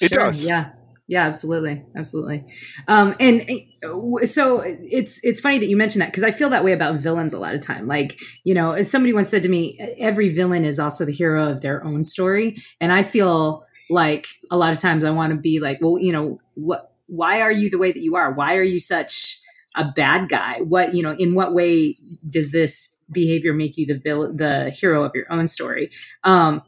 It 0.00 0.08
sure, 0.12 0.24
does. 0.24 0.44
Yeah 0.44 0.72
yeah 1.08 1.24
absolutely 1.26 1.84
absolutely. 1.96 2.42
Um 2.88 3.14
and 3.20 3.48
uh, 3.84 4.26
so 4.26 4.60
it's 4.64 5.22
it's 5.24 5.40
funny 5.40 5.58
that 5.58 5.68
you 5.68 5.76
mentioned 5.76 6.02
that 6.02 6.10
because 6.10 6.24
i 6.24 6.32
feel 6.32 6.50
that 6.50 6.64
way 6.64 6.72
about 6.72 6.96
villains 6.96 7.32
a 7.32 7.38
lot 7.38 7.54
of 7.54 7.60
time. 7.60 7.86
Like 7.86 8.18
you 8.44 8.54
know 8.54 8.72
as 8.72 8.90
somebody 8.90 9.12
once 9.12 9.28
said 9.28 9.42
to 9.44 9.48
me 9.48 9.78
every 9.98 10.28
villain 10.28 10.64
is 10.64 10.78
also 10.78 11.04
the 11.04 11.12
hero 11.12 11.48
of 11.48 11.60
their 11.60 11.84
own 11.84 12.04
story. 12.04 12.56
And 12.80 12.92
i 12.92 13.02
feel 13.02 13.64
like 13.88 14.26
a 14.50 14.56
lot 14.56 14.72
of 14.72 14.80
times 14.80 15.04
i 15.04 15.10
want 15.10 15.30
to 15.32 15.38
be 15.38 15.60
like 15.60 15.78
well 15.80 15.96
you 15.98 16.12
know 16.12 16.40
what 16.54 16.92
why 17.06 17.40
are 17.40 17.52
you 17.52 17.70
the 17.70 17.78
way 17.78 17.92
that 17.92 18.02
you 18.02 18.16
are? 18.16 18.32
Why 18.32 18.56
are 18.56 18.64
you 18.64 18.80
such 18.80 19.38
a 19.76 19.84
bad 19.94 20.28
guy? 20.28 20.58
What 20.60 20.94
you 20.94 21.02
know 21.02 21.14
in 21.16 21.34
what 21.34 21.54
way 21.54 21.96
does 22.28 22.50
this 22.50 22.96
behavior 23.12 23.52
make 23.52 23.76
you 23.76 23.86
the 23.86 23.98
vill- 23.98 24.34
the 24.34 24.70
hero 24.70 25.04
of 25.04 25.12
your 25.14 25.30
own 25.32 25.46
story? 25.46 25.88
Um 26.24 26.62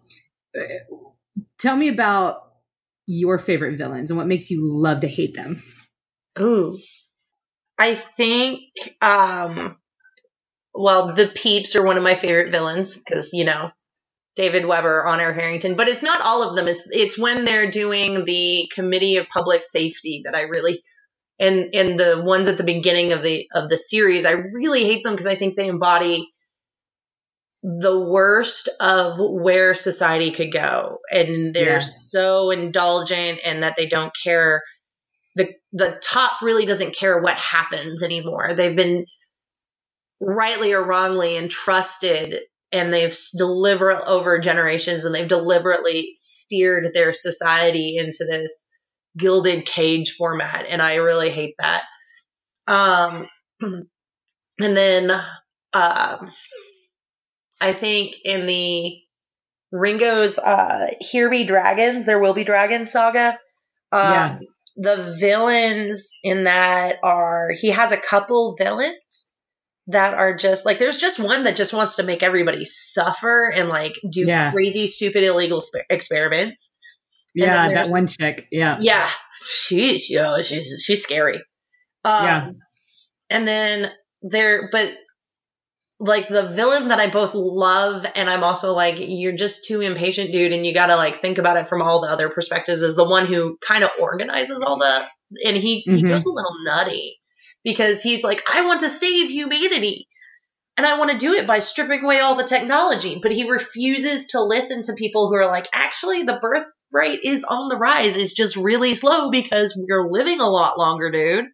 tell 1.59 1.77
me 1.77 1.89
about 1.89 2.48
your 3.09 3.39
favorite 3.39 3.77
villains 3.77 4.11
and 4.11 4.19
what 4.19 4.27
makes 4.27 4.51
you 4.51 4.61
love 4.63 5.01
to 5.01 5.09
hate 5.09 5.35
them 5.35 5.63
ooh 6.41 6.79
i 7.79 7.95
think 7.95 8.61
um 9.01 9.77
well 10.75 11.15
the 11.15 11.27
peeps 11.27 11.75
are 11.75 11.85
one 11.85 11.97
of 11.97 12.03
my 12.03 12.15
favorite 12.15 12.53
villains 12.53 13.03
because 13.03 13.33
you 13.33 13.45
know 13.45 13.71
David 14.37 14.67
Weber, 14.67 15.05
Honor 15.05 15.33
Harrington, 15.33 15.75
but 15.75 15.89
it's 15.89 16.05
not 16.05 16.21
all 16.21 16.49
of 16.49 16.55
them. 16.55 16.69
It's 16.69 16.87
it's 16.93 17.19
when 17.19 17.45
they're 17.45 17.73
doing 17.73 18.25
the 18.25 18.71
Committee 18.73 19.17
of 19.17 19.27
Public 19.27 19.65
Safety 19.65 20.23
that 20.27 20.37
I 20.37 20.43
really 20.43 20.85
and 21.39 21.75
and 21.75 21.99
the 21.99 22.23
ones 22.25 22.49
at 22.49 22.57
the 22.57 22.65
beginning 22.65 23.13
of 23.13 23.23
the 23.23 23.49
of 23.53 23.69
the 23.69 23.77
series 23.77 24.25
i 24.25 24.33
really 24.33 24.85
hate 24.85 25.05
them 25.05 25.13
because 25.13 25.27
i 25.27 25.35
think 25.35 25.57
they 25.57 25.69
embody 25.69 26.29
the 27.63 27.99
worst 27.99 28.69
of 28.81 29.19
where 29.19 29.75
society 29.75 30.31
could 30.31 30.53
go 30.53 30.99
and 31.11 31.53
they're 31.55 31.75
yeah. 31.75 31.79
so 31.81 32.51
indulgent 32.51 33.41
and 33.45 33.63
that 33.63 33.75
they 33.77 33.87
don't 33.87 34.13
care 34.25 34.63
the 35.35 35.53
the 35.73 35.99
top 36.01 36.41
really 36.41 36.67
doesn't 36.67 36.95
care 36.95 37.21
what 37.21 37.37
happens 37.37 38.05
anymore 38.05 38.53
they've 38.55 38.77
been 38.77 39.05
rightly 40.21 40.73
or 40.73 40.87
wrongly 40.87 41.37
entrusted 41.37 42.41
and 42.71 42.93
they've 42.93 43.17
deliberate 43.37 44.05
over 44.07 44.39
generations 44.39 45.05
and 45.05 45.15
they've 45.15 45.29
deliberately 45.29 46.13
steered 46.17 46.93
their 46.93 47.13
society 47.13 47.97
into 47.99 48.25
this 48.29 48.69
gilded 49.17 49.67
cage 49.67 50.13
format, 50.13 50.67
and 50.69 50.83
I 50.83 50.97
really 50.97 51.31
hate 51.31 51.55
that. 51.59 51.83
Um, 52.67 53.27
and 53.61 53.87
then 54.59 55.11
uh, 55.73 56.17
I 57.61 57.73
think 57.73 58.17
in 58.25 58.47
the 58.47 58.99
Ringo's 59.73 60.39
uh, 60.39 60.87
Here 61.01 61.29
Be 61.29 61.45
Dragons, 61.45 62.07
There 62.07 62.21
Will 62.21 62.35
Be 62.35 62.45
Dragons 62.45 62.91
saga. 62.91 63.39
Um, 63.93 64.13
yeah. 64.13 64.39
The 64.77 65.17
villains 65.19 66.13
in 66.23 66.45
that 66.45 66.97
are, 67.03 67.51
he 67.53 67.71
has 67.71 67.93
a 67.93 67.97
couple 67.97 68.55
villains 68.57 69.29
that 69.89 70.15
are 70.15 70.37
just 70.37 70.65
like, 70.65 70.79
there's 70.79 70.99
just 70.99 71.19
one 71.19 71.45
that 71.45 71.57
just 71.57 71.73
wants 71.73 71.97
to 71.97 72.03
make 72.03 72.23
everybody 72.23 72.65
suffer 72.65 73.51
and 73.53 73.69
like 73.69 73.93
do 74.09 74.27
yeah. 74.27 74.53
crazy, 74.53 74.87
stupid, 74.87 75.25
illegal 75.25 75.61
sp- 75.61 75.89
experiments. 75.91 76.77
Yeah, 77.35 77.69
that 77.75 77.89
one 77.89 78.07
chick. 78.07 78.47
Yeah. 78.53 78.79
Yeah. 78.81 79.09
She's, 79.47 80.11
you 80.11 80.19
know, 80.19 80.41
she's, 80.43 80.83
she's 80.85 81.03
scary. 81.03 81.43
Um, 82.05 82.25
yeah. 82.25 82.51
And 83.31 83.49
then 83.49 83.91
there, 84.23 84.69
but 84.71 84.93
like 86.01 86.29
the 86.29 86.49
villain 86.49 86.89
that 86.89 87.01
I 87.01 87.11
both 87.11 87.35
love 87.35 88.07
and 88.15 88.31
I'm 88.31 88.45
also 88.45 88.73
like 88.73 88.97
you're 88.99 89.35
just 89.35 89.65
too 89.65 89.81
impatient 89.81 90.31
dude 90.31 90.53
and 90.53 90.65
you 90.65 90.73
got 90.73 90.87
to 90.87 90.97
like 90.97 91.21
think 91.21 91.39
about 91.39 91.57
it 91.57 91.69
from 91.69 91.83
all 91.83 92.01
the 92.01 92.09
other 92.09 92.31
perspectives 92.31 92.83
is 92.83 92.95
the 92.95 93.09
one 93.09 93.27
who 93.27 93.59
kind 93.61 93.83
of 93.83 93.91
organizes 93.99 94.63
all 94.63 94.79
the 94.79 95.05
and 95.45 95.57
he 95.57 95.83
mm-hmm. 95.83 95.97
he 95.97 96.03
goes 96.03 96.25
a 96.25 96.33
little 96.33 96.63
nutty 96.65 97.19
because 97.65 98.03
he's 98.03 98.23
like 98.23 98.43
I 98.51 98.65
want 98.65 98.81
to 98.81 98.89
save 98.89 99.29
humanity 99.29 100.07
and 100.77 100.87
I 100.87 100.99
want 100.99 101.11
to 101.11 101.19
do 101.19 101.33
it 101.33 101.49
by 101.49 101.59
stripping 101.59 102.05
away 102.05 102.21
all 102.21 102.37
the 102.37 102.45
technology 102.45 103.19
but 103.21 103.33
he 103.33 103.51
refuses 103.51 104.29
to 104.29 104.43
listen 104.43 104.83
to 104.83 104.95
people 104.95 105.29
who 105.29 105.35
are 105.35 105.49
like 105.49 105.67
actually 105.73 106.23
the 106.23 106.39
birth 106.41 106.67
rate 106.93 107.21
is 107.25 107.43
on 107.43 107.69
the 107.69 107.77
rise 107.77 108.17
it's 108.17 108.35
just 108.35 108.57
really 108.57 108.95
slow 108.95 109.31
because 109.31 109.77
we're 109.77 110.09
living 110.09 110.41
a 110.41 110.49
lot 110.49 110.79
longer 110.79 111.11
dude 111.11 111.47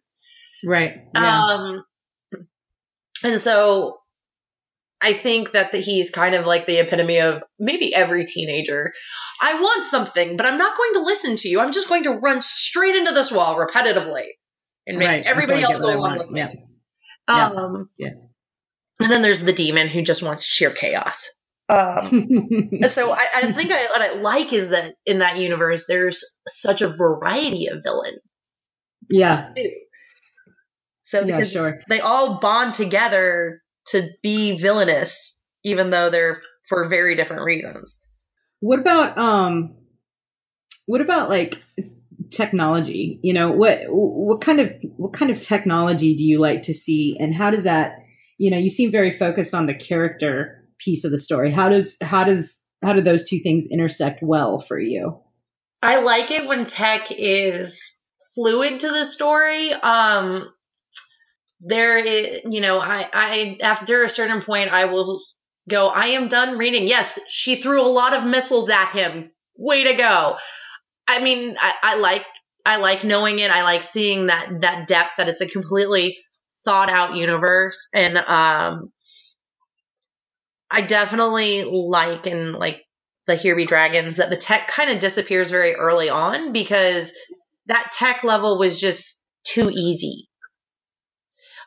right 0.63 0.87
yeah. 1.15 1.47
um 1.49 1.83
and 3.23 3.41
so 3.41 3.97
I 5.05 5.13
think 5.13 5.51
that 5.51 5.71
the, 5.71 5.77
he's 5.77 6.09
kind 6.09 6.33
of 6.33 6.47
like 6.47 6.65
the 6.65 6.79
epitome 6.79 7.19
of 7.19 7.43
maybe 7.59 7.93
every 7.93 8.25
teenager. 8.25 8.91
I 9.39 9.59
want 9.59 9.85
something, 9.85 10.35
but 10.35 10.47
I'm 10.47 10.57
not 10.57 10.75
going 10.75 10.93
to 10.95 11.03
listen 11.03 11.35
to 11.35 11.47
you. 11.47 11.59
I'm 11.59 11.73
just 11.73 11.87
going 11.87 12.05
to 12.05 12.13
run 12.13 12.41
straight 12.41 12.95
into 12.95 13.13
this 13.13 13.31
wall 13.31 13.55
repetitively 13.55 14.25
and 14.87 14.97
make 14.97 15.07
right. 15.07 15.23
everybody 15.23 15.61
else 15.61 15.77
go 15.77 15.95
along 15.95 16.17
with 16.17 16.31
yeah. 16.33 16.47
me. 16.47 16.65
Um, 17.27 17.89
yeah. 17.99 18.13
And 18.99 19.11
then 19.11 19.21
there's 19.21 19.41
the 19.41 19.53
demon 19.53 19.89
who 19.89 20.01
just 20.01 20.23
wants 20.23 20.43
sheer 20.43 20.71
chaos. 20.71 21.29
Um, 21.69 22.71
so 22.89 23.11
I, 23.11 23.27
I 23.35 23.51
think 23.51 23.71
I, 23.71 23.85
what 23.85 24.01
I 24.01 24.13
like 24.21 24.53
is 24.53 24.69
that 24.69 24.95
in 25.05 25.19
that 25.19 25.37
universe, 25.37 25.85
there's 25.87 26.23
such 26.47 26.81
a 26.81 26.89
variety 26.89 27.67
of 27.67 27.83
villain. 27.83 28.15
Yeah. 29.07 29.49
Too. 29.55 29.71
So 31.03 31.21
yeah, 31.21 31.43
sure. 31.43 31.81
they 31.87 31.99
all 31.99 32.39
bond 32.39 32.73
together 32.73 33.61
to 33.87 34.09
be 34.21 34.57
villainous, 34.57 35.43
even 35.63 35.89
though 35.89 36.09
they're 36.09 36.41
for 36.67 36.87
very 36.89 37.15
different 37.15 37.43
reasons. 37.43 38.01
What 38.59 38.79
about 38.79 39.17
um 39.17 39.75
what 40.87 41.01
about 41.01 41.29
like 41.29 41.61
technology? 42.31 43.19
You 43.21 43.33
know, 43.33 43.51
what 43.51 43.81
what 43.87 44.41
kind 44.41 44.59
of 44.59 44.73
what 44.97 45.13
kind 45.13 45.31
of 45.31 45.41
technology 45.41 46.15
do 46.15 46.23
you 46.23 46.39
like 46.39 46.63
to 46.63 46.73
see 46.73 47.17
and 47.19 47.33
how 47.33 47.51
does 47.51 47.63
that 47.63 47.97
you 48.37 48.51
know, 48.51 48.57
you 48.57 48.69
seem 48.69 48.91
very 48.91 49.11
focused 49.11 49.53
on 49.53 49.65
the 49.65 49.73
character 49.73 50.63
piece 50.79 51.03
of 51.03 51.11
the 51.11 51.19
story. 51.19 51.51
How 51.51 51.69
does 51.69 51.97
how 52.01 52.23
does 52.23 52.67
how 52.83 52.93
do 52.93 53.01
those 53.01 53.23
two 53.23 53.39
things 53.39 53.65
intersect 53.69 54.21
well 54.21 54.59
for 54.59 54.79
you? 54.79 55.19
I 55.81 56.01
like 56.01 56.31
it 56.31 56.47
when 56.47 56.65
tech 56.65 57.07
is 57.11 57.97
fluid 58.33 58.79
to 58.81 58.87
the 58.87 59.05
story. 59.05 59.71
Um 59.71 60.49
there 61.65 61.97
is, 61.97 62.41
you 62.45 62.61
know, 62.61 62.79
I, 62.79 63.09
I, 63.11 63.57
after 63.61 64.03
a 64.03 64.09
certain 64.09 64.41
point, 64.41 64.71
I 64.71 64.85
will 64.85 65.19
go, 65.67 65.87
I 65.89 66.09
am 66.09 66.27
done 66.27 66.59
reading. 66.59 66.87
Yes, 66.87 67.19
she 67.27 67.55
threw 67.55 67.81
a 67.81 67.91
lot 67.91 68.15
of 68.15 68.25
missiles 68.25 68.69
at 68.69 68.91
him. 68.91 69.31
Way 69.57 69.85
to 69.85 69.95
go. 69.95 70.37
I 71.07 71.21
mean, 71.21 71.55
I, 71.59 71.73
I 71.81 71.97
like, 71.97 72.25
I 72.65 72.77
like 72.77 73.03
knowing 73.03 73.39
it. 73.39 73.49
I 73.49 73.63
like 73.63 73.81
seeing 73.81 74.27
that, 74.27 74.61
that 74.61 74.87
depth 74.87 75.13
that 75.17 75.27
it's 75.27 75.41
a 75.41 75.47
completely 75.47 76.17
thought 76.65 76.89
out 76.89 77.15
universe. 77.15 77.89
And, 77.93 78.17
um, 78.17 78.91
I 80.69 80.81
definitely 80.81 81.63
like 81.63 82.27
and 82.27 82.53
like 82.53 82.83
the 83.27 83.35
Here 83.35 83.55
Be 83.55 83.65
Dragons 83.65 84.17
that 84.17 84.29
the 84.29 84.35
tech 84.35 84.67
kind 84.67 84.91
of 84.91 84.99
disappears 84.99 85.49
very 85.49 85.73
early 85.73 86.09
on 86.09 86.53
because 86.53 87.13
that 87.67 87.91
tech 87.91 88.23
level 88.23 88.59
was 88.59 88.79
just 88.79 89.23
too 89.43 89.71
easy. 89.71 90.27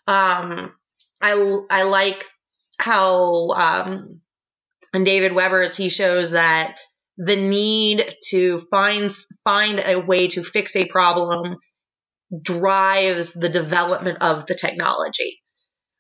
Um, 0.09 0.73
I 1.21 1.59
I 1.71 1.83
like 1.83 2.25
how 2.79 3.51
um, 3.51 4.21
David 4.95 5.35
Weber's 5.35 5.77
he 5.77 5.91
shows 5.91 6.31
that 6.31 6.79
the 7.19 7.37
need 7.37 8.15
to 8.31 8.59
find 8.59 9.11
find 9.45 9.81
a 9.85 10.01
way 10.01 10.29
to 10.29 10.43
fix 10.43 10.77
a 10.77 10.87
problem 10.87 11.57
drives 12.43 13.35
the 13.35 13.51
development 13.51 14.19
of 14.23 14.47
the 14.47 14.55
technology. 14.55 15.41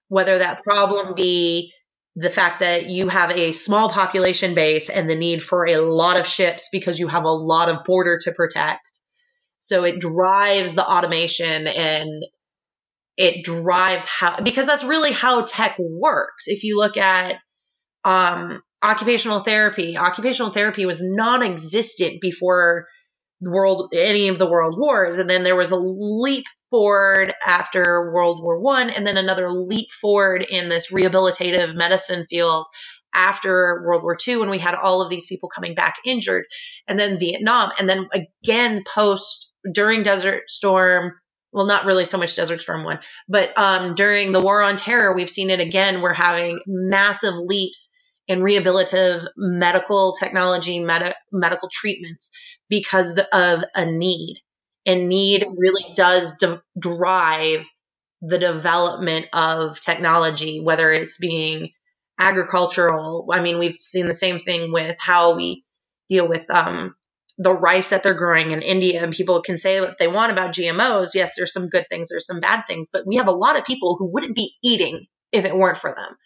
Whether 0.08 0.38
that 0.38 0.62
problem 0.62 1.14
be 1.14 1.74
the 2.16 2.30
fact 2.30 2.60
that 2.60 2.86
you 2.86 3.08
have 3.08 3.30
a 3.30 3.52
small 3.52 3.90
population 3.90 4.54
base 4.54 4.88
and 4.88 5.08
the 5.08 5.16
need 5.16 5.42
for 5.42 5.66
a 5.66 5.76
lot 5.76 6.18
of 6.18 6.26
ships 6.26 6.70
because 6.72 6.98
you 6.98 7.08
have 7.08 7.24
a 7.24 7.28
lot 7.28 7.68
of 7.68 7.84
border 7.84 8.18
to 8.22 8.32
protect. 8.32 8.80
So 9.58 9.84
it 9.84 10.00
drives 10.00 10.74
the 10.74 10.88
automation 10.88 11.66
and 11.66 12.24
it 13.18 13.44
drives 13.44 14.06
how 14.06 14.40
because 14.40 14.66
that's 14.66 14.84
really 14.84 15.12
how 15.12 15.42
tech 15.42 15.76
works. 15.78 16.46
If 16.46 16.62
you 16.62 16.78
look 16.78 16.96
at 16.96 17.34
um, 18.04 18.62
occupational 18.80 19.40
therapy, 19.40 19.98
occupational 19.98 20.52
therapy 20.52 20.86
was 20.86 21.02
non-existent 21.02 22.20
before 22.20 22.86
the 23.40 23.50
world 23.50 23.92
any 23.92 24.28
of 24.28 24.38
the 24.38 24.48
world 24.48 24.76
wars, 24.78 25.18
and 25.18 25.28
then 25.28 25.42
there 25.42 25.56
was 25.56 25.72
a 25.72 25.76
leap 25.76 26.44
forward 26.70 27.34
after 27.44 28.12
World 28.14 28.40
War 28.40 28.60
One, 28.60 28.88
and 28.90 29.04
then 29.04 29.16
another 29.16 29.50
leap 29.50 29.90
forward 29.90 30.46
in 30.48 30.68
this 30.68 30.92
rehabilitative 30.92 31.74
medicine 31.74 32.24
field 32.30 32.66
after 33.12 33.82
World 33.84 34.04
War 34.04 34.16
II 34.26 34.36
when 34.38 34.50
we 34.50 34.58
had 34.58 34.76
all 34.76 35.02
of 35.02 35.10
these 35.10 35.26
people 35.26 35.48
coming 35.48 35.74
back 35.74 35.96
injured, 36.04 36.44
and 36.86 36.96
then 36.96 37.18
Vietnam, 37.18 37.72
and 37.80 37.88
then 37.88 38.08
again 38.12 38.84
post 38.86 39.52
during 39.72 40.04
Desert 40.04 40.42
Storm 40.48 41.14
well, 41.52 41.66
not 41.66 41.86
really 41.86 42.04
so 42.04 42.18
much 42.18 42.36
Desert 42.36 42.60
Storm 42.60 42.84
one, 42.84 43.00
but 43.28 43.56
um, 43.56 43.94
during 43.94 44.32
the 44.32 44.40
War 44.40 44.62
on 44.62 44.76
Terror, 44.76 45.14
we've 45.14 45.30
seen 45.30 45.50
it 45.50 45.60
again. 45.60 46.02
We're 46.02 46.14
having 46.14 46.60
massive 46.66 47.34
leaps 47.34 47.90
in 48.26 48.40
rehabilitative 48.40 49.26
medical 49.36 50.14
technology, 50.18 50.80
med- 50.80 51.14
medical 51.32 51.70
treatments 51.72 52.30
because 52.68 53.18
of 53.32 53.64
a 53.74 53.86
need. 53.86 54.36
And 54.86 55.08
need 55.08 55.46
really 55.56 55.94
does 55.94 56.36
de- 56.36 56.62
drive 56.78 57.66
the 58.22 58.38
development 58.38 59.26
of 59.32 59.80
technology, 59.80 60.60
whether 60.60 60.90
it's 60.90 61.18
being 61.18 61.70
agricultural. 62.18 63.28
I 63.32 63.40
mean, 63.42 63.58
we've 63.58 63.74
seen 63.74 64.06
the 64.06 64.14
same 64.14 64.38
thing 64.38 64.72
with 64.72 64.96
how 64.98 65.36
we 65.36 65.64
deal 66.08 66.28
with 66.28 66.50
um, 66.50 66.94
the 67.38 67.54
rice 67.54 67.90
that 67.90 68.02
they're 68.02 68.14
growing 68.14 68.50
in 68.50 68.62
India. 68.62 69.02
And 69.02 69.12
people 69.12 69.42
can 69.42 69.56
say 69.56 69.80
what 69.80 69.98
they 69.98 70.08
want 70.08 70.32
about 70.32 70.54
GMOs. 70.54 71.14
Yes, 71.14 71.34
there's 71.36 71.52
some 71.52 71.68
good 71.68 71.86
things, 71.88 72.08
there's 72.08 72.26
some 72.26 72.40
bad 72.40 72.64
things, 72.68 72.90
but 72.92 73.06
we 73.06 73.16
have 73.16 73.28
a 73.28 73.32
lot 73.32 73.58
of 73.58 73.64
people 73.64 73.96
who 73.98 74.12
wouldn't 74.12 74.36
be 74.36 74.52
eating 74.62 75.06
if 75.32 75.44
it 75.44 75.56
weren't 75.56 75.78
for 75.78 75.94
them. 75.94 76.16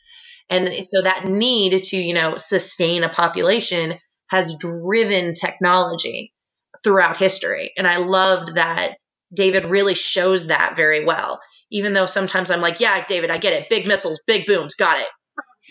And 0.51 0.85
so 0.85 1.03
that 1.03 1.27
need 1.27 1.85
to, 1.85 1.97
you 1.97 2.15
know, 2.15 2.37
sustain 2.37 3.05
a 3.05 3.09
population 3.09 3.99
has 4.29 4.57
driven 4.59 5.35
technology 5.35 6.33
throughout 6.83 7.17
history. 7.17 7.73
And 7.77 7.87
I 7.87 7.99
loved 7.99 8.57
that 8.57 8.97
David 9.33 9.67
really 9.67 9.95
shows 9.95 10.49
that 10.49 10.77
very 10.77 11.05
well. 11.05 11.41
Even 11.71 11.95
though 11.95 12.07
sometimes 12.07 12.51
I'm 12.51 12.61
like, 12.61 12.81
yeah, 12.81 13.05
David, 13.07 13.31
I 13.31 13.39
get 13.39 13.55
it. 13.55 13.71
Big 13.71 13.87
missiles, 13.87 14.21
big 14.27 14.47
booms, 14.47 14.75
got 14.75 14.99
it 14.99 15.09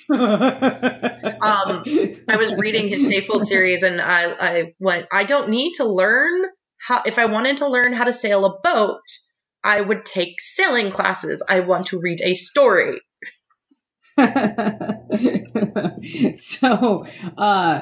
um, 0.10 1.84
I 2.28 2.38
was 2.38 2.56
reading 2.56 2.88
his 2.88 3.12
Safehold 3.12 3.44
series, 3.44 3.84
and 3.84 4.00
I, 4.00 4.32
I 4.32 4.74
went. 4.80 5.08
I 5.12 5.26
don't 5.26 5.50
need 5.50 5.74
to 5.76 5.86
learn 5.86 6.44
how. 6.78 7.04
If 7.06 7.20
I 7.20 7.26
wanted 7.26 7.58
to 7.58 7.68
learn 7.68 7.94
how 7.94 8.06
to 8.06 8.14
sail 8.14 8.46
a 8.46 8.60
boat, 8.64 9.04
I 9.64 9.82
would 9.82 10.06
take 10.06 10.40
sailing 10.40 10.92
classes. 10.92 11.44
I 11.48 11.60
want 11.62 11.88
to 11.88 12.00
read 12.00 12.22
a 12.22 12.34
story. 12.34 13.02
so, 16.36 17.06
uh, 17.38 17.82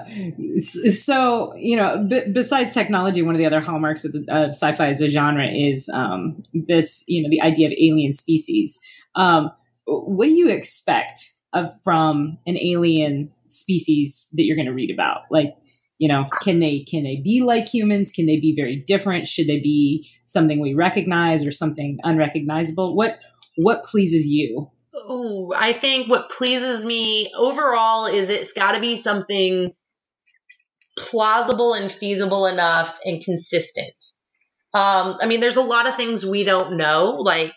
so 0.60 1.56
you 1.58 1.76
know, 1.76 2.06
b- 2.08 2.32
besides 2.32 2.74
technology, 2.74 3.22
one 3.22 3.36
of 3.36 3.40
the 3.40 3.46
other 3.46 3.60
hallmarks 3.62 4.06
of, 4.06 4.12
the, 4.14 4.26
of 4.30 4.50
sci-fi 4.50 4.90
as 4.90 5.02
a 5.02 5.10
genre 5.10 5.48
is 5.48 5.90
um, 5.90 6.44
this, 6.54 7.04
you 7.08 7.24
know, 7.24 7.30
the 7.30 7.42
idea 7.42 7.68
of 7.68 7.74
alien 7.74 8.14
species. 8.14 8.80
Um, 9.16 9.52
what 9.86 10.26
do 10.26 10.32
you 10.32 10.50
expect 10.50 11.34
of 11.54 11.72
from 11.84 12.38
an 12.46 12.58
alien 12.58 13.32
species 13.48 14.30
that 14.34 14.44
you're 14.44 14.56
going 14.56 14.68
to 14.68 14.74
read 14.74 14.92
about. 14.92 15.24
Like 15.30 15.56
you 15.98 16.08
know 16.08 16.26
can 16.42 16.60
they 16.60 16.86
can 16.90 17.04
they 17.04 17.18
be 17.18 17.42
like 17.42 17.68
humans? 17.68 18.12
Can 18.12 18.26
they 18.26 18.40
be 18.40 18.56
very 18.56 18.78
different? 18.78 19.28
Should 19.28 19.48
they 19.48 19.60
be 19.60 20.10
something 20.26 20.60
we 20.60 20.74
recognize 20.74 21.46
or 21.46 21.52
something 21.52 22.00
unrecognizable? 22.04 22.96
What 22.96 23.20
what 23.58 23.84
pleases 23.84 24.26
you? 24.28 24.72
Oh 24.94 25.54
i 25.56 25.74
think 25.74 26.10
what 26.10 26.30
pleases 26.30 26.84
me 26.84 27.32
overall 27.38 28.06
is 28.06 28.30
it's 28.30 28.54
got 28.54 28.74
to 28.74 28.82
be 28.82 28.96
something 28.96 29.74
plausible 30.98 31.74
and 31.74 31.92
feasible 31.92 32.46
enough 32.46 33.00
and 33.06 33.24
consistent. 33.24 33.96
Um, 34.74 35.18
i 35.22 35.26
mean 35.26 35.40
there's 35.40 35.58
a 35.58 35.62
lot 35.62 35.88
of 35.88 35.96
things 35.96 36.26
we 36.26 36.44
don't 36.44 36.78
know 36.78 37.18
like 37.20 37.54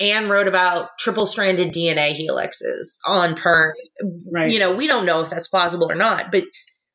Anne 0.00 0.28
wrote 0.28 0.48
about 0.48 0.90
triple 0.98 1.26
stranded 1.26 1.72
DNA 1.72 2.12
helixes 2.12 2.98
on 3.06 3.36
Pern. 3.36 3.72
Right. 4.30 4.50
You 4.50 4.58
know, 4.58 4.76
we 4.76 4.86
don't 4.88 5.06
know 5.06 5.22
if 5.22 5.30
that's 5.30 5.48
plausible 5.48 5.90
or 5.90 5.94
not, 5.94 6.32
but 6.32 6.44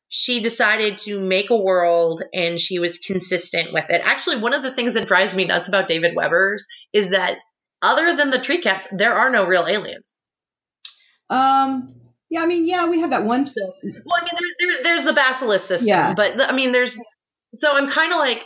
she 0.08 0.40
decided 0.40 0.98
to 0.98 1.18
make 1.18 1.50
a 1.50 1.56
world 1.56 2.22
and 2.32 2.60
she 2.60 2.78
was 2.78 2.98
consistent 2.98 3.72
with 3.72 3.86
it. 3.88 4.00
Actually, 4.04 4.36
one 4.36 4.54
of 4.54 4.62
the 4.62 4.70
things 4.70 4.94
that 4.94 5.08
drives 5.08 5.34
me 5.34 5.44
nuts 5.44 5.68
about 5.68 5.88
David 5.88 6.14
Weber's 6.14 6.66
is 6.92 7.10
that 7.10 7.38
other 7.82 8.14
than 8.16 8.30
the 8.30 8.38
tree 8.38 8.60
cats, 8.60 8.86
there 8.92 9.14
are 9.14 9.30
no 9.30 9.46
real 9.46 9.66
aliens. 9.66 10.24
Um, 11.30 11.94
yeah, 12.30 12.42
I 12.42 12.46
mean, 12.46 12.64
yeah, 12.66 12.86
we 12.86 13.00
have 13.00 13.10
that 13.10 13.24
one. 13.24 13.44
So, 13.44 13.60
well, 13.82 13.92
I 14.16 14.24
mean, 14.24 14.30
there, 14.34 14.74
there, 14.74 14.82
there's 14.84 15.04
the 15.04 15.12
basilisk 15.14 15.66
system, 15.66 15.88
Yeah. 15.88 16.14
but 16.14 16.40
I 16.40 16.54
mean, 16.54 16.72
there's. 16.72 16.98
So 17.56 17.70
I'm 17.76 17.88
kind 17.88 18.12
of 18.12 18.18
like, 18.18 18.42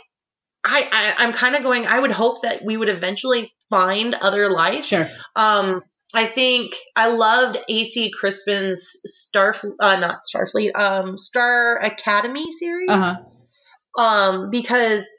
I, 0.63 0.87
I 0.91 1.25
I'm 1.25 1.33
kind 1.33 1.55
of 1.55 1.63
going. 1.63 1.87
I 1.87 1.99
would 1.99 2.11
hope 2.11 2.43
that 2.43 2.63
we 2.63 2.77
would 2.77 2.89
eventually 2.89 3.51
find 3.69 4.13
other 4.15 4.49
life. 4.51 4.85
Sure. 4.85 5.07
Um, 5.35 5.81
I 6.13 6.27
think 6.27 6.73
I 6.95 7.09
loved 7.09 7.59
AC 7.69 8.11
Crispin's 8.11 9.01
Star, 9.05 9.53
uh, 9.79 9.99
not 9.99 10.19
Starfleet, 10.19 10.75
um, 10.75 11.17
Star 11.17 11.77
Academy 11.77 12.51
series. 12.51 12.89
Uh 12.89 13.01
huh. 13.01 14.01
Um, 14.01 14.49
because 14.49 15.09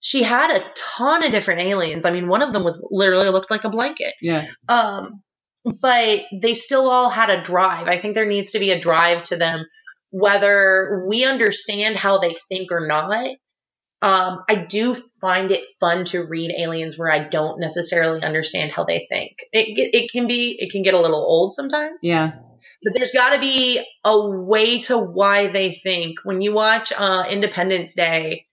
she 0.00 0.22
had 0.22 0.56
a 0.56 0.64
ton 0.74 1.24
of 1.24 1.32
different 1.32 1.62
aliens. 1.62 2.04
I 2.04 2.12
mean, 2.12 2.28
one 2.28 2.42
of 2.42 2.52
them 2.52 2.62
was 2.64 2.86
literally 2.90 3.28
looked 3.28 3.50
like 3.50 3.64
a 3.64 3.70
blanket. 3.70 4.14
Yeah. 4.20 4.46
Um, 4.68 5.22
but 5.64 6.20
they 6.32 6.54
still 6.54 6.88
all 6.88 7.10
had 7.10 7.30
a 7.30 7.42
drive. 7.42 7.88
I 7.88 7.96
think 7.96 8.14
there 8.14 8.26
needs 8.26 8.52
to 8.52 8.60
be 8.60 8.70
a 8.70 8.78
drive 8.78 9.24
to 9.24 9.36
them, 9.36 9.66
whether 10.10 11.04
we 11.08 11.24
understand 11.24 11.96
how 11.96 12.18
they 12.18 12.34
think 12.48 12.70
or 12.70 12.86
not. 12.86 13.36
Um, 14.02 14.44
I 14.48 14.56
do 14.56 14.94
find 15.20 15.50
it 15.50 15.64
fun 15.80 16.04
to 16.06 16.24
read 16.24 16.52
aliens 16.56 16.98
where 16.98 17.10
I 17.10 17.20
don't 17.28 17.60
necessarily 17.60 18.22
understand 18.22 18.70
how 18.72 18.84
they 18.84 19.06
think. 19.10 19.38
It 19.52 19.90
it 19.94 20.10
can 20.12 20.26
be 20.26 20.56
it 20.58 20.70
can 20.70 20.82
get 20.82 20.94
a 20.94 21.00
little 21.00 21.24
old 21.26 21.52
sometimes, 21.52 21.98
Yeah. 22.02 22.32
but 22.84 22.92
there's 22.94 23.12
got 23.12 23.34
to 23.34 23.40
be 23.40 23.82
a 24.04 24.28
way 24.28 24.80
to 24.80 24.98
why 24.98 25.46
they 25.48 25.72
think. 25.72 26.18
When 26.24 26.42
you 26.42 26.52
watch 26.52 26.92
uh, 26.96 27.24
Independence 27.30 27.94
Day, 27.94 28.46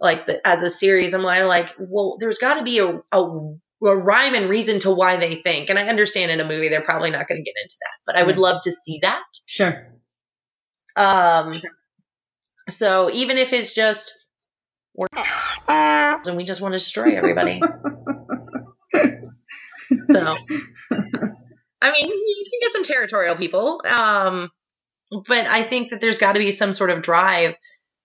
like 0.00 0.26
the, 0.26 0.44
as 0.46 0.64
a 0.64 0.70
series, 0.70 1.14
I'm 1.14 1.22
like, 1.22 1.74
well, 1.78 2.16
there's 2.18 2.38
got 2.38 2.58
to 2.58 2.64
be 2.64 2.80
a, 2.80 3.00
a 3.12 3.54
a 3.82 3.96
rhyme 3.96 4.34
and 4.34 4.50
reason 4.50 4.80
to 4.80 4.90
why 4.90 5.16
they 5.18 5.36
think. 5.36 5.70
And 5.70 5.78
I 5.78 5.88
understand 5.88 6.30
in 6.30 6.40
a 6.40 6.44
movie 6.44 6.68
they're 6.68 6.82
probably 6.82 7.10
not 7.10 7.28
going 7.28 7.38
to 7.40 7.44
get 7.44 7.54
into 7.62 7.76
that, 7.80 7.94
but 8.06 8.16
I 8.16 8.24
would 8.24 8.38
love 8.38 8.60
to 8.64 8.72
see 8.72 8.98
that. 9.02 9.22
Sure. 9.46 9.86
Um, 10.96 11.54
so 12.68 13.10
even 13.10 13.38
if 13.38 13.52
it's 13.52 13.74
just 13.74 14.19
we're 14.94 15.06
and 15.68 16.36
we 16.36 16.44
just 16.44 16.60
want 16.60 16.72
to 16.72 16.78
destroy 16.78 17.16
everybody. 17.16 17.60
so, 20.06 20.36
I 21.82 21.92
mean, 21.92 22.08
you 22.08 22.44
can 22.50 22.60
get 22.60 22.72
some 22.72 22.84
territorial 22.84 23.36
people, 23.36 23.80
um, 23.84 24.50
but 25.10 25.46
I 25.46 25.64
think 25.64 25.90
that 25.90 26.00
there's 26.00 26.18
got 26.18 26.32
to 26.32 26.38
be 26.38 26.52
some 26.52 26.72
sort 26.72 26.90
of 26.90 27.02
drive 27.02 27.54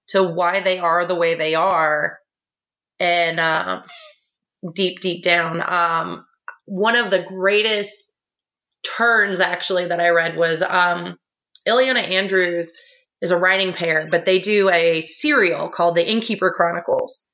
to 0.10 0.24
why 0.24 0.60
they 0.62 0.80
are 0.80 1.06
the 1.06 1.16
way 1.16 1.36
they 1.36 1.56
are, 1.56 2.20
and 3.00 3.40
uh, 3.40 3.82
deep, 4.74 5.02
deep 5.02 5.24
down, 5.24 5.62
um, 5.66 6.26
one 6.66 6.96
of 6.96 7.12
the 7.12 7.24
greatest 7.24 8.12
turns 8.98 9.40
actually 9.40 9.88
that 9.88 10.00
I 10.00 10.10
read 10.10 10.38
was 10.38 10.62
um, 10.62 11.18
Ilona 11.68 12.02
Andrews 12.12 12.74
is 13.26 13.32
a 13.32 13.38
writing 13.38 13.74
pair, 13.74 14.08
but 14.10 14.24
they 14.24 14.40
do 14.40 14.70
a 14.70 15.02
serial 15.02 15.70
called 15.70 15.98
The 15.98 16.08
Innkeeper 16.08 16.54
Chronicles. 16.56 17.26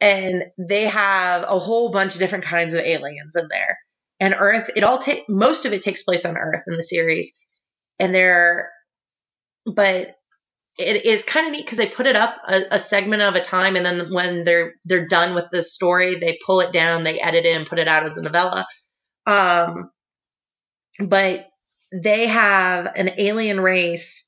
And 0.00 0.44
they 0.56 0.84
have 0.84 1.42
a 1.42 1.58
whole 1.58 1.90
bunch 1.90 2.14
of 2.14 2.20
different 2.20 2.44
kinds 2.44 2.74
of 2.74 2.84
aliens 2.84 3.34
in 3.34 3.48
there. 3.50 3.76
And 4.20 4.34
Earth, 4.38 4.70
it 4.76 4.84
all 4.84 4.98
take 4.98 5.28
most 5.28 5.66
of 5.66 5.72
it 5.72 5.82
takes 5.82 6.04
place 6.04 6.24
on 6.24 6.36
Earth 6.36 6.62
in 6.68 6.76
the 6.76 6.82
series. 6.82 7.36
And 7.98 8.14
they're 8.14 8.70
but 9.66 10.14
it 10.78 11.06
is 11.06 11.24
kind 11.24 11.46
of 11.46 11.52
neat 11.52 11.64
because 11.64 11.78
they 11.78 11.88
put 11.88 12.06
it 12.06 12.14
up 12.14 12.36
a, 12.46 12.60
a 12.72 12.78
segment 12.78 13.22
of 13.22 13.34
a 13.34 13.40
time 13.40 13.74
and 13.74 13.84
then 13.84 14.12
when 14.12 14.44
they're 14.44 14.74
they're 14.84 15.08
done 15.08 15.34
with 15.34 15.46
the 15.50 15.62
story, 15.62 16.16
they 16.16 16.38
pull 16.46 16.60
it 16.60 16.72
down, 16.72 17.02
they 17.02 17.18
edit 17.18 17.46
it 17.46 17.56
and 17.56 17.66
put 17.66 17.80
it 17.80 17.88
out 17.88 18.04
as 18.04 18.16
a 18.16 18.22
novella. 18.22 18.66
Um 19.26 19.90
but 21.00 21.46
they 21.92 22.26
have 22.26 22.92
an 22.96 23.12
alien 23.18 23.60
race 23.60 24.25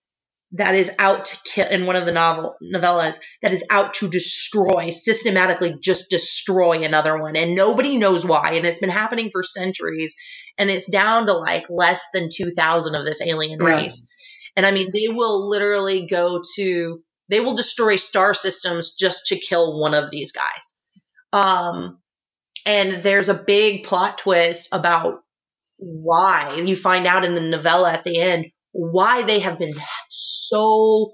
that 0.52 0.74
is 0.74 0.90
out 0.98 1.26
to 1.26 1.38
kill 1.44 1.68
in 1.68 1.84
one 1.84 1.96
of 1.96 2.06
the 2.06 2.12
novel 2.12 2.56
novellas 2.62 3.18
that 3.42 3.52
is 3.52 3.64
out 3.68 3.94
to 3.94 4.08
destroy 4.08 4.88
systematically 4.90 5.76
just 5.80 6.08
destroy 6.10 6.82
another 6.84 7.20
one. 7.20 7.36
And 7.36 7.54
nobody 7.54 7.98
knows 7.98 8.24
why. 8.24 8.54
And 8.54 8.66
it's 8.66 8.80
been 8.80 8.88
happening 8.88 9.30
for 9.30 9.42
centuries. 9.42 10.16
And 10.56 10.70
it's 10.70 10.90
down 10.90 11.26
to 11.26 11.34
like 11.34 11.64
less 11.68 12.02
than 12.14 12.28
2000 12.34 12.94
of 12.94 13.04
this 13.04 13.20
alien 13.20 13.60
Yeah. 13.60 13.66
race. 13.74 14.08
And 14.56 14.64
i 14.64 14.70
mean 14.72 14.90
they 14.92 15.08
will 15.08 15.48
literally 15.50 16.06
go 16.06 16.42
to 16.56 17.02
they 17.28 17.40
will 17.40 17.54
destroy 17.54 17.96
star 17.96 18.32
systems 18.32 18.94
just 18.94 19.26
to 19.26 19.36
kill 19.36 19.78
one 19.78 19.92
of 19.94 20.10
these 20.10 20.32
guys. 20.32 20.78
Um 21.32 21.98
and 22.64 23.02
there's 23.02 23.28
a 23.28 23.34
big 23.34 23.84
plot 23.84 24.18
twist 24.18 24.68
about 24.72 25.20
why. 25.78 26.54
You 26.56 26.74
find 26.74 27.06
out 27.06 27.24
in 27.24 27.34
the 27.34 27.40
novella 27.40 27.92
at 27.92 28.02
the 28.04 28.18
end 28.18 28.46
why 28.72 29.22
they 29.22 29.40
have 29.40 29.58
been 29.58 29.72
so 30.08 31.10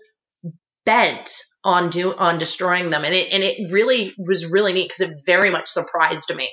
bent 0.84 1.30
on 1.64 1.88
do 1.90 2.14
on 2.14 2.38
destroying 2.38 2.90
them 2.90 3.04
and 3.04 3.14
it 3.14 3.32
and 3.32 3.42
it 3.42 3.72
really 3.72 4.12
was 4.18 4.50
really 4.50 4.72
neat 4.72 4.88
because 4.88 5.10
it 5.10 5.16
very 5.24 5.50
much 5.50 5.66
surprised 5.66 6.34
me 6.36 6.48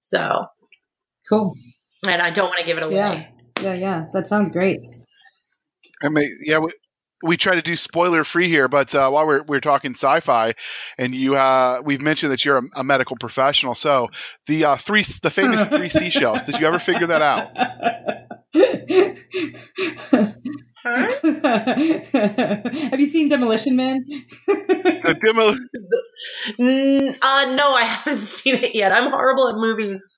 so 0.00 0.46
Cool. 1.28 1.54
and 2.06 2.22
i 2.22 2.30
don't 2.30 2.46
want 2.46 2.60
to 2.60 2.64
give 2.64 2.78
it 2.78 2.82
away 2.82 2.94
Yeah. 2.94 3.24
Yeah. 3.60 3.74
Yeah. 3.74 4.04
That 4.12 4.28
sounds 4.28 4.50
great. 4.50 4.78
I 6.00 6.08
mean, 6.10 6.30
yeah, 6.44 6.58
we, 6.60 6.68
we 7.24 7.36
try 7.36 7.56
to 7.56 7.60
do 7.62 7.76
spoiler 7.76 8.22
free 8.22 8.46
here, 8.48 8.68
but 8.68 8.94
uh, 8.94 9.10
while 9.10 9.26
we're, 9.26 9.42
we're 9.42 9.60
talking 9.60 9.94
sci-fi, 9.94 10.54
and 10.96 11.12
you, 11.12 11.34
uh, 11.34 11.82
we've 11.84 12.00
mentioned 12.00 12.30
that 12.30 12.44
you're 12.44 12.58
a, 12.58 12.62
a 12.76 12.84
medical 12.84 13.16
professional. 13.16 13.74
So 13.74 14.10
the 14.46 14.64
uh, 14.64 14.76
three, 14.76 15.02
the 15.02 15.30
famous 15.30 15.66
three 15.66 15.88
seashells. 16.00 16.44
Did 16.44 16.60
you 16.60 16.66
ever 16.68 16.78
figure 16.78 17.08
that 17.08 17.20
out? 17.20 17.48
Have 18.54 18.76
you 23.00 23.06
seen 23.06 23.28
Demolition 23.28 23.76
Man? 23.76 24.04
The 24.46 25.16
demo, 25.22 25.54
Mm, 26.58 27.16
uh, 27.22 27.54
no 27.56 27.74
i 27.74 27.82
haven't 27.82 28.26
seen 28.38 28.54
it 28.56 28.74
yet 28.74 28.92
i'm 28.92 29.10
horrible 29.10 29.48
at 29.48 29.54
movies 29.56 30.08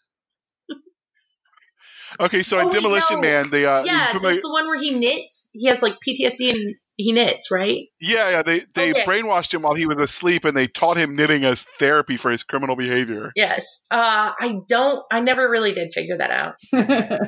okay, 2.18 2.42
so 2.42 2.58
in 2.58 2.64
Oh, 2.64 2.68
wait, 2.68 2.74
Demolition 2.74 3.16
no. 3.16 3.20
Man, 3.22 3.50
they, 3.50 3.64
uh, 3.66 3.84
yeah 3.84 4.06
you 4.06 4.12
familiar- 4.14 4.36
it's 4.36 4.42
the 4.46 4.50
one 4.50 4.66
where 4.66 4.80
he 4.80 4.90
knits 4.92 5.50
he 5.52 5.66
has 5.68 5.82
like 5.82 5.96
ptsd 6.06 6.50
and 6.52 6.74
he 7.02 7.12
knits 7.12 7.50
right 7.50 7.86
yeah, 8.00 8.30
yeah, 8.30 8.42
they 8.42 8.64
they 8.74 8.90
Okay. 8.90 9.04
brainwashed 9.04 9.52
him 9.54 9.62
while 9.62 9.74
he 9.74 9.86
was 9.86 9.96
asleep, 9.98 10.44
and 10.44 10.56
they 10.56 10.66
taught 10.66 10.96
him 10.96 11.16
knitting 11.16 11.44
as 11.44 11.62
therapy 11.78 12.16
for 12.16 12.30
his 12.30 12.42
criminal 12.42 12.76
behavior. 12.76 13.32
yes 13.36 13.86
uh 13.90 14.32
i 14.40 14.54
don't 14.68 15.04
i 15.10 15.20
never 15.20 15.48
really 15.48 15.72
did 15.72 15.92
figure 15.92 16.18
that 16.18 16.30
out 16.30 16.54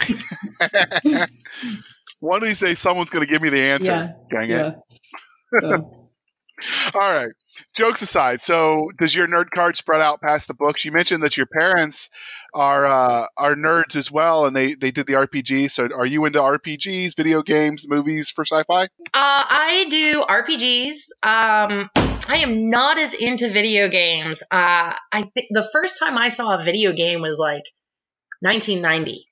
One 2.20 2.42
of 2.42 2.48
these 2.48 2.60
days, 2.60 2.80
someone's 2.80 3.10
going 3.10 3.26
to 3.26 3.30
give 3.30 3.42
me 3.42 3.50
the 3.50 3.60
answer. 3.60 4.14
yeah. 4.30 4.38
Dang 4.38 4.50
it! 4.50 4.74
Yeah. 5.52 5.60
So, 5.60 6.03
All 6.94 7.00
right. 7.00 7.30
Jokes 7.76 8.02
aside, 8.02 8.40
so 8.40 8.90
does 8.98 9.14
your 9.14 9.28
nerd 9.28 9.50
card 9.54 9.76
spread 9.76 10.00
out 10.00 10.20
past 10.20 10.48
the 10.48 10.54
books? 10.54 10.84
You 10.84 10.90
mentioned 10.90 11.22
that 11.22 11.36
your 11.36 11.46
parents 11.46 12.10
are 12.52 12.86
uh, 12.86 13.26
are 13.36 13.54
nerds 13.54 13.94
as 13.94 14.10
well, 14.10 14.46
and 14.46 14.56
they 14.56 14.74
they 14.74 14.90
did 14.90 15.06
the 15.06 15.12
RPG. 15.12 15.70
So, 15.70 15.88
are 15.96 16.06
you 16.06 16.24
into 16.24 16.40
RPGs, 16.40 17.16
video 17.16 17.42
games, 17.42 17.86
movies 17.88 18.30
for 18.30 18.44
sci-fi? 18.44 18.84
Uh, 18.84 18.88
I 19.14 19.86
do 19.88 20.24
RPGs. 20.28 20.94
Um, 21.22 21.90
I 22.28 22.38
am 22.38 22.70
not 22.70 22.98
as 22.98 23.14
into 23.14 23.50
video 23.50 23.88
games. 23.88 24.42
Uh, 24.42 24.94
I 25.12 25.22
think 25.34 25.48
the 25.50 25.68
first 25.72 26.00
time 26.00 26.18
I 26.18 26.30
saw 26.30 26.58
a 26.58 26.62
video 26.62 26.92
game 26.92 27.20
was 27.20 27.38
like 27.38 27.64
1990. 28.40 29.26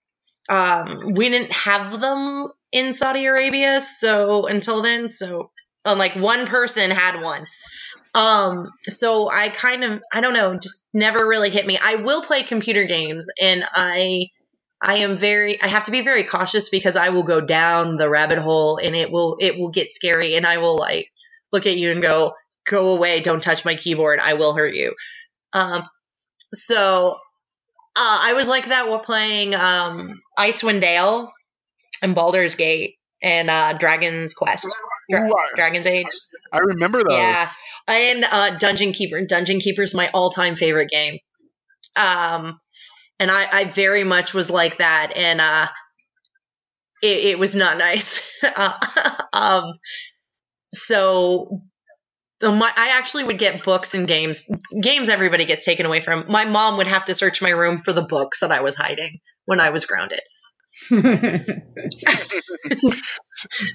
Um, 0.49 1.15
we 1.15 1.29
didn't 1.29 1.53
have 1.53 2.01
them 2.01 2.49
in 2.73 2.93
Saudi 2.93 3.27
Arabia, 3.27 3.81
so 3.81 4.47
until 4.47 4.83
then, 4.83 5.09
so 5.09 5.52
uh, 5.85 5.97
like 5.97 6.15
one 6.15 6.47
person 6.47 6.91
had 6.91 7.23
one. 7.23 7.47
Um, 8.15 8.71
so 8.85 9.31
I 9.31 9.49
kind 9.49 9.85
of, 9.85 10.03
I 10.13 10.21
don't 10.21 10.35
know, 10.35 10.59
just 10.59 10.87
never 10.93 11.27
really 11.27 11.51
hit 11.51 11.67
me. 11.67 11.79
I 11.83 11.97
will 11.97 12.23
play 12.23 12.43
computer 12.43 12.85
games, 12.85 13.29
and 13.41 13.65
I 13.73 14.29
I 14.83 14.99
am 14.99 15.17
very 15.17 15.63
I 15.63 15.69
have 15.69 15.85
to 15.85 15.93
be 15.93 16.01
very 16.01 16.25
cautious 16.25 16.69
because 16.69 16.97
I 16.97 17.11
will 17.11 17.23
go 17.23 17.41
down 17.41 17.97
the 17.97 18.09
rabbit 18.11 18.39
hole 18.39 18.79
and 18.79 18.97
it 18.97 19.13
will 19.13 19.37
it 19.41 19.57
will 19.57 19.71
get 19.71 19.93
scary 19.93 20.35
and 20.35 20.45
I 20.45 20.59
will 20.59 20.77
like 20.77 21.09
look 21.53 21.67
at 21.67 21.77
you 21.77 21.93
and 21.93 22.03
go 22.03 22.35
go 22.67 22.97
away 22.97 23.21
don't 23.21 23.43
touch 23.43 23.65
my 23.65 23.77
keyboard 23.77 24.19
I 24.21 24.35
will 24.35 24.55
hurt 24.55 24.75
you. 24.75 24.95
Um 25.53 25.85
so 26.53 27.13
uh, 27.95 28.19
I 28.23 28.33
was 28.35 28.49
like 28.49 28.67
that 28.69 28.89
while 28.89 28.99
playing 28.99 29.55
um 29.55 30.21
Icewind 30.37 30.81
Dale 30.81 31.33
and 32.03 32.17
Baldur's 32.17 32.57
Gate 32.57 32.97
and 33.23 33.49
uh 33.49 33.75
Dragon's 33.75 34.35
Quest. 34.35 34.67
Dra- 35.17 35.29
Ooh, 35.29 35.33
I- 35.33 35.57
Dragon's 35.57 35.87
Age. 35.87 36.07
I 36.53 36.59
remember 36.59 37.01
those. 37.03 37.17
Yeah, 37.19 37.49
and 37.89 38.25
uh, 38.25 38.57
Dungeon 38.59 38.93
Keeper. 38.93 39.25
Dungeon 39.27 39.61
Keeper 39.61 39.83
is 39.83 39.95
my 39.95 40.11
all-time 40.13 40.57
favorite 40.57 40.91
game. 40.91 41.19
Um, 41.97 42.61
and 43.19 43.31
I, 43.31 43.47
I 43.61 43.65
very 43.67 44.05
much 44.05 44.35
was 44.35 44.51
like 44.51 44.79
that, 44.79 45.13
and 45.17 45.41
uh, 45.41 45.67
it, 47.03 47.25
it 47.27 47.39
was 47.39 47.55
not 47.55 47.79
nice. 47.79 48.31
uh, 48.43 48.79
um, 49.33 49.75
so 50.73 51.63
my, 52.43 52.71
I 52.77 52.99
actually 52.99 53.25
would 53.25 53.39
get 53.39 53.63
books 53.63 53.95
and 53.95 54.09
games. 54.09 54.51
Games 54.81 55.09
everybody 55.09 55.45
gets 55.45 55.65
taken 55.65 55.87
away 55.87 56.01
from. 56.01 56.25
My 56.29 56.45
mom 56.45 56.79
would 56.79 56.87
have 56.87 57.05
to 57.07 57.15
search 57.15 57.41
my 57.43 57.51
room 57.51 57.83
for 57.83 57.93
the 57.93 58.03
books 58.03 58.41
that 58.41 58.51
I 58.51 58.63
was 58.63 58.75
hiding 58.75 59.21
when 59.45 59.61
I 59.61 59.71
was 59.71 59.87
grounded. 59.87 60.21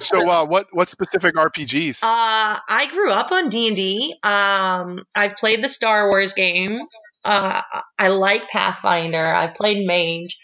So, 0.01 0.29
uh, 0.29 0.45
what 0.45 0.67
what 0.71 0.89
specific 0.89 1.35
RPGs? 1.35 2.03
Uh, 2.03 2.59
I 2.69 2.87
grew 2.91 3.11
up 3.11 3.31
on 3.31 3.49
D 3.49 3.67
and 3.67 3.75
D. 3.75 4.15
Um, 4.23 5.03
I've 5.15 5.35
played 5.35 5.63
the 5.63 5.69
Star 5.69 6.09
Wars 6.09 6.33
game. 6.33 6.79
Uh, 7.23 7.61
I 7.99 8.07
like 8.09 8.49
Pathfinder. 8.49 9.25
I've 9.25 9.53
played 9.53 9.85
Mage. 9.85 10.37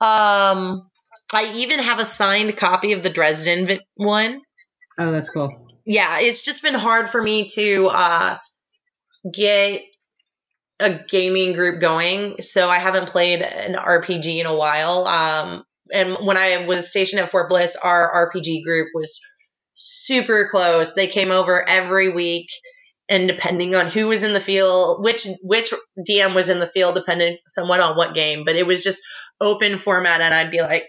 Um, 0.00 0.88
I 1.32 1.52
even 1.56 1.78
have 1.78 1.98
a 1.98 2.04
signed 2.04 2.56
copy 2.56 2.92
of 2.92 3.02
the 3.02 3.10
Dresden 3.10 3.80
one. 3.94 4.40
Oh, 4.98 5.12
that's 5.12 5.30
cool. 5.30 5.52
Yeah, 5.84 6.20
it's 6.20 6.42
just 6.42 6.62
been 6.62 6.74
hard 6.74 7.08
for 7.08 7.22
me 7.22 7.46
to 7.54 7.86
uh, 7.86 8.38
get 9.32 9.82
a 10.78 11.00
gaming 11.08 11.52
group 11.52 11.80
going, 11.80 12.40
so 12.40 12.68
I 12.68 12.78
haven't 12.78 13.08
played 13.08 13.42
an 13.42 13.74
RPG 13.74 14.40
in 14.40 14.46
a 14.46 14.56
while. 14.56 15.06
Um, 15.06 15.64
and 15.92 16.26
when 16.26 16.36
I 16.36 16.66
was 16.66 16.90
stationed 16.90 17.20
at 17.20 17.30
Fort 17.30 17.48
Bliss, 17.48 17.76
our 17.76 18.32
RPG 18.32 18.64
group 18.64 18.88
was 18.94 19.20
super 19.74 20.48
close. 20.50 20.94
They 20.94 21.06
came 21.06 21.30
over 21.30 21.66
every 21.66 22.12
week, 22.12 22.48
and 23.08 23.28
depending 23.28 23.74
on 23.74 23.86
who 23.88 24.08
was 24.08 24.24
in 24.24 24.32
the 24.32 24.40
field, 24.40 25.02
which 25.02 25.26
which 25.42 25.72
DM 26.08 26.34
was 26.34 26.48
in 26.48 26.60
the 26.60 26.66
field, 26.66 26.94
depended 26.94 27.38
somewhat 27.46 27.80
on 27.80 27.96
what 27.96 28.14
game. 28.14 28.44
But 28.44 28.56
it 28.56 28.66
was 28.66 28.84
just 28.84 29.02
open 29.40 29.78
format, 29.78 30.20
and 30.20 30.34
I'd 30.34 30.50
be 30.50 30.60
like, 30.60 30.84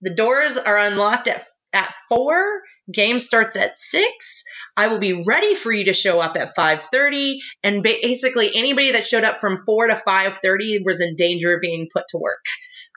the 0.00 0.14
doors 0.14 0.56
are 0.56 0.78
unlocked 0.78 1.28
at 1.28 1.42
at 1.72 1.94
four. 2.08 2.62
Game 2.92 3.18
starts 3.18 3.56
at 3.56 3.76
six. 3.76 4.44
I 4.76 4.88
will 4.88 4.98
be 4.98 5.24
ready 5.24 5.54
for 5.54 5.72
you 5.72 5.84
to 5.84 5.92
show 5.92 6.20
up 6.20 6.36
at 6.36 6.54
5:30 6.56 7.38
and 7.62 7.82
basically 7.82 8.50
anybody 8.54 8.92
that 8.92 9.06
showed 9.06 9.24
up 9.24 9.38
from 9.38 9.64
4 9.64 9.88
to 9.88 9.94
5:30 9.94 10.84
was 10.84 11.00
in 11.00 11.16
danger 11.16 11.54
of 11.54 11.60
being 11.60 11.88
put 11.92 12.04
to 12.08 12.18
work. 12.18 12.44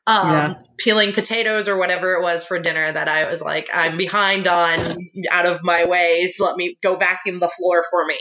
Um, 0.07 0.31
yeah. 0.31 0.53
peeling 0.77 1.11
potatoes 1.11 1.67
or 1.67 1.77
whatever 1.77 2.13
it 2.13 2.21
was 2.21 2.45
for 2.45 2.57
dinner 2.59 2.89
that 2.89 3.09
I 3.09 3.27
was 3.29 3.41
like 3.41 3.69
I'm 3.73 3.97
behind 3.97 4.47
on 4.47 5.09
out 5.29 5.45
of 5.45 5.59
my 5.63 5.85
ways 5.85 6.37
let 6.39 6.55
me 6.55 6.77
go 6.81 6.95
vacuum 6.95 7.39
the 7.39 7.49
floor 7.49 7.83
for 7.91 8.05
me. 8.05 8.17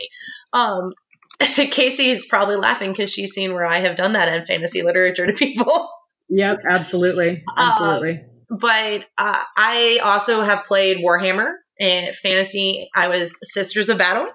Um, 0.51 0.91
Kacey's 1.39 2.25
probably 2.25 2.57
laughing 2.57 2.93
cuz 2.93 3.13
she's 3.13 3.31
seen 3.31 3.53
where 3.53 3.65
I 3.65 3.79
have 3.79 3.95
done 3.95 4.13
that 4.13 4.27
in 4.27 4.45
fantasy 4.45 4.83
literature 4.83 5.27
to 5.27 5.33
people. 5.33 5.89
Yep, 6.29 6.59
absolutely. 6.69 7.43
Absolutely. 7.57 8.19
Um, 8.19 8.59
but 8.59 9.05
uh, 9.17 9.43
I 9.55 9.99
also 10.03 10.41
have 10.41 10.65
played 10.65 10.97
Warhammer 10.97 11.53
and 11.79 12.15
fantasy. 12.15 12.89
I 12.93 13.07
was 13.07 13.37
Sisters 13.41 13.89
of 13.89 13.97
Battle. 13.97 14.27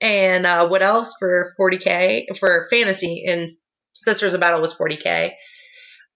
And 0.00 0.46
uh, 0.46 0.68
what 0.68 0.82
else 0.82 1.16
for 1.18 1.54
40k 1.60 2.38
for 2.38 2.68
fantasy? 2.70 3.24
And 3.26 3.48
Sisters 3.94 4.34
of 4.34 4.40
Battle 4.40 4.60
was 4.60 4.74
40k. 4.74 5.32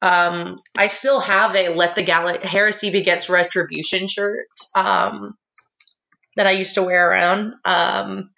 Um, 0.03 0.59
I 0.77 0.89
still 0.89 1.21
have 1.21 1.55
a 1.55 1.69
Let 1.69 1.95
the 1.95 2.03
Gal- 2.03 2.41
Heresy 2.43 2.91
Begets 2.91 3.31
Retribution 3.31 4.09
shirt 4.09 4.47
um, 4.75 5.35
that 6.35 6.49
I 6.49 6.53
used 6.53 6.75
to 6.75 6.83
wear 6.83 7.09
around. 7.09 7.55
Um, 7.65 8.31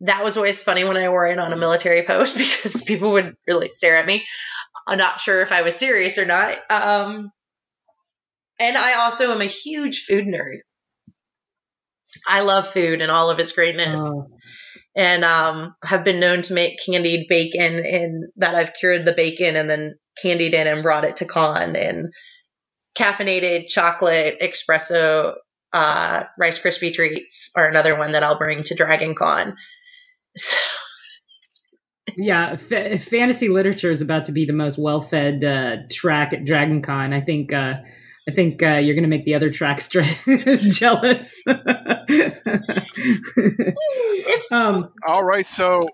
that 0.00 0.24
was 0.24 0.36
always 0.36 0.62
funny 0.62 0.84
when 0.84 0.96
I 0.96 1.08
wore 1.08 1.28
it 1.28 1.38
on 1.38 1.52
a 1.52 1.56
military 1.56 2.04
post 2.04 2.36
because 2.38 2.82
people 2.82 3.12
would 3.12 3.36
really 3.46 3.68
stare 3.68 3.96
at 3.96 4.06
me. 4.06 4.26
I'm 4.86 4.98
not 4.98 5.20
sure 5.20 5.40
if 5.40 5.52
I 5.52 5.62
was 5.62 5.76
serious 5.76 6.18
or 6.18 6.26
not. 6.26 6.58
Um, 6.68 7.30
and 8.58 8.76
I 8.76 8.94
also 8.94 9.32
am 9.32 9.40
a 9.40 9.46
huge 9.46 10.04
food 10.08 10.24
nerd. 10.24 10.58
I 12.26 12.40
love 12.40 12.68
food 12.68 13.00
and 13.00 13.10
all 13.10 13.30
of 13.30 13.38
its 13.38 13.52
greatness. 13.52 14.00
Oh. 14.00 14.26
And 14.98 15.24
um, 15.24 15.76
have 15.82 16.04
been 16.04 16.18
known 16.18 16.42
to 16.42 16.54
make 16.54 16.80
candied 16.84 17.28
bacon 17.28 17.78
and 17.78 18.24
that 18.36 18.54
I've 18.54 18.74
cured 18.74 19.04
the 19.04 19.12
bacon 19.12 19.54
and 19.54 19.70
then 19.70 19.94
candied 20.20 20.54
it 20.54 20.66
and 20.66 20.82
brought 20.82 21.04
it 21.04 21.16
to 21.16 21.24
con 21.24 21.76
and 21.76 22.12
caffeinated 22.98 23.68
chocolate 23.68 24.40
espresso 24.42 25.34
uh, 25.72 26.24
Rice 26.38 26.60
Krispie 26.60 26.92
treats 26.92 27.50
are 27.56 27.68
another 27.68 27.98
one 27.98 28.12
that 28.12 28.22
I'll 28.22 28.38
bring 28.38 28.62
to 28.64 28.74
Dragon 28.74 29.14
Con. 29.14 29.56
So. 30.36 30.56
Yeah, 32.16 32.56
fantasy 32.56 33.48
literature 33.48 33.90
is 33.90 34.00
about 34.00 34.24
to 34.24 34.32
be 34.32 34.46
the 34.46 34.52
most 34.52 34.78
well-fed 34.78 35.44
uh, 35.44 35.76
track 35.90 36.32
at 36.32 36.44
Dragon 36.44 36.82
Con. 36.82 37.12
I 37.12 37.20
think 37.20 37.52
uh, 37.52 37.74
I 38.28 38.30
think 38.30 38.62
uh, 38.62 38.76
you're 38.76 38.94
going 38.94 39.04
to 39.04 39.08
make 39.08 39.24
the 39.24 39.34
other 39.34 39.50
tracks 39.50 39.88
jealous. 40.68 41.42
um, 44.52 44.92
All 45.06 45.24
right, 45.24 45.46
so 45.46 45.88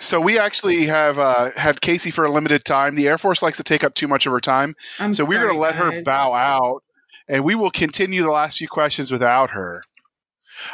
so 0.00 0.20
we 0.20 0.40
actually 0.40 0.86
have 0.86 1.20
uh, 1.20 1.52
have 1.52 1.80
Kacey 1.80 2.12
for 2.12 2.24
a 2.24 2.32
limited 2.32 2.64
time. 2.64 2.96
The 2.96 3.06
Air 3.06 3.16
Force 3.16 3.42
likes 3.44 3.58
to 3.58 3.62
take 3.62 3.84
up 3.84 3.94
too 3.94 4.08
much 4.08 4.26
of 4.26 4.32
her 4.32 4.40
time, 4.40 4.74
I'm 4.98 5.12
so 5.12 5.24
we're 5.24 5.40
going 5.40 5.54
to 5.54 5.60
let 5.60 5.76
her 5.76 6.02
bow 6.02 6.32
out, 6.34 6.82
and 7.28 7.44
we 7.44 7.54
will 7.54 7.70
continue 7.70 8.24
the 8.24 8.32
last 8.32 8.58
few 8.58 8.66
questions 8.66 9.12
without 9.12 9.50
her. 9.50 9.84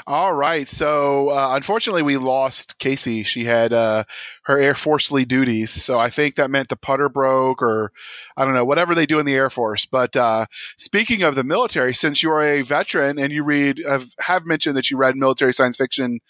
All 0.06 0.34
right. 0.34 0.68
So 0.68 1.30
uh, 1.30 1.50
unfortunately, 1.52 2.02
we 2.02 2.16
lost 2.16 2.78
Kacey. 2.78 3.24
She 3.24 3.44
had 3.44 3.72
uh, 3.72 4.04
her 4.44 4.58
Air 4.58 4.74
Forcely 4.74 5.24
duties. 5.24 5.70
So 5.70 5.98
I 5.98 6.10
think 6.10 6.34
that 6.34 6.50
meant 6.50 6.68
the 6.68 6.76
putter 6.76 7.08
broke, 7.08 7.62
or 7.62 7.92
I 8.36 8.44
don't 8.44 8.54
know, 8.54 8.64
whatever 8.64 8.94
they 8.94 9.06
do 9.06 9.18
in 9.18 9.26
the 9.26 9.34
Air 9.34 9.50
Force. 9.50 9.86
But 9.86 10.16
uh, 10.16 10.46
speaking 10.78 11.22
of 11.22 11.34
the 11.34 11.44
military, 11.44 11.94
since 11.94 12.22
you 12.22 12.30
are 12.30 12.42
a 12.42 12.62
veteran 12.62 13.18
and 13.18 13.32
you 13.32 13.44
read 13.44 13.80
have, 13.88 14.08
have 14.20 14.46
mentioned 14.46 14.76
that 14.76 14.90
you 14.90 14.96
read 14.96 15.16
military 15.16 15.52
science 15.52 15.76
fiction 15.76 16.20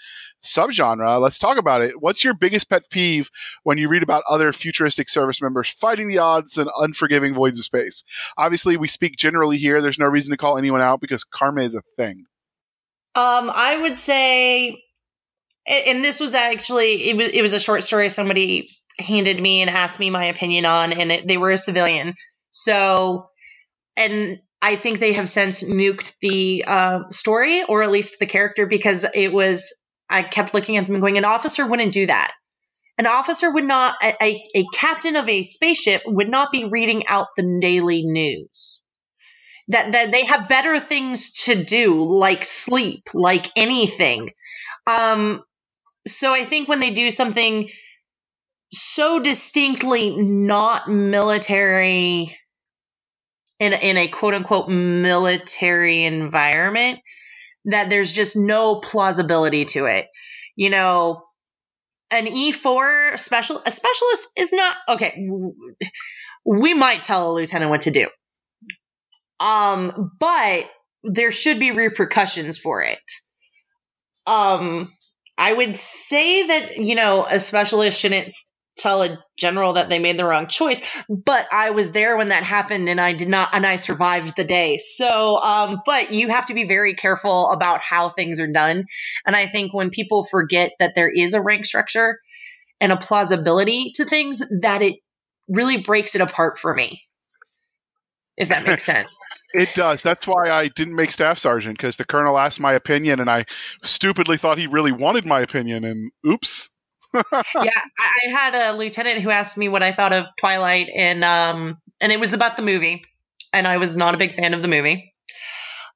subgenre, 0.42 1.20
let's 1.20 1.38
talk 1.38 1.58
about 1.58 1.82
it. 1.82 2.00
What's 2.00 2.24
your 2.24 2.34
biggest 2.34 2.70
pet 2.70 2.88
peeve 2.90 3.30
when 3.62 3.78
you 3.78 3.88
read 3.88 4.02
about 4.02 4.24
other 4.28 4.52
futuristic 4.52 5.08
service 5.08 5.42
members 5.42 5.68
fighting 5.70 6.08
the 6.08 6.18
odds 6.18 6.56
and 6.56 6.70
unforgiving 6.78 7.34
voids 7.34 7.58
of 7.58 7.64
space? 7.64 8.04
Obviously, 8.38 8.76
we 8.76 8.88
speak 8.88 9.16
generally 9.16 9.58
here. 9.58 9.80
There's 9.80 9.98
no 9.98 10.06
reason 10.06 10.30
to 10.30 10.36
call 10.36 10.58
anyone 10.58 10.82
out 10.82 11.00
because 11.00 11.24
karma 11.24 11.62
is 11.62 11.74
a 11.74 11.82
thing. 11.96 12.24
Um, 13.14 13.50
I 13.52 13.78
would 13.82 13.98
say, 13.98 14.82
and 15.66 16.04
this 16.04 16.20
was 16.20 16.34
actually 16.34 17.10
it 17.10 17.16
was 17.16 17.28
it 17.28 17.42
was 17.42 17.54
a 17.54 17.60
short 17.60 17.84
story 17.84 18.08
somebody 18.08 18.68
handed 18.98 19.40
me 19.40 19.62
and 19.62 19.70
asked 19.70 19.98
me 19.98 20.10
my 20.10 20.26
opinion 20.26 20.64
on, 20.64 20.92
and 20.92 21.12
it, 21.12 21.26
they 21.26 21.36
were 21.36 21.50
a 21.50 21.58
civilian. 21.58 22.14
So, 22.50 23.30
and 23.96 24.38
I 24.62 24.76
think 24.76 24.98
they 24.98 25.14
have 25.14 25.28
since 25.28 25.62
nuked 25.64 26.18
the 26.20 26.64
uh, 26.66 27.10
story 27.10 27.64
or 27.64 27.82
at 27.82 27.90
least 27.90 28.18
the 28.18 28.26
character 28.26 28.66
because 28.66 29.04
it 29.14 29.32
was. 29.32 29.74
I 30.12 30.22
kept 30.24 30.54
looking 30.54 30.76
at 30.76 30.86
them 30.86 30.96
and 30.96 31.02
going, 31.02 31.18
an 31.18 31.24
officer 31.24 31.64
wouldn't 31.64 31.92
do 31.92 32.06
that. 32.06 32.32
An 32.98 33.06
officer 33.06 33.48
would 33.48 33.64
not, 33.64 33.94
a, 34.02 34.44
a 34.56 34.64
captain 34.74 35.14
of 35.14 35.28
a 35.28 35.44
spaceship 35.44 36.02
would 36.04 36.28
not 36.28 36.50
be 36.50 36.64
reading 36.64 37.06
out 37.06 37.28
the 37.36 37.58
daily 37.62 38.02
news 38.04 38.82
that, 39.70 39.92
that 39.92 40.10
they 40.10 40.24
have 40.24 40.48
better 40.48 40.80
things 40.80 41.44
to 41.44 41.64
do, 41.64 42.02
like 42.02 42.44
sleep, 42.44 43.08
like 43.14 43.46
anything. 43.56 44.30
Um, 44.86 45.42
so 46.06 46.32
I 46.32 46.44
think 46.44 46.68
when 46.68 46.80
they 46.80 46.90
do 46.90 47.10
something 47.10 47.68
so 48.72 49.20
distinctly 49.22 50.16
not 50.16 50.88
military 50.88 52.36
in, 53.60 53.72
in 53.72 53.96
a 53.96 54.08
quote 54.08 54.34
unquote 54.34 54.68
military 54.68 56.02
environment, 56.04 56.98
that 57.66 57.90
there's 57.90 58.12
just 58.12 58.36
no 58.36 58.76
plausibility 58.76 59.66
to 59.66 59.84
it. 59.86 60.08
You 60.56 60.70
know, 60.70 61.22
an 62.10 62.26
E4 62.26 63.18
special 63.18 63.62
a 63.64 63.70
specialist 63.70 64.28
is 64.36 64.52
not 64.52 64.76
okay. 64.88 65.28
We 66.44 66.74
might 66.74 67.02
tell 67.02 67.30
a 67.30 67.34
lieutenant 67.34 67.70
what 67.70 67.82
to 67.82 67.92
do. 67.92 68.08
Um, 69.40 70.12
but 70.20 70.70
there 71.02 71.32
should 71.32 71.58
be 71.58 71.70
repercussions 71.70 72.58
for 72.58 72.82
it. 72.82 72.98
Um, 74.26 74.92
I 75.38 75.52
would 75.52 75.76
say 75.76 76.46
that, 76.48 76.76
you 76.76 76.94
know, 76.94 77.26
a 77.28 77.40
specialist 77.40 77.98
shouldn't 77.98 78.30
tell 78.76 79.02
a 79.02 79.18
general 79.38 79.74
that 79.74 79.88
they 79.88 79.98
made 79.98 80.18
the 80.18 80.24
wrong 80.24 80.48
choice, 80.48 80.80
but 81.08 81.46
I 81.52 81.70
was 81.70 81.92
there 81.92 82.16
when 82.16 82.28
that 82.28 82.44
happened 82.44 82.88
and 82.88 83.00
I 83.00 83.14
did 83.14 83.28
not, 83.28 83.48
and 83.52 83.66
I 83.66 83.76
survived 83.76 84.36
the 84.36 84.44
day. 84.44 84.76
So, 84.76 85.36
um, 85.36 85.80
but 85.84 86.12
you 86.12 86.28
have 86.28 86.46
to 86.46 86.54
be 86.54 86.66
very 86.66 86.94
careful 86.94 87.50
about 87.50 87.80
how 87.80 88.10
things 88.10 88.40
are 88.40 88.52
done. 88.52 88.84
And 89.26 89.34
I 89.34 89.46
think 89.46 89.72
when 89.72 89.90
people 89.90 90.24
forget 90.24 90.72
that 90.78 90.94
there 90.94 91.10
is 91.10 91.34
a 91.34 91.42
rank 91.42 91.64
structure 91.66 92.20
and 92.80 92.92
a 92.92 92.96
plausibility 92.96 93.92
to 93.96 94.04
things, 94.04 94.42
that 94.60 94.82
it 94.82 94.96
really 95.48 95.78
breaks 95.78 96.14
it 96.14 96.20
apart 96.20 96.58
for 96.58 96.72
me 96.72 97.02
if 98.40 98.48
that 98.48 98.66
makes 98.66 98.84
sense. 98.84 99.42
it 99.52 99.68
does. 99.74 100.02
That's 100.02 100.26
why 100.26 100.50
I 100.50 100.68
didn't 100.68 100.96
make 100.96 101.12
staff 101.12 101.38
sergeant 101.38 101.76
because 101.76 101.96
the 101.96 102.06
colonel 102.06 102.38
asked 102.38 102.58
my 102.58 102.72
opinion, 102.72 103.20
and 103.20 103.30
I 103.30 103.44
stupidly 103.84 104.38
thought 104.38 104.58
he 104.58 104.66
really 104.66 104.92
wanted 104.92 105.26
my 105.26 105.40
opinion, 105.40 105.84
and 105.84 106.10
oops. 106.26 106.70
yeah, 107.14 107.22
I 107.54 108.28
had 108.30 108.54
a 108.54 108.76
lieutenant 108.76 109.20
who 109.20 109.30
asked 109.30 109.58
me 109.58 109.68
what 109.68 109.82
I 109.82 109.92
thought 109.92 110.12
of 110.12 110.26
Twilight, 110.38 110.88
and 110.94 111.22
um, 111.22 111.76
and 112.00 112.10
it 112.10 112.18
was 112.18 112.32
about 112.32 112.56
the 112.56 112.62
movie, 112.62 113.04
and 113.52 113.66
I 113.66 113.76
was 113.76 113.96
not 113.96 114.14
a 114.14 114.18
big 114.18 114.32
fan 114.32 114.54
of 114.54 114.62
the 114.62 114.68
movie. 114.68 115.12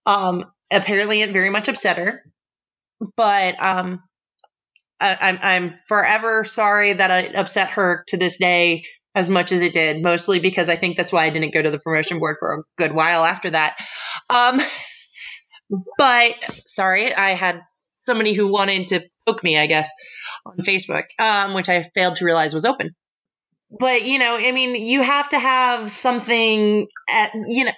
Um, 0.04 0.44
apparently, 0.70 1.22
it 1.22 1.32
very 1.32 1.50
much 1.50 1.68
upset 1.68 1.96
her, 1.96 2.22
but 3.16 3.62
um, 3.62 4.02
I, 5.00 5.16
I'm 5.20 5.38
I'm 5.42 5.74
forever 5.88 6.44
sorry 6.44 6.92
that 6.92 7.10
I 7.10 7.20
upset 7.40 7.70
her 7.70 8.04
to 8.08 8.16
this 8.16 8.36
day 8.36 8.84
as 9.14 9.30
much 9.30 9.52
as 9.52 9.62
it 9.62 9.72
did, 9.72 10.02
mostly 10.02 10.40
because 10.40 10.68
I 10.68 10.76
think 10.76 10.96
that's 10.96 11.12
why 11.12 11.24
I 11.24 11.30
didn't 11.30 11.54
go 11.54 11.62
to 11.62 11.70
the 11.70 11.78
promotion 11.78 12.18
board 12.18 12.36
for 12.38 12.54
a 12.54 12.62
good 12.76 12.92
while 12.92 13.24
after 13.24 13.50
that. 13.50 13.78
Um, 14.28 14.60
but 15.98 16.34
sorry, 16.66 17.14
I 17.14 17.30
had 17.30 17.60
somebody 18.06 18.32
who 18.32 18.48
wanted 18.48 18.88
to 18.88 19.04
poke 19.26 19.42
me, 19.42 19.58
I 19.58 19.66
guess, 19.66 19.90
on 20.44 20.56
Facebook, 20.58 21.04
um, 21.18 21.54
which 21.54 21.68
I 21.68 21.84
failed 21.94 22.16
to 22.16 22.24
realize 22.24 22.54
was 22.54 22.64
open. 22.64 22.90
But, 23.70 24.04
you 24.04 24.18
know, 24.18 24.36
I 24.38 24.52
mean, 24.52 24.74
you 24.74 25.02
have 25.02 25.28
to 25.30 25.38
have 25.38 25.90
something 25.90 26.86
at, 27.08 27.34
you 27.34 27.64
know, 27.64 27.72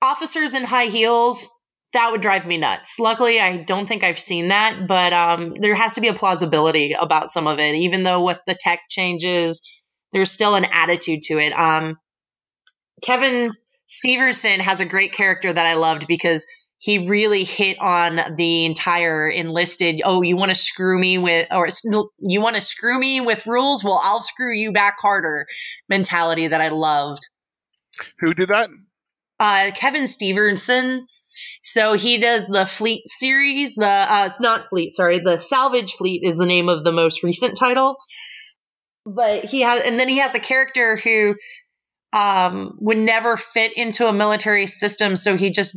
officers 0.00 0.54
in 0.54 0.64
high 0.64 0.86
heels, 0.86 1.48
that 1.92 2.10
would 2.10 2.20
drive 2.20 2.44
me 2.44 2.58
nuts. 2.58 2.98
Luckily, 2.98 3.40
I 3.40 3.58
don't 3.58 3.86
think 3.86 4.02
I've 4.02 4.18
seen 4.18 4.48
that, 4.48 4.86
but 4.88 5.12
um, 5.12 5.54
there 5.54 5.74
has 5.76 5.94
to 5.94 6.00
be 6.00 6.08
a 6.08 6.14
plausibility 6.14 6.94
about 6.98 7.28
some 7.28 7.46
of 7.46 7.58
it. 7.60 7.76
Even 7.76 8.02
though 8.02 8.24
with 8.24 8.40
the 8.46 8.56
tech 8.58 8.80
changes, 8.90 9.62
there's 10.14 10.30
still 10.30 10.54
an 10.54 10.64
attitude 10.72 11.22
to 11.24 11.38
it. 11.38 11.52
Um, 11.52 11.98
Kevin 13.02 13.50
Steverson 13.88 14.58
has 14.58 14.80
a 14.80 14.86
great 14.86 15.12
character 15.12 15.52
that 15.52 15.66
I 15.66 15.74
loved 15.74 16.06
because 16.06 16.46
he 16.78 17.08
really 17.08 17.44
hit 17.44 17.78
on 17.80 18.36
the 18.36 18.66
entire 18.66 19.28
enlisted 19.28 20.02
oh 20.04 20.20
you 20.22 20.36
want 20.36 20.50
to 20.50 20.54
screw 20.54 20.98
me 20.98 21.18
with 21.18 21.48
or 21.50 21.68
you 22.18 22.40
want 22.40 22.56
to 22.56 22.62
screw 22.62 22.98
me 22.98 23.20
with 23.20 23.46
rules? 23.46 23.82
Well 23.82 23.98
i'll 24.02 24.20
screw 24.20 24.54
you 24.54 24.72
back 24.72 24.96
harder 25.00 25.46
mentality 25.88 26.48
that 26.48 26.60
i 26.60 26.68
loved. 26.68 27.22
Who 28.20 28.34
did 28.34 28.48
that? 28.48 28.68
Uh, 29.40 29.70
kevin 29.74 30.04
steverson 30.04 31.06
so 31.62 31.94
he 31.94 32.18
does 32.18 32.48
the 32.48 32.66
fleet 32.66 33.08
series 33.08 33.76
the 33.76 33.86
uh, 33.86 34.24
it's 34.26 34.40
not 34.40 34.68
fleet 34.68 34.92
sorry 34.92 35.20
the 35.20 35.38
salvage 35.38 35.94
fleet 35.94 36.22
is 36.22 36.36
the 36.36 36.46
name 36.46 36.68
of 36.68 36.84
the 36.84 36.92
most 36.92 37.22
recent 37.22 37.56
title 37.56 37.96
but 39.04 39.44
he 39.44 39.60
has 39.62 39.82
and 39.82 39.98
then 39.98 40.08
he 40.08 40.18
has 40.18 40.34
a 40.34 40.40
character 40.40 40.96
who 40.96 41.34
um, 42.12 42.76
would 42.80 42.98
never 42.98 43.36
fit 43.36 43.76
into 43.76 44.06
a 44.06 44.12
military 44.12 44.66
system 44.66 45.16
so 45.16 45.36
he 45.36 45.50
just 45.50 45.76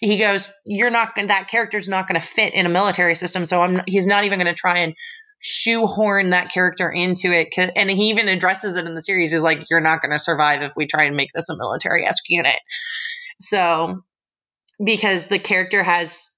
he 0.00 0.18
goes, 0.18 0.50
"You're 0.64 0.90
not. 0.90 1.14
That 1.16 1.48
character's 1.48 1.88
not 1.88 2.06
going 2.06 2.20
to 2.20 2.26
fit 2.26 2.54
in 2.54 2.66
a 2.66 2.70
military 2.70 3.14
system, 3.14 3.44
so 3.44 3.62
I'm. 3.62 3.82
He's 3.86 4.06
not 4.06 4.24
even 4.24 4.38
going 4.38 4.54
to 4.54 4.58
try 4.58 4.80
and 4.80 4.94
shoehorn 5.38 6.30
that 6.30 6.50
character 6.50 6.90
into 6.90 7.32
it. 7.32 7.54
And 7.76 7.90
he 7.90 8.10
even 8.10 8.28
addresses 8.28 8.76
it 8.76 8.86
in 8.86 8.94
the 8.94 9.02
series. 9.02 9.32
He's 9.32 9.42
like, 9.42 9.70
"You're 9.70 9.80
not 9.80 10.02
going 10.02 10.12
to 10.12 10.18
survive 10.18 10.62
if 10.62 10.72
we 10.76 10.86
try 10.86 11.04
and 11.04 11.16
make 11.16 11.30
this 11.34 11.48
a 11.48 11.56
military 11.56 12.04
esque 12.04 12.28
unit." 12.28 12.56
So, 13.40 14.02
because 14.82 15.28
the 15.28 15.38
character 15.38 15.82
has 15.82 16.36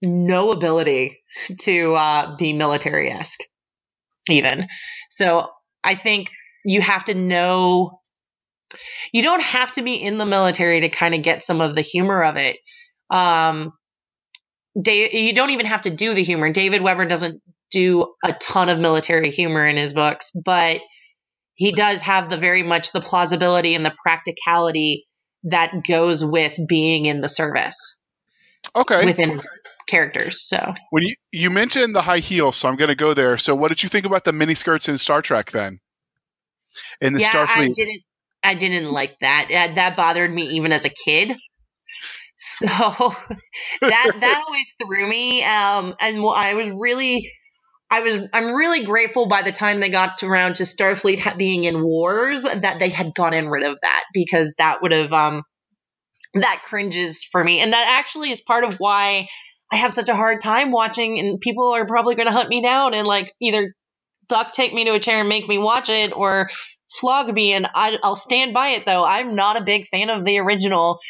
no 0.00 0.52
ability 0.52 1.22
to 1.60 1.94
uh, 1.94 2.36
be 2.36 2.54
military 2.54 3.10
esque, 3.10 3.40
even. 4.30 4.66
So, 5.10 5.50
I 5.84 5.94
think 5.94 6.30
you 6.64 6.80
have 6.80 7.04
to 7.06 7.14
know. 7.14 8.00
You 9.12 9.22
don't 9.22 9.42
have 9.42 9.72
to 9.74 9.82
be 9.82 9.94
in 9.94 10.18
the 10.18 10.26
military 10.26 10.80
to 10.80 10.88
kind 10.88 11.14
of 11.14 11.22
get 11.22 11.44
some 11.44 11.60
of 11.60 11.74
the 11.74 11.80
humor 11.82 12.24
of 12.24 12.36
it 12.36 12.56
um, 13.10 13.72
Dave, 14.80 15.14
you 15.14 15.32
don't 15.34 15.50
even 15.50 15.66
have 15.66 15.82
to 15.82 15.90
do 15.90 16.14
the 16.14 16.22
humor. 16.22 16.52
David 16.52 16.82
Weber 16.82 17.06
doesn't 17.06 17.40
do 17.70 18.14
a 18.24 18.32
ton 18.32 18.68
of 18.68 18.78
military 18.78 19.30
humor 19.30 19.66
in 19.66 19.76
his 19.76 19.92
books, 19.92 20.32
but 20.44 20.80
he 21.54 21.72
does 21.72 22.02
have 22.02 22.28
the 22.28 22.36
very 22.36 22.62
much 22.62 22.92
the 22.92 23.00
plausibility 23.00 23.74
and 23.74 23.86
the 23.86 23.94
practicality 24.02 25.06
that 25.44 25.84
goes 25.86 26.24
with 26.24 26.58
being 26.68 27.06
in 27.06 27.20
the 27.20 27.28
service. 27.28 27.98
Okay. 28.74 29.04
Within 29.04 29.30
his 29.30 29.46
characters. 29.86 30.46
So 30.46 30.74
when 30.90 31.02
you 31.02 31.14
you 31.32 31.50
mentioned 31.50 31.94
the 31.94 32.02
high 32.02 32.18
heels, 32.18 32.56
so 32.56 32.68
I'm 32.68 32.76
going 32.76 32.88
to 32.88 32.94
go 32.94 33.14
there. 33.14 33.38
So 33.38 33.54
what 33.54 33.68
did 33.68 33.82
you 33.82 33.88
think 33.88 34.06
about 34.06 34.24
the 34.24 34.32
mini 34.32 34.54
skirts 34.54 34.88
in 34.88 34.98
Star 34.98 35.22
Trek 35.22 35.50
then? 35.50 35.80
In 37.00 37.12
the 37.12 37.20
yeah, 37.20 37.30
Starfleet, 37.30 37.48
I 37.48 37.68
didn't. 37.68 38.02
I 38.42 38.54
didn't 38.54 38.92
like 38.92 39.18
that. 39.20 39.72
That 39.74 39.96
bothered 39.96 40.32
me 40.32 40.42
even 40.42 40.72
as 40.72 40.84
a 40.84 40.90
kid. 40.90 41.36
So 42.36 42.66
that 42.66 44.16
that 44.20 44.44
always 44.44 44.74
threw 44.82 45.08
me. 45.08 45.44
Um, 45.44 45.94
and 46.00 46.18
I 46.18 46.54
was 46.54 46.68
really, 46.68 47.30
I 47.88 48.00
was, 48.00 48.18
I'm 48.32 48.52
really 48.52 48.84
grateful 48.84 49.26
by 49.26 49.42
the 49.42 49.52
time 49.52 49.78
they 49.78 49.88
got 49.88 50.20
around 50.24 50.56
to 50.56 50.64
Starfleet 50.64 51.38
being 51.38 51.62
in 51.62 51.80
wars 51.80 52.42
that 52.42 52.80
they 52.80 52.88
had 52.88 53.14
gotten 53.14 53.48
rid 53.48 53.62
of 53.62 53.78
that 53.80 54.04
because 54.12 54.56
that 54.58 54.82
would 54.82 54.90
have, 54.90 55.12
um, 55.12 55.44
that 56.34 56.62
cringes 56.64 57.22
for 57.22 57.42
me. 57.42 57.60
And 57.60 57.72
that 57.72 57.98
actually 58.00 58.32
is 58.32 58.40
part 58.40 58.64
of 58.64 58.80
why 58.80 59.28
I 59.70 59.76
have 59.76 59.92
such 59.92 60.08
a 60.08 60.14
hard 60.14 60.40
time 60.40 60.70
watching. 60.70 61.18
And 61.18 61.40
people 61.40 61.72
are 61.72 61.86
probably 61.86 62.14
going 62.14 62.26
to 62.26 62.32
hunt 62.32 62.48
me 62.48 62.62
down 62.62 62.94
and 62.94 63.06
like 63.06 63.32
either 63.40 63.74
duct 64.28 64.54
tape 64.54 64.72
me 64.72 64.84
to 64.84 64.94
a 64.94 65.00
chair 65.00 65.20
and 65.20 65.28
make 65.28 65.48
me 65.48 65.58
watch 65.58 65.88
it 65.88 66.16
or 66.16 66.50
flog 66.90 67.32
me. 67.32 67.52
And 67.52 67.66
I, 67.74 67.98
I'll 68.02 68.16
stand 68.16 68.54
by 68.54 68.68
it 68.68 68.86
though. 68.86 69.04
I'm 69.04 69.34
not 69.34 69.60
a 69.60 69.64
big 69.64 69.86
fan 69.86 70.10
of 70.10 70.24
the 70.24 70.38
original 70.38 71.00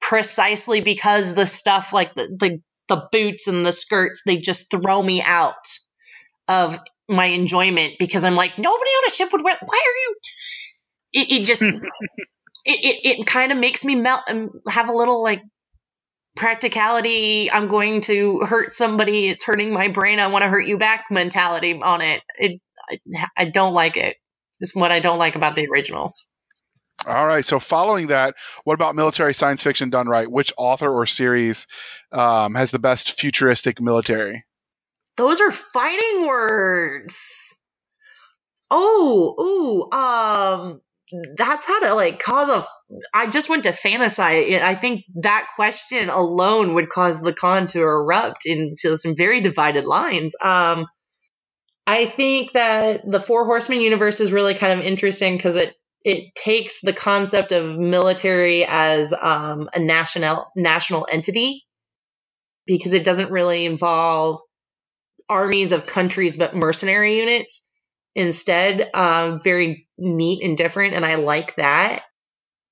precisely 0.00 0.80
because 0.80 1.34
the 1.34 1.46
stuff 1.46 1.92
like 1.92 2.14
the, 2.14 2.28
the, 2.38 2.60
the 2.88 3.08
boots 3.10 3.48
and 3.48 3.64
the 3.64 3.72
skirts, 3.72 4.22
they 4.24 4.36
just 4.36 4.70
throw 4.70 5.02
me 5.02 5.22
out 5.22 5.54
of 6.48 6.78
my 7.08 7.26
enjoyment 7.26 7.94
because 7.98 8.24
I'm 8.24 8.36
like, 8.36 8.58
nobody 8.58 8.90
on 8.90 9.10
a 9.10 9.14
ship 9.14 9.28
would 9.32 9.42
wear. 9.42 9.56
Why 9.60 9.80
are 9.86 9.98
you? 10.00 10.16
It, 11.12 11.42
it 11.42 11.46
just 11.46 11.62
it 11.62 11.80
it, 12.64 13.20
it 13.20 13.26
kind 13.26 13.52
of 13.52 13.58
makes 13.58 13.84
me 13.84 13.94
melt 13.94 14.22
and 14.28 14.50
have 14.68 14.88
a 14.88 14.92
little 14.92 15.22
like 15.22 15.42
practicality. 16.36 17.50
I'm 17.50 17.68
going 17.68 18.02
to 18.02 18.40
hurt 18.40 18.74
somebody. 18.74 19.28
It's 19.28 19.44
hurting 19.44 19.72
my 19.72 19.88
brain. 19.88 20.20
I 20.20 20.28
want 20.28 20.42
to 20.44 20.48
hurt 20.48 20.66
you 20.66 20.78
back 20.78 21.06
mentality 21.10 21.80
on 21.82 22.02
it. 22.02 22.22
It 22.38 22.60
I, 22.88 23.00
I 23.36 23.44
don't 23.46 23.74
like 23.74 23.96
it. 23.96 24.16
It's 24.60 24.74
what 24.74 24.92
I 24.92 25.00
don't 25.00 25.18
like 25.18 25.36
about 25.36 25.56
the 25.56 25.66
originals. 25.68 26.28
All 27.06 27.26
right. 27.26 27.44
So, 27.44 27.60
following 27.60 28.08
that, 28.08 28.34
what 28.64 28.74
about 28.74 28.96
military 28.96 29.34
science 29.34 29.62
fiction 29.62 29.90
done 29.90 30.08
right? 30.08 30.30
Which 30.30 30.52
author 30.56 30.90
or 30.90 31.06
series 31.06 31.66
um, 32.12 32.54
has 32.54 32.70
the 32.70 32.78
best 32.78 33.12
futuristic 33.12 33.80
military? 33.80 34.44
Those 35.16 35.40
are 35.40 35.50
fighting 35.50 36.26
words. 36.26 37.58
Oh, 38.70 39.88
ooh, 39.92 39.96
um, 39.96 40.80
that's 41.36 41.66
how 41.66 41.80
to 41.80 41.94
like 41.94 42.20
cause 42.20 42.50
a. 42.50 42.64
I 43.14 43.28
just 43.28 43.48
went 43.48 43.64
to 43.64 43.70
fantasize. 43.70 44.60
I 44.60 44.74
think 44.74 45.04
that 45.22 45.48
question 45.54 46.08
alone 46.08 46.74
would 46.74 46.88
cause 46.88 47.20
the 47.20 47.32
con 47.32 47.66
to 47.68 47.80
erupt 47.80 48.46
into 48.46 48.96
some 48.98 49.16
very 49.16 49.40
divided 49.40 49.84
lines. 49.84 50.34
Um, 50.42 50.86
I 51.86 52.06
think 52.06 52.52
that 52.52 53.02
the 53.08 53.20
Four 53.20 53.44
Horsemen 53.46 53.80
universe 53.80 54.20
is 54.20 54.32
really 54.32 54.54
kind 54.54 54.78
of 54.78 54.84
interesting 54.84 55.36
because 55.36 55.56
it 55.56 55.74
it 56.04 56.34
takes 56.36 56.80
the 56.80 56.92
concept 56.92 57.52
of 57.52 57.78
military 57.78 58.64
as 58.64 59.12
um, 59.12 59.68
a 59.74 59.80
national 59.80 60.50
national 60.56 61.06
entity 61.10 61.64
because 62.66 62.92
it 62.92 63.04
doesn't 63.04 63.30
really 63.30 63.64
involve 63.66 64.40
armies 65.28 65.72
of 65.72 65.86
countries 65.86 66.36
but 66.36 66.54
mercenary 66.54 67.18
units 67.18 67.65
instead 68.16 68.90
um, 68.94 69.40
very 69.44 69.88
neat 69.98 70.44
and 70.44 70.58
different 70.58 70.94
and 70.94 71.06
i 71.06 71.16
like 71.16 71.56
that 71.56 72.04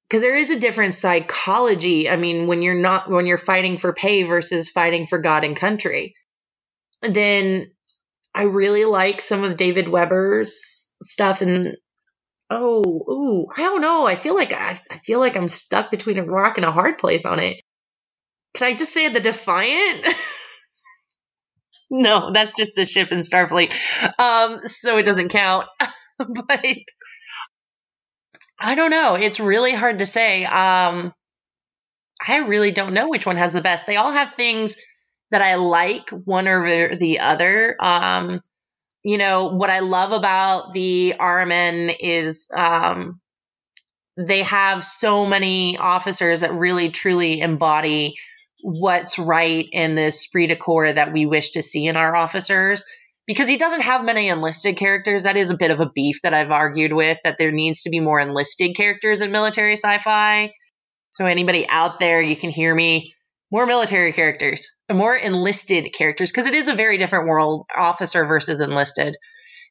because 0.09 0.23
there 0.23 0.37
is 0.37 0.51
a 0.51 0.61
different 0.61 0.95
psychology 0.95 2.11
i 2.11 2.17
mean 2.17 2.47
when 2.49 2.63
you're 2.63 2.75
not 2.75 3.11
when 3.11 3.27
you're 3.27 3.39
fighting 3.39 3.79
for 3.79 3.95
pay 3.95 4.25
versus 4.25 4.71
fighting 4.71 5.07
for 5.07 5.21
god 5.21 5.45
and 5.45 5.57
country 5.57 6.15
then 7.03 7.67
i 8.35 8.45
really 8.45 8.85
like 8.85 9.21
some 9.21 9.45
of 9.45 9.57
david 9.57 9.89
weber's 9.89 10.97
stuff 11.03 11.43
and 11.43 11.77
Oh, 12.51 12.85
ooh, 13.11 13.47
I 13.57 13.63
don't 13.63 13.81
know. 13.83 14.07
I 14.07 14.17
feel 14.17 14.35
like 14.35 14.53
I, 14.55 14.81
I 14.91 14.99
feel 14.99 15.21
like 15.21 15.37
I'm 15.37 15.49
stuck 15.49 15.91
between 15.91 16.19
a 16.19 16.25
rock 16.25 16.59
and 16.59 16.67
a 16.67 16.73
hard 16.73 16.99
place 16.99 17.27
on 17.27 17.41
it. 17.41 17.61
Can 18.55 18.69
I 18.69 18.75
just 18.75 18.93
say 18.93 19.09
the 19.09 19.21
Defiant? 19.21 20.09
no, 21.91 22.31
that's 22.33 22.55
just 22.55 22.79
a 22.79 22.87
ship 22.87 23.13
in 23.13 23.21
Starfleet. 23.21 23.73
Um, 24.19 24.61
so 24.67 24.99
it 24.99 25.05
doesn't 25.05 25.31
count. 25.31 25.67
but 26.19 26.67
I 28.59 28.75
don't 28.75 28.91
know. 28.91 29.15
It's 29.15 29.41
really 29.41 29.73
hard 29.73 29.99
to 29.99 30.07
say. 30.07 30.45
Um, 30.45 31.13
I 32.27 32.39
really 32.39 32.71
don't 32.71 32.95
know 32.95 33.09
which 33.09 33.27
one 33.27 33.37
has 33.37 33.53
the 33.53 33.61
best. 33.61 33.87
They 33.87 33.97
all 33.97 34.13
have 34.13 34.35
things 34.35 34.77
that 35.31 35.43
I 35.43 35.57
like, 35.57 36.11
one 36.11 36.47
over 36.47 36.97
the 36.97 37.21
other. 37.21 37.77
Um, 37.81 38.41
you 39.03 39.19
know, 39.19 39.49
what 39.49 39.71
I 39.71 39.81
love 39.81 40.13
about 40.13 40.73
the 40.73 41.15
RMN 41.19 41.95
is 42.01 42.49
um, 42.57 43.21
they 44.17 44.43
have 44.43 44.85
so 44.85 45.27
many 45.27 45.77
officers 45.77 46.41
that 46.41 46.53
really 46.53 46.91
truly 46.91 47.41
embody 47.41 48.15
what's 48.65 49.19
right 49.19 49.69
in 49.73 49.95
this 49.95 50.25
esprit 50.25 50.47
de 50.47 50.57
corps 50.57 50.95
that 50.95 51.13
we 51.13 51.27
wish 51.27 51.51
to 51.51 51.63
see 51.63 51.87
in 51.87 51.97
our 51.97 52.17
officers. 52.17 52.85
Because 53.27 53.49
he 53.49 53.59
doesn't 53.59 53.83
have 53.83 54.05
many 54.05 54.29
enlisted 54.29 54.77
characters. 54.77 55.25
That 55.25 55.37
is 55.37 55.51
a 55.51 55.57
bit 55.57 55.71
of 55.71 55.81
a 55.81 55.91
beef 55.95 56.21
that 56.23 56.35
I've 56.35 56.51
argued 56.51 56.93
with, 56.93 57.19
that 57.25 57.37
there 57.39 57.53
needs 57.53 57.83
to 57.83 57.91
be 57.91 58.01
more 58.01 58.21
enlisted 58.21 58.75
characters 58.77 59.21
in 59.21 59.33
military 59.33 59.75
sci 59.75 59.99
fi. 59.99 60.53
So, 61.11 61.27
anybody 61.27 61.67
out 61.69 61.99
there, 62.01 62.21
you 62.21 62.37
can 62.37 62.51
hear 62.51 62.75
me 62.75 63.15
more 63.51 63.67
military 63.67 64.13
characters, 64.13 64.69
more 64.91 65.15
enlisted 65.15 65.93
characters, 65.93 66.31
because 66.31 66.47
it 66.47 66.55
is 66.55 66.69
a 66.69 66.75
very 66.75 66.99
different 66.99 67.29
world, 67.29 67.67
officer 67.75 68.27
versus 68.27 68.61
enlisted. 68.61 69.17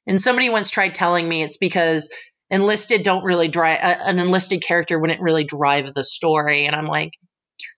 And 0.08 0.20
somebody 0.20 0.50
once 0.50 0.70
tried 0.70 0.94
telling 0.96 1.28
me 1.28 1.44
it's 1.44 1.58
because 1.58 2.10
enlisted 2.50 3.04
don't 3.04 3.24
really 3.24 3.48
drive 3.48 3.80
uh, 3.82 3.98
an 4.06 4.20
enlisted 4.20 4.62
character 4.62 5.00
wouldn't 5.00 5.22
really 5.22 5.44
drive 5.44 5.94
the 5.94 6.04
story 6.04 6.68
and 6.68 6.76
i'm 6.76 6.86
like 6.86 7.14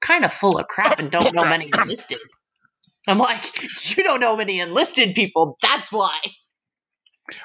kind 0.01 0.25
of 0.25 0.33
full 0.33 0.57
of 0.57 0.67
crap 0.67 0.99
and 0.99 1.11
don't 1.11 1.33
know 1.33 1.45
many 1.45 1.69
enlisted. 1.73 2.17
I'm 3.07 3.19
like 3.19 3.61
you 3.95 4.03
don't 4.03 4.19
know 4.19 4.35
many 4.35 4.59
enlisted 4.59 5.15
people 5.15 5.57
that's 5.61 5.91
why. 5.91 6.19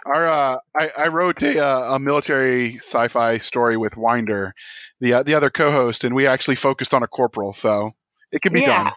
Our 0.04 0.28
uh, 0.28 0.56
I, 0.78 0.90
I 0.98 1.08
wrote 1.08 1.42
a, 1.42 1.64
uh, 1.64 1.94
a 1.94 1.98
military 1.98 2.76
sci-fi 2.76 3.38
story 3.38 3.76
with 3.76 3.96
Winder, 3.96 4.54
the 5.00 5.14
uh, 5.14 5.22
the 5.22 5.34
other 5.34 5.50
co-host, 5.50 6.04
and 6.04 6.14
we 6.14 6.26
actually 6.26 6.56
focused 6.56 6.92
on 6.92 7.02
a 7.02 7.06
corporal, 7.06 7.54
so 7.54 7.92
it 8.30 8.42
can 8.42 8.52
be 8.52 8.60
yeah. 8.60 8.84
done. 8.84 8.92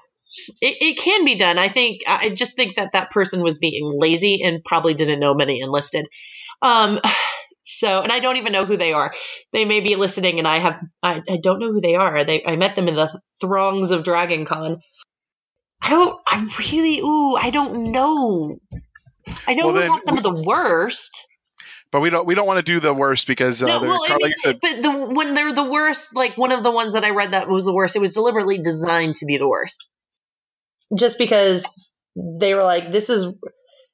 it, 0.61 0.77
it 0.81 0.97
can 0.97 1.23
be 1.23 1.35
done. 1.35 1.57
I 1.57 1.69
think 1.69 2.01
i 2.07 2.29
just 2.29 2.55
think 2.55 2.75
that 2.75 2.91
that 2.93 3.11
person 3.11 3.41
was 3.41 3.59
being 3.59 3.89
lazy 3.89 4.41
and 4.43 4.63
probably 4.63 4.93
didn't 4.93 5.19
know 5.19 5.33
many 5.33 5.61
enlisted. 5.61 6.05
Um 6.61 6.99
so 7.63 8.01
and 8.01 8.11
i 8.11 8.19
don't 8.19 8.37
even 8.37 8.51
know 8.51 8.65
who 8.65 8.77
they 8.77 8.93
are. 8.93 9.13
They 9.51 9.65
may 9.65 9.79
be 9.79 9.95
listening 9.95 10.39
and 10.39 10.47
i 10.47 10.57
have 10.57 10.79
i, 11.01 11.21
I 11.27 11.37
don't 11.37 11.59
know 11.59 11.71
who 11.71 11.81
they 11.81 11.95
are. 11.95 12.23
They 12.23 12.43
i 12.45 12.55
met 12.55 12.75
them 12.75 12.87
in 12.87 12.95
the 12.95 13.21
throngs 13.41 13.91
of 13.91 14.03
dragon 14.03 14.45
con. 14.45 14.81
I 15.81 15.89
don't 15.89 16.19
i 16.27 16.47
really 16.59 16.99
ooh 16.99 17.35
i 17.35 17.49
don't 17.49 17.91
know. 17.91 18.59
I 19.47 19.53
know 19.53 19.67
Well, 19.67 19.75
then- 19.75 19.91
have 19.91 20.01
some 20.01 20.17
of 20.17 20.23
the 20.23 20.43
worst. 20.43 21.27
But 21.91 22.01
we 22.01 22.09
don't 22.09 22.25
we 22.25 22.33
don't 22.33 22.47
want 22.47 22.57
to 22.57 22.63
do 22.63 22.79
the 22.79 22.91
worst 22.91 23.27
because 23.27 23.61
uh, 23.61 23.67
no, 23.67 23.81
well, 23.81 24.01
I 24.07 24.17
mean, 24.17 24.33
said, 24.37 24.59
but 24.59 24.81
the 24.81 25.13
when 25.13 25.35
they're 25.35 25.53
the 25.53 25.69
worst, 25.69 26.15
like 26.15 26.35
one 26.35 26.51
of 26.51 26.63
the 26.63 26.71
ones 26.71 26.93
that 26.93 27.03
I 27.03 27.11
read 27.11 27.33
that 27.33 27.47
was 27.47 27.65
the 27.65 27.73
worst, 27.73 27.95
it 27.95 27.99
was 27.99 28.15
deliberately 28.15 28.57
designed 28.57 29.13
to 29.17 29.27
be 29.27 29.37
the 29.37 29.47
worst, 29.47 29.87
just 30.97 31.19
because 31.19 31.95
they 32.15 32.55
were 32.55 32.63
like, 32.63 32.91
"This 32.91 33.11
is." 33.11 33.31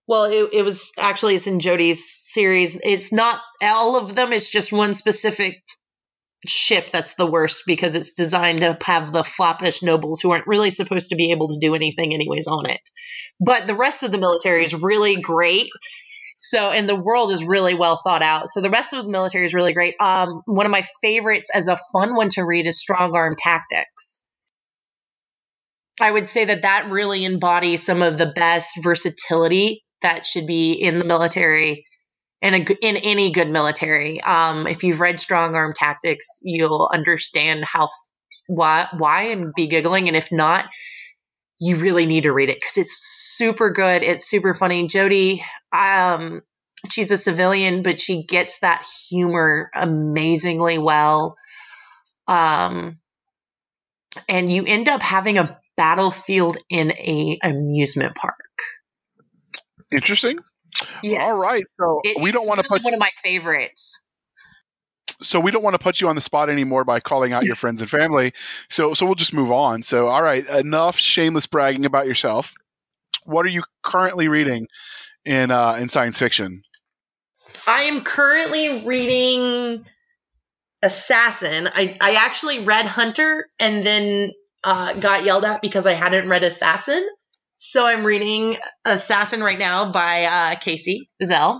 Well, 0.09 0.23
it, 0.23 0.49
it 0.53 0.61
was 0.63 0.91
actually 0.97 1.35
it's 1.35 1.45
in 1.45 1.59
Jody's 1.59 2.03
series. 2.09 2.79
It's 2.83 3.13
not 3.13 3.39
all 3.61 3.95
of 3.95 4.15
them. 4.15 4.33
It's 4.33 4.49
just 4.49 4.73
one 4.73 4.95
specific 4.95 5.53
ship 6.47 6.89
that's 6.89 7.13
the 7.13 7.29
worst 7.29 7.61
because 7.67 7.93
it's 7.93 8.13
designed 8.13 8.61
to 8.61 8.75
have 8.83 9.13
the 9.13 9.21
floppish 9.21 9.83
nobles 9.83 10.19
who 10.19 10.31
aren't 10.31 10.47
really 10.47 10.71
supposed 10.71 11.11
to 11.11 11.15
be 11.15 11.29
able 11.29 11.49
to 11.49 11.59
do 11.61 11.75
anything 11.75 12.11
anyways 12.11 12.47
on 12.47 12.67
it. 12.67 12.79
But 13.39 13.67
the 13.67 13.75
rest 13.75 14.01
of 14.01 14.11
the 14.11 14.17
military 14.17 14.63
is 14.63 14.73
really 14.73 15.21
great. 15.21 15.69
So, 16.39 16.71
and 16.71 16.89
the 16.89 16.99
world 16.99 17.29
is 17.29 17.43
really 17.43 17.75
well 17.75 18.01
thought 18.03 18.23
out. 18.23 18.47
So 18.47 18.61
the 18.61 18.71
rest 18.71 18.93
of 18.93 19.05
the 19.05 19.11
military 19.11 19.45
is 19.45 19.53
really 19.53 19.73
great. 19.73 19.93
Um, 20.01 20.41
one 20.45 20.65
of 20.65 20.71
my 20.71 20.81
favorites 21.03 21.51
as 21.53 21.67
a 21.67 21.77
fun 21.93 22.15
one 22.15 22.29
to 22.29 22.41
read 22.41 22.65
is 22.65 22.81
Strong 22.81 23.15
Arm 23.15 23.35
Tactics. 23.37 24.27
I 26.01 26.09
would 26.09 26.27
say 26.27 26.45
that 26.45 26.63
that 26.63 26.89
really 26.89 27.25
embodies 27.25 27.85
some 27.85 28.01
of 28.01 28.17
the 28.17 28.31
best 28.35 28.79
versatility 28.81 29.83
that 30.01 30.25
should 30.25 30.47
be 30.47 30.73
in 30.73 30.99
the 30.99 31.05
military 31.05 31.85
in 32.41 32.53
a, 32.53 32.65
in 32.81 32.97
any 32.97 33.31
good 33.31 33.49
military. 33.49 34.21
Um, 34.21 34.67
if 34.67 34.83
you've 34.83 35.01
read 35.01 35.19
Strong 35.19 35.55
Arm 35.55 35.73
Tactics, 35.75 36.39
you'll 36.43 36.89
understand 36.91 37.65
how 37.65 37.89
why 38.47 38.87
why 38.97 39.23
and 39.23 39.53
be 39.53 39.67
giggling. 39.67 40.07
And 40.07 40.17
if 40.17 40.31
not, 40.31 40.69
you 41.59 41.77
really 41.77 42.05
need 42.05 42.23
to 42.23 42.31
read 42.31 42.49
it 42.49 42.57
because 42.57 42.77
it's 42.77 42.97
super 42.97 43.69
good. 43.71 44.03
It's 44.03 44.25
super 44.25 44.53
funny. 44.53 44.87
Jody, 44.87 45.43
um, 45.73 46.41
she's 46.89 47.11
a 47.11 47.17
civilian, 47.17 47.83
but 47.83 47.99
she 47.99 48.23
gets 48.23 48.59
that 48.59 48.85
humor 49.09 49.69
amazingly 49.75 50.77
well. 50.77 51.35
Um, 52.27 52.99
and 54.27 54.51
you 54.51 54.63
end 54.65 54.87
up 54.87 55.01
having 55.01 55.37
a 55.37 55.59
battlefield 55.75 56.57
in 56.69 56.91
a 56.91 57.39
amusement 57.43 58.15
park. 58.15 58.48
Interesting. 59.91 60.39
Yes. 61.03 61.21
All 61.21 61.41
right, 61.41 61.63
so 61.79 62.01
It- 62.03 62.21
we 62.21 62.31
don't 62.31 62.47
want 62.47 62.61
to 62.61 62.67
put 62.67 62.83
one 62.83 62.93
of 62.93 62.99
my 62.99 63.09
favorites. 63.23 64.03
so 65.21 65.39
we 65.39 65.51
don't 65.51 65.63
want 65.63 65.73
to 65.73 65.79
put 65.79 65.99
you 65.99 66.07
on 66.07 66.15
the 66.15 66.21
spot 66.21 66.49
anymore 66.49 66.83
by 66.85 66.99
calling 66.99 67.33
out 67.33 67.43
your 67.43 67.55
friends 67.63 67.81
and 67.81 67.89
family. 67.89 68.33
So 68.69 68.93
so 68.93 69.05
we'll 69.05 69.15
just 69.15 69.33
move 69.33 69.51
on. 69.51 69.83
So 69.83 70.07
all 70.07 70.21
right, 70.21 70.45
enough 70.47 70.97
shameless 70.97 71.47
bragging 71.47 71.85
about 71.85 72.05
yourself. 72.07 72.53
What 73.25 73.45
are 73.45 73.49
you 73.49 73.63
currently 73.83 74.27
reading 74.27 74.67
in 75.25 75.51
uh, 75.51 75.73
in 75.73 75.89
science 75.89 76.19
fiction? 76.19 76.61
I 77.67 77.83
am 77.83 78.01
currently 78.01 78.85
reading 78.85 79.85
Assassin. 80.81 81.67
I, 81.73 81.95
I 81.99 82.11
actually 82.25 82.59
read 82.59 82.85
Hunter 82.85 83.45
and 83.59 83.85
then 83.85 84.31
uh, 84.63 84.93
got 84.99 85.25
yelled 85.25 85.43
at 85.45 85.61
because 85.61 85.85
I 85.85 85.93
hadn't 85.93 86.29
read 86.29 86.43
Assassin. 86.43 87.05
So 87.61 87.85
I'm 87.85 88.05
reading 88.05 88.55
Assassin 88.85 89.43
right 89.43 89.59
now 89.59 89.91
by 89.91 90.23
uh, 90.23 90.55
Kacey 90.55 91.09
Ezell, 91.21 91.59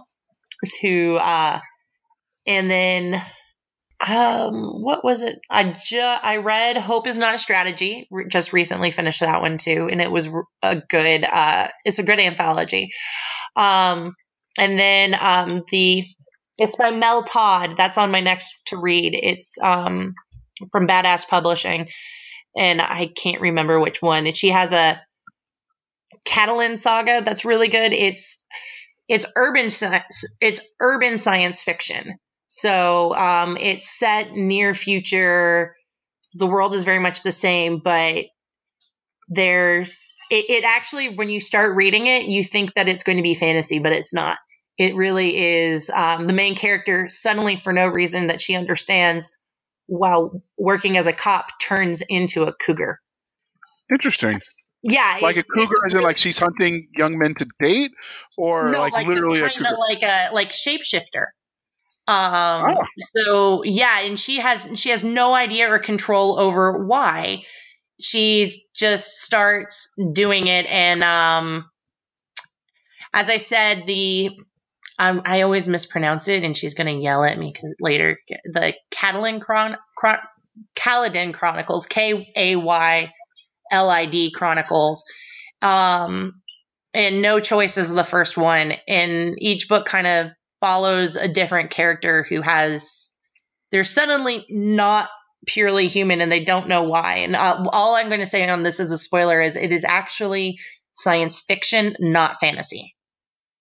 who, 0.82 1.16
uh, 1.16 1.60
and 2.48 2.72
then 2.72 3.22
um, 4.08 4.82
what 4.82 5.04
was 5.04 5.24
it? 5.24 5.38
I 5.52 5.76
ju- 5.78 6.00
I 6.00 6.38
read 6.38 6.78
Hope 6.78 7.06
is 7.06 7.18
Not 7.18 7.36
a 7.36 7.38
Strategy. 7.38 8.08
Re- 8.12 8.30
just 8.30 8.54
recently 8.54 8.92
finished 8.92 9.20
that 9.20 9.42
one 9.42 9.58
too, 9.58 9.90
and 9.92 10.02
it 10.02 10.10
was 10.10 10.30
a 10.64 10.82
good. 10.90 11.26
Uh, 11.30 11.68
it's 11.84 12.00
a 12.00 12.04
good 12.04 12.22
anthology. 12.22 12.92
Um, 13.58 14.16
and 14.58 14.80
then 14.80 15.18
um, 15.22 15.60
the 15.70 16.06
it's 16.58 16.78
by 16.78 16.92
Mel 16.92 17.24
Todd. 17.24 17.76
That's 17.76 17.98
on 17.98 18.10
my 18.10 18.22
next 18.22 18.68
to 18.68 18.78
read. 18.78 19.20
It's 19.22 19.58
um, 19.62 20.14
from 20.72 20.88
Badass 20.88 21.28
Publishing, 21.28 21.90
and 22.58 22.80
I 22.80 23.08
can't 23.14 23.42
remember 23.42 23.82
which 23.82 24.02
one. 24.02 24.28
And 24.28 24.36
she 24.38 24.48
has 24.48 24.72
a 24.72 25.02
Catalan 26.26 26.78
saga 26.78 27.22
that's 27.24 27.46
really 27.46 27.68
good. 27.68 27.94
It's 27.94 28.46
it's 29.08 29.26
urban 29.36 29.70
science. 29.70 30.26
It's 30.40 30.62
urban 30.80 31.18
science 31.18 31.64
fiction. 31.64 32.16
So 32.48 33.14
um, 33.16 33.58
it's 33.58 33.90
set 33.90 34.34
near 34.34 34.74
future. 34.74 35.76
The 36.34 36.48
world 36.48 36.74
is 36.74 36.84
very 36.84 37.00
much 37.00 37.24
the 37.24 37.32
same, 37.32 37.80
but 37.80 38.26
there's 39.30 40.18
it, 40.32 40.50
it 40.50 40.64
actually 40.64 41.16
when 41.16 41.30
you 41.30 41.40
start 41.40 41.76
reading 41.76 42.08
it, 42.08 42.26
you 42.26 42.44
think 42.44 42.74
that 42.76 42.88
it's 42.88 43.04
going 43.04 43.18
to 43.18 43.24
be 43.24 43.36
fantasy, 43.36 43.80
but 43.80 43.94
it's 43.94 44.14
not. 44.14 44.38
It 44.78 44.96
really 44.96 45.36
is 45.38 45.90
um, 45.90 46.26
the 46.26 46.34
main 46.34 46.56
character 46.56 47.10
suddenly, 47.10 47.56
for 47.56 47.74
no 47.74 47.88
reason 47.88 48.28
that 48.28 48.42
she 48.42 48.56
understands, 48.56 49.38
while 49.88 50.42
working 50.58 50.98
as 50.98 51.06
a 51.06 51.14
cop, 51.14 51.48
turns 51.62 52.02
into 52.02 52.44
a 52.44 52.54
cougar. 52.54 53.00
Interesting. 53.92 54.40
Yeah, 54.82 55.18
Like 55.22 55.36
a 55.36 55.44
cougar, 55.44 55.88
is 55.88 55.94
it 55.94 56.02
like 56.02 56.18
she's 56.18 56.38
hunting 56.38 56.88
young 56.96 57.18
men 57.18 57.36
to 57.36 57.48
date, 57.60 57.92
or 58.38 58.72
no, 58.72 58.80
like, 58.80 58.94
like, 58.94 59.08
literally 59.08 59.42
a 59.42 59.50
kind 59.50 59.66
of 59.66 59.74
like 59.90 60.02
a 60.04 60.34
like 60.34 60.52
shapeshifter. 60.52 61.26
Um. 62.08 62.78
Oh. 62.78 62.84
So 63.00 63.64
yeah, 63.66 64.04
and 64.04 64.18
she 64.18 64.40
has 64.40 64.70
she 64.80 64.90
has 64.90 65.04
no 65.04 65.34
idea 65.36 65.70
or 65.70 65.80
control 65.80 66.40
over 66.40 66.86
why. 66.86 67.44
She 68.00 68.50
just 68.74 69.22
starts 69.22 69.94
doing 70.14 70.48
it, 70.48 70.72
and 70.72 71.04
um, 71.04 71.70
as 73.14 73.30
I 73.30 73.38
said, 73.38 73.86
the 73.86 74.32
um, 74.98 75.24
I 75.26 75.42
always 75.42 75.68
mispronounce 75.68 76.30
it, 76.30 76.46
and 76.46 76.56
she's 76.56 76.74
going 76.74 76.88
to 76.88 77.04
yell 77.04 77.26
at 77.26 77.38
me 77.38 77.52
because 77.54 77.76
later 77.82 78.18
the 78.46 78.74
Catalan 78.92 79.42
Chron, 79.42 79.76
Chron 79.98 80.20
Kaladin 80.76 81.34
Chronicles, 81.34 81.88
K 81.88 82.32
A 82.34 82.56
Y 82.56 83.14
L 83.72 83.90
I 83.90 84.06
D 84.06 84.32
Chronicles. 84.32 85.04
Um, 85.62 86.42
and 86.94 87.22
No 87.22 87.40
Choice 87.40 87.78
is 87.78 87.94
the 87.94 88.04
first 88.04 88.38
one. 88.38 88.74
And 88.88 89.36
each 89.38 89.70
book 89.70 89.86
kind 89.86 90.08
of 90.08 90.32
follows 90.60 91.16
a 91.16 91.28
different 91.28 91.72
character 91.72 92.26
who 92.28 92.42
has, 92.42 93.14
they're 93.72 93.84
suddenly 93.84 94.46
not 94.50 95.10
purely 95.46 95.88
human 95.88 96.22
and 96.22 96.32
they 96.32 96.44
don't 96.44 96.68
know 96.68 96.84
why. 96.84 97.18
And 97.20 97.36
uh, 97.36 97.70
all 97.72 97.96
I'm 97.96 98.10
going 98.10 98.20
to 98.20 98.26
say 98.26 98.48
on 98.50 98.64
this 98.64 98.80
as 98.80 98.92
a 98.92 98.98
spoiler 98.98 99.42
is 99.42 99.56
it 99.56 99.72
is 99.72 99.86
actually 99.86 100.60
science 100.94 101.42
fiction, 101.42 101.96
not 102.00 102.40
fantasy. 102.40 102.96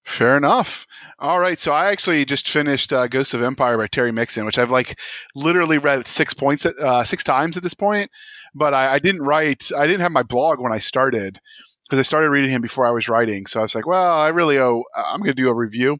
Fair 0.05 0.37
enough. 0.37 0.87
All 1.19 1.39
right, 1.39 1.59
so 1.59 1.73
I 1.73 1.91
actually 1.91 2.25
just 2.25 2.49
finished 2.49 2.93
uh, 2.93 3.09
Ghosts 3.09 3.35
of 3.35 3.43
Empire 3.43 3.77
by 3.77 3.87
Terry 3.87 4.11
Mixon, 4.11 4.47
which 4.47 4.59
I've 4.59 4.71
like 4.71 4.99
literally 5.35 5.79
read 5.79 6.09
six 6.09 6.33
points, 6.33 6.65
at, 6.65 6.79
uh, 6.79 7.05
six 7.05 7.23
times 7.23 7.57
at 7.57 7.63
this 7.63 7.75
point. 7.75 8.11
But 8.55 8.73
I, 8.73 8.95
I 8.95 8.99
didn't 8.99 9.23
write. 9.23 9.71
I 9.77 9.87
didn't 9.87 10.01
have 10.01 10.13
my 10.13 10.23
blog 10.23 10.61
when 10.61 10.73
I 10.73 10.79
started 10.79 11.41
because 11.89 11.99
I 11.99 12.03
started 12.03 12.29
reading 12.29 12.51
him 12.51 12.61
before 12.61 12.87
I 12.87 12.91
was 12.91 13.09
writing. 13.09 13.47
So 13.47 13.61
I 13.61 13.63
was 13.63 13.75
like, 13.75 13.87
well, 13.87 14.19
I 14.19 14.29
really 14.29 14.59
owe. 14.59 14.85
I'm 14.95 15.21
going 15.21 15.31
to 15.31 15.35
do 15.35 15.49
a 15.49 15.55
review. 15.55 15.97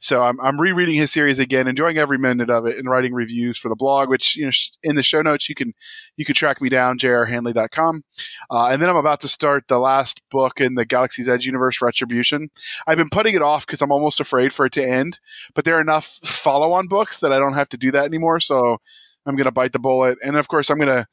So 0.00 0.22
I'm, 0.22 0.40
I'm 0.40 0.60
rereading 0.60 0.96
his 0.96 1.12
series 1.12 1.38
again, 1.38 1.68
enjoying 1.68 1.96
every 1.96 2.18
minute 2.18 2.50
of 2.50 2.66
it, 2.66 2.76
and 2.76 2.90
writing 2.90 3.14
reviews 3.14 3.56
for 3.56 3.68
the 3.68 3.76
blog. 3.76 4.08
Which 4.08 4.36
you 4.36 4.46
know, 4.46 4.50
in 4.82 4.96
the 4.96 5.02
show 5.02 5.22
notes 5.22 5.48
you 5.48 5.54
can 5.54 5.74
you 6.16 6.24
can 6.24 6.34
track 6.34 6.60
me 6.60 6.68
down 6.68 6.98
jrhandley.com. 6.98 8.02
Uh, 8.50 8.68
and 8.68 8.82
then 8.82 8.90
I'm 8.90 8.96
about 8.96 9.20
to 9.20 9.28
start 9.28 9.68
the 9.68 9.78
last 9.78 10.20
book 10.30 10.60
in 10.60 10.74
the 10.74 10.84
Galaxy's 10.84 11.28
Edge 11.28 11.46
universe, 11.46 11.80
Retribution. 11.80 12.48
I've 12.88 12.98
been 12.98 13.10
putting 13.10 13.36
it 13.36 13.42
off 13.42 13.64
because 13.64 13.80
I'm 13.80 13.92
almost 13.92 14.18
afraid 14.18 14.52
for 14.52 14.66
it 14.66 14.72
to 14.72 14.84
end. 14.84 15.20
But 15.54 15.64
there 15.64 15.76
are 15.76 15.80
enough 15.80 16.18
follow-on 16.24 16.88
books 16.88 17.20
that 17.20 17.32
I 17.32 17.38
don't 17.38 17.54
have 17.54 17.68
to 17.70 17.76
do 17.76 17.92
that 17.92 18.06
anymore. 18.06 18.40
So 18.40 18.78
I'm 19.26 19.36
going 19.36 19.44
to 19.44 19.52
bite 19.52 19.72
the 19.72 19.78
bullet, 19.78 20.18
and 20.24 20.36
of 20.36 20.48
course 20.48 20.70
I'm 20.70 20.78
going 20.78 20.88
to 20.88 21.06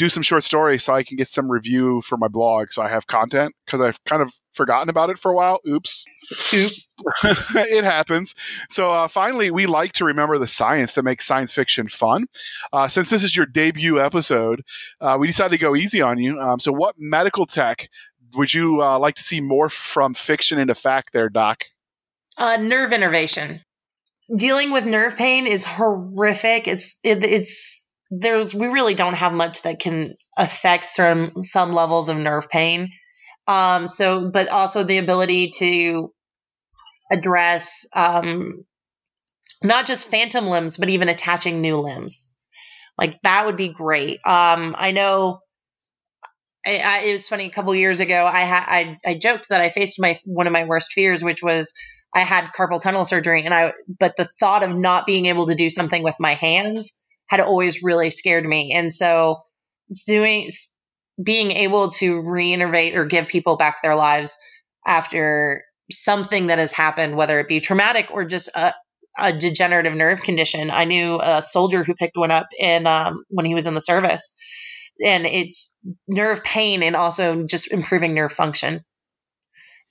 do 0.00 0.08
some 0.08 0.22
short 0.22 0.42
stories 0.42 0.82
so 0.82 0.94
I 0.94 1.02
can 1.02 1.18
get 1.18 1.28
some 1.28 1.52
review 1.52 2.00
for 2.00 2.16
my 2.16 2.26
blog. 2.26 2.72
So 2.72 2.80
I 2.80 2.88
have 2.88 3.06
content 3.06 3.54
because 3.66 3.82
I've 3.82 4.02
kind 4.04 4.22
of 4.22 4.32
forgotten 4.54 4.88
about 4.88 5.10
it 5.10 5.18
for 5.18 5.30
a 5.30 5.36
while. 5.36 5.60
Oops. 5.68 6.06
Oops. 6.54 6.94
it 7.54 7.84
happens. 7.84 8.34
So 8.70 8.90
uh, 8.90 9.08
finally, 9.08 9.50
we 9.50 9.66
like 9.66 9.92
to 9.92 10.06
remember 10.06 10.38
the 10.38 10.46
science 10.46 10.94
that 10.94 11.02
makes 11.02 11.26
science 11.26 11.52
fiction 11.52 11.86
fun. 11.86 12.28
Uh, 12.72 12.88
since 12.88 13.10
this 13.10 13.22
is 13.22 13.36
your 13.36 13.44
debut 13.44 14.00
episode, 14.00 14.62
uh, 15.02 15.18
we 15.20 15.26
decided 15.26 15.50
to 15.50 15.58
go 15.58 15.76
easy 15.76 16.00
on 16.00 16.16
you. 16.16 16.40
Um, 16.40 16.60
so, 16.60 16.72
what 16.72 16.94
medical 16.98 17.44
tech 17.44 17.90
would 18.32 18.54
you 18.54 18.80
uh, 18.80 18.98
like 18.98 19.16
to 19.16 19.22
see 19.22 19.42
more 19.42 19.68
from 19.68 20.14
fiction 20.14 20.58
into 20.58 20.74
fact 20.74 21.12
there, 21.12 21.28
Doc? 21.28 21.64
Uh, 22.38 22.56
nerve 22.56 22.94
innervation. 22.94 23.60
Dealing 24.34 24.70
with 24.70 24.86
nerve 24.86 25.18
pain 25.18 25.46
is 25.46 25.66
horrific. 25.66 26.68
It's 26.68 27.00
it, 27.04 27.22
it's 27.22 27.79
there's 28.10 28.54
we 28.54 28.66
really 28.66 28.94
don't 28.94 29.14
have 29.14 29.32
much 29.32 29.62
that 29.62 29.78
can 29.78 30.14
affect 30.36 30.84
some 30.84 31.40
some 31.40 31.72
levels 31.72 32.08
of 32.08 32.18
nerve 32.18 32.48
pain. 32.50 32.90
Um, 33.46 33.86
so, 33.86 34.30
but 34.30 34.48
also 34.48 34.82
the 34.82 34.98
ability 34.98 35.50
to 35.58 36.12
address 37.10 37.88
um, 37.94 38.64
not 39.62 39.86
just 39.86 40.10
phantom 40.10 40.46
limbs, 40.46 40.76
but 40.76 40.88
even 40.88 41.08
attaching 41.08 41.60
new 41.60 41.76
limbs. 41.76 42.34
Like 42.98 43.20
that 43.22 43.46
would 43.46 43.56
be 43.56 43.68
great. 43.68 44.20
Um, 44.26 44.74
I 44.78 44.92
know. 44.92 45.40
I, 46.66 46.82
I, 46.84 46.98
it 47.06 47.12
was 47.12 47.28
funny. 47.28 47.46
A 47.46 47.50
couple 47.50 47.74
years 47.74 48.00
ago, 48.00 48.26
I 48.26 48.40
had 48.40 48.64
I, 48.66 48.98
I 49.06 49.14
joked 49.14 49.48
that 49.48 49.60
I 49.60 49.70
faced 49.70 50.00
my 50.00 50.18
one 50.24 50.46
of 50.46 50.52
my 50.52 50.64
worst 50.64 50.92
fears, 50.92 51.22
which 51.24 51.42
was 51.42 51.72
I 52.14 52.20
had 52.20 52.50
carpal 52.58 52.82
tunnel 52.82 53.04
surgery, 53.04 53.44
and 53.44 53.54
I 53.54 53.72
but 53.98 54.16
the 54.16 54.28
thought 54.38 54.62
of 54.62 54.76
not 54.76 55.06
being 55.06 55.26
able 55.26 55.46
to 55.46 55.54
do 55.54 55.70
something 55.70 56.02
with 56.02 56.16
my 56.18 56.34
hands 56.34 57.00
had 57.30 57.40
always 57.40 57.82
really 57.82 58.10
scared 58.10 58.44
me, 58.44 58.72
and 58.74 58.92
so 58.92 59.42
doing 60.06 60.50
being 61.22 61.50
able 61.52 61.90
to 61.90 62.22
reinnervate 62.22 62.94
or 62.94 63.04
give 63.04 63.28
people 63.28 63.56
back 63.56 63.82
their 63.82 63.94
lives 63.94 64.36
after 64.86 65.64
something 65.90 66.48
that 66.48 66.58
has 66.58 66.72
happened, 66.72 67.16
whether 67.16 67.38
it 67.38 67.48
be 67.48 67.60
traumatic 67.60 68.08
or 68.10 68.24
just 68.24 68.48
a, 68.56 68.74
a 69.18 69.32
degenerative 69.32 69.94
nerve 69.94 70.22
condition. 70.22 70.70
I 70.70 70.84
knew 70.84 71.18
a 71.20 71.42
soldier 71.42 71.84
who 71.84 71.94
picked 71.94 72.16
one 72.16 72.30
up 72.30 72.48
in 72.58 72.86
um, 72.86 73.24
when 73.28 73.46
he 73.46 73.54
was 73.54 73.66
in 73.66 73.74
the 73.74 73.80
service, 73.80 74.34
and 75.04 75.26
it's 75.26 75.78
nerve 76.08 76.42
pain 76.42 76.82
and 76.82 76.96
also 76.96 77.44
just 77.44 77.72
improving 77.72 78.14
nerve 78.14 78.32
function. 78.32 78.80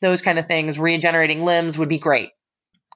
Those 0.01 0.21
kind 0.21 0.39
of 0.39 0.47
things, 0.47 0.79
regenerating 0.79 1.43
limbs 1.43 1.77
would 1.77 1.89
be 1.89 1.99
great. 1.99 2.31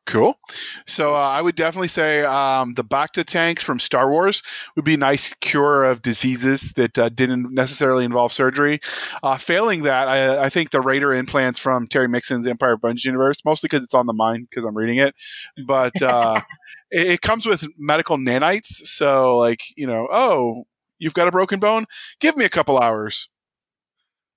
Cool. 0.05 0.37
So 0.85 1.15
uh, 1.15 1.19
I 1.19 1.41
would 1.41 1.55
definitely 1.55 1.87
say 1.87 2.23
um, 2.23 2.73
the 2.73 2.83
Bacta 2.83 3.23
tanks 3.23 3.63
from 3.63 3.79
Star 3.79 4.11
Wars 4.11 4.43
would 4.75 4.83
be 4.83 4.95
a 4.95 4.97
nice 4.97 5.33
cure 5.35 5.85
of 5.85 6.01
diseases 6.01 6.73
that 6.73 6.99
uh, 6.99 7.07
didn't 7.07 7.53
necessarily 7.53 8.03
involve 8.03 8.33
surgery. 8.33 8.81
Uh, 9.23 9.37
failing 9.37 9.83
that, 9.83 10.09
I, 10.09 10.43
I, 10.43 10.49
think 10.49 10.71
the 10.71 10.81
Raider 10.81 11.13
implants 11.13 11.57
from 11.57 11.87
Terry 11.87 12.09
Mixon's 12.09 12.47
Empire 12.47 12.73
of 12.73 12.81
Bones 12.81 13.05
universe, 13.05 13.37
mostly 13.45 13.67
because 13.67 13.83
it's 13.83 13.93
on 13.93 14.05
the 14.05 14.13
mind 14.13 14.47
because 14.49 14.65
I'm 14.65 14.75
reading 14.75 14.97
it, 14.97 15.15
but 15.65 15.99
uh, 16.01 16.41
it, 16.91 17.07
it 17.07 17.21
comes 17.21 17.45
with 17.45 17.65
medical 17.77 18.17
nanites. 18.17 18.67
So 18.67 19.37
like 19.37 19.61
you 19.77 19.87
know, 19.87 20.09
oh, 20.11 20.65
you've 20.99 21.13
got 21.13 21.29
a 21.29 21.31
broken 21.31 21.61
bone, 21.61 21.85
give 22.19 22.35
me 22.35 22.43
a 22.43 22.49
couple 22.49 22.77
hours. 22.77 23.29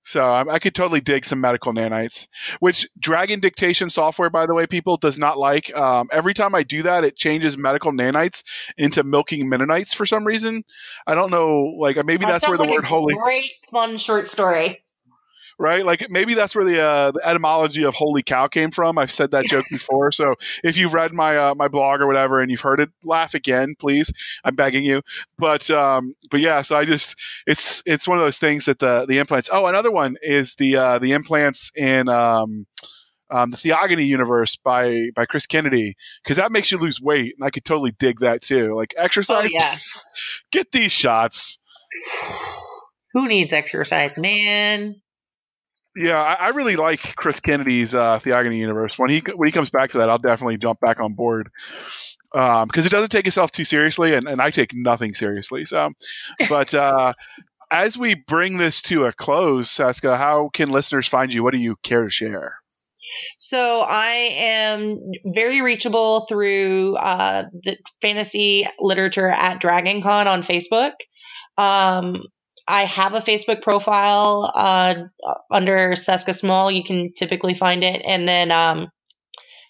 So 0.07 0.25
I, 0.25 0.53
I 0.53 0.59
could 0.59 0.73
totally 0.73 1.01
dig 1.01 1.25
some 1.25 1.41
medical 1.41 1.73
nanites, 1.73 2.29
which 2.61 2.87
Dragon 2.97 3.41
dictation 3.41 3.89
software, 3.89 4.29
by 4.29 4.45
the 4.45 4.53
way, 4.53 4.65
people 4.65 4.95
does 4.95 5.19
not 5.19 5.37
like. 5.37 5.75
Um, 5.75 6.07
every 6.13 6.33
time 6.33 6.55
I 6.55 6.63
do 6.63 6.81
that, 6.83 7.03
it 7.03 7.17
changes 7.17 7.57
medical 7.57 7.91
nanites 7.91 8.43
into 8.77 9.03
milking 9.03 9.49
Mennonites 9.49 9.93
for 9.93 10.05
some 10.05 10.25
reason. 10.25 10.63
I 11.05 11.13
don't 11.13 11.29
know, 11.29 11.75
like 11.77 11.97
maybe 12.05 12.23
that 12.23 12.31
that's 12.31 12.47
where 12.47 12.55
the 12.55 12.63
like 12.63 12.71
word 12.71 12.85
holy. 12.85 13.15
Great 13.15 13.51
fun 13.69 13.97
short 13.97 14.29
story 14.29 14.79
right? 15.59 15.85
Like 15.85 16.09
maybe 16.09 16.33
that's 16.33 16.55
where 16.55 16.65
the, 16.65 16.81
uh, 16.81 17.11
the 17.11 17.27
etymology 17.27 17.83
of 17.83 17.95
"holy 17.95 18.23
cow" 18.23 18.47
came 18.47 18.71
from. 18.71 18.97
I've 18.97 19.11
said 19.11 19.31
that 19.31 19.45
joke 19.45 19.65
before. 19.69 20.11
So 20.11 20.35
if 20.63 20.77
you've 20.77 20.93
read 20.93 21.13
my 21.13 21.35
uh, 21.35 21.55
my 21.55 21.67
blog 21.67 22.01
or 22.01 22.07
whatever 22.07 22.41
and 22.41 22.51
you've 22.51 22.61
heard 22.61 22.79
it, 22.79 22.89
laugh 23.03 23.33
again, 23.33 23.75
please. 23.79 24.11
I'm 24.43 24.55
begging 24.55 24.83
you. 24.83 25.01
But 25.37 25.69
um, 25.69 26.15
but 26.29 26.39
yeah, 26.39 26.61
so 26.61 26.75
I 26.75 26.85
just 26.85 27.15
it's 27.45 27.81
it's 27.85 28.07
one 28.07 28.17
of 28.17 28.23
those 28.23 28.37
things 28.37 28.65
that 28.65 28.79
the 28.79 29.05
the 29.07 29.17
implants. 29.17 29.49
Oh, 29.51 29.65
another 29.65 29.91
one 29.91 30.17
is 30.21 30.55
the 30.55 30.75
uh, 30.75 30.99
the 30.99 31.13
implants 31.13 31.71
in. 31.75 32.09
Um, 32.09 32.67
um, 33.29 33.51
the 33.51 33.57
Theogony 33.57 34.05
universe 34.05 34.55
by 34.55 35.09
by 35.13 35.25
Chris 35.25 35.45
Kennedy 35.45 35.97
because 36.23 36.37
that 36.37 36.49
makes 36.49 36.71
you 36.71 36.77
lose 36.77 37.01
weight, 37.01 37.35
and 37.37 37.45
I 37.45 37.49
could 37.49 37.65
totally 37.65 37.91
dig 37.91 38.21
that 38.21 38.41
too. 38.41 38.73
Like 38.73 38.93
exercise, 38.95 39.47
oh, 39.47 39.49
yes. 39.51 40.05
get 40.53 40.71
these 40.71 40.93
shots. 40.93 41.61
Who 43.13 43.27
needs 43.27 43.51
exercise, 43.51 44.17
man? 44.17 45.01
Yeah, 45.97 46.21
I, 46.21 46.33
I, 46.33 46.47
really 46.49 46.75
like 46.75 47.15
Chris 47.15 47.39
Kennedy's 47.39 47.95
uh, 47.95 48.19
Theogony 48.19 48.59
universe. 48.59 48.99
When 48.99 49.09
he 49.09 49.23
when 49.33 49.47
he 49.47 49.51
comes 49.51 49.71
back 49.71 49.91
to 49.91 49.97
that, 49.97 50.09
I'll 50.09 50.19
definitely 50.19 50.57
jump 50.57 50.79
back 50.79 50.99
on 50.99 51.13
board 51.13 51.49
because 52.31 52.63
um, 52.63 52.69
it 52.73 52.91
doesn't 52.91 53.09
take 53.09 53.25
itself 53.25 53.51
too 53.51 53.63
seriously, 53.63 54.13
and, 54.13 54.27
and 54.27 54.41
I 54.41 54.51
take 54.51 54.73
nothing 54.73 55.13
seriously. 55.13 55.65
So, 55.65 55.91
but 56.49 56.73
uh, 56.73 57.13
as 57.71 57.97
we 57.97 58.15
bring 58.15 58.57
this 58.57 58.81
to 58.83 59.05
a 59.05 59.13
close, 59.13 59.71
Cisca, 59.71 60.17
how 60.17 60.49
can 60.53 60.69
listeners 60.69 61.07
find 61.07 61.33
you? 61.33 61.43
What 61.43 61.53
do 61.53 61.59
you 61.59 61.77
care 61.83 62.03
to 62.03 62.09
share? 62.09 62.57
So 63.37 63.83
I 63.87 64.29
am 64.37 64.99
very 65.25 65.61
reachable 65.61 66.21
through 66.21 66.95
uh, 66.95 67.45
the 67.63 67.77
fantasy 68.01 68.65
literature 68.79 69.29
at 69.29 69.59
Dragon 69.59 70.01
Con 70.01 70.27
on 70.27 70.41
Facebook. 70.41 70.93
Um, 71.57 72.23
I 72.67 72.83
have 72.83 73.13
a 73.13 73.19
Facebook 73.19 73.61
profile 73.61 74.51
uh, 74.53 75.03
under 75.49 75.95
Cisca 75.95 76.33
Small. 76.33 76.69
You 76.69 76.83
can 76.83 77.13
typically 77.13 77.53
find 77.53 77.83
it. 77.83 78.01
And 78.05 78.27
then 78.27 78.51
um, 78.51 78.89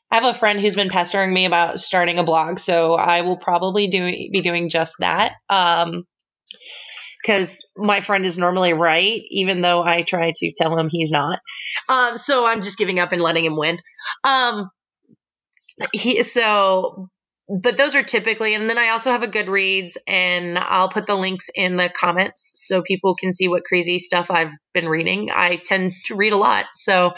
I 0.10 0.16
have 0.16 0.26
a 0.26 0.34
friend 0.34 0.60
who's 0.60 0.76
been 0.76 0.90
pestering 0.90 1.32
me 1.32 1.46
about 1.46 1.80
starting 1.80 2.18
a 2.18 2.24
blog. 2.24 2.60
So 2.60 2.94
I 2.96 3.22
will 3.22 3.38
probably 3.38 3.88
do 3.88 4.04
be 4.32 4.42
doing 4.42 4.70
just 4.70 4.96
that. 5.00 5.36
because 7.22 7.66
um, 7.78 7.86
my 7.86 8.00
friend 8.00 8.26
is 8.26 8.38
normally 8.38 8.74
right, 8.74 9.22
even 9.30 9.62
though 9.62 9.84
I 9.84 10.02
try 10.02 10.34
to 10.36 10.54
tell 10.56 10.78
him 10.78 10.90
he's 10.90 11.12
not. 11.12 11.40
Um, 11.90 12.18
so 12.18 12.48
I'm 12.48 12.64
just 12.64 12.80
giving 12.80 13.00
up 13.00 13.12
and 13.12 13.22
letting 13.22 13.46
him 13.46 13.58
win. 13.58 13.78
Um, 14.24 14.72
he 15.94 16.24
so 16.24 17.10
but 17.50 17.78
those 17.78 17.96
are 17.96 18.04
typically, 18.04 18.54
and 18.54 18.70
then 18.70 18.78
I 18.78 18.90
also 18.90 19.12
have 19.12 19.24
a 19.24 19.28
Goodreads, 19.28 19.96
and 20.06 20.58
I'll 20.58 20.90
put 20.90 21.08
the 21.08 21.16
links 21.16 21.50
in 21.56 21.78
the 21.78 21.90
comments 21.90 22.52
so 22.56 22.82
people 22.82 23.16
can 23.16 23.32
see 23.32 23.48
what 23.48 23.64
crazy 23.64 24.00
stuff 24.00 24.30
I've 24.30 24.52
been 24.74 24.90
reading. 24.90 25.30
I 25.34 25.62
tend 25.64 25.94
to 26.06 26.16
read 26.16 26.34
a 26.34 26.38
lot, 26.38 26.66
so. 26.76 27.14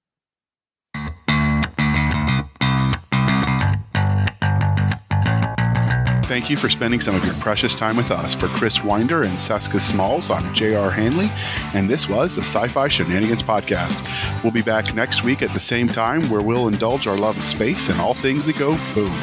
Thank 6.24 6.48
you 6.48 6.56
for 6.56 6.70
spending 6.70 7.00
some 7.00 7.14
of 7.14 7.24
your 7.24 7.34
precious 7.34 7.74
time 7.74 7.96
with 7.96 8.10
us. 8.10 8.32
For 8.32 8.48
Chris 8.48 8.82
Winder 8.82 9.24
and 9.24 9.38
Cisca 9.38 9.80
Smalls, 9.80 10.30
I'm 10.30 10.54
J.R. 10.54 10.90
Handley, 10.90 11.28
and 11.74 11.90
this 11.90 12.08
was 12.08 12.34
the 12.34 12.40
Sci 12.40 12.68
Fi 12.68 12.88
Shenanigans 12.88 13.42
Podcast. 13.42 14.02
We'll 14.42 14.52
be 14.52 14.62
back 14.62 14.94
next 14.94 15.24
week 15.24 15.42
at 15.42 15.52
the 15.52 15.60
same 15.60 15.88
time 15.88 16.22
where 16.30 16.40
we'll 16.40 16.68
indulge 16.68 17.06
our 17.06 17.18
love 17.18 17.36
of 17.36 17.44
space 17.44 17.88
and 17.88 18.00
all 18.00 18.14
things 18.14 18.46
that 18.46 18.56
go 18.56 18.78
boom. 18.94 19.18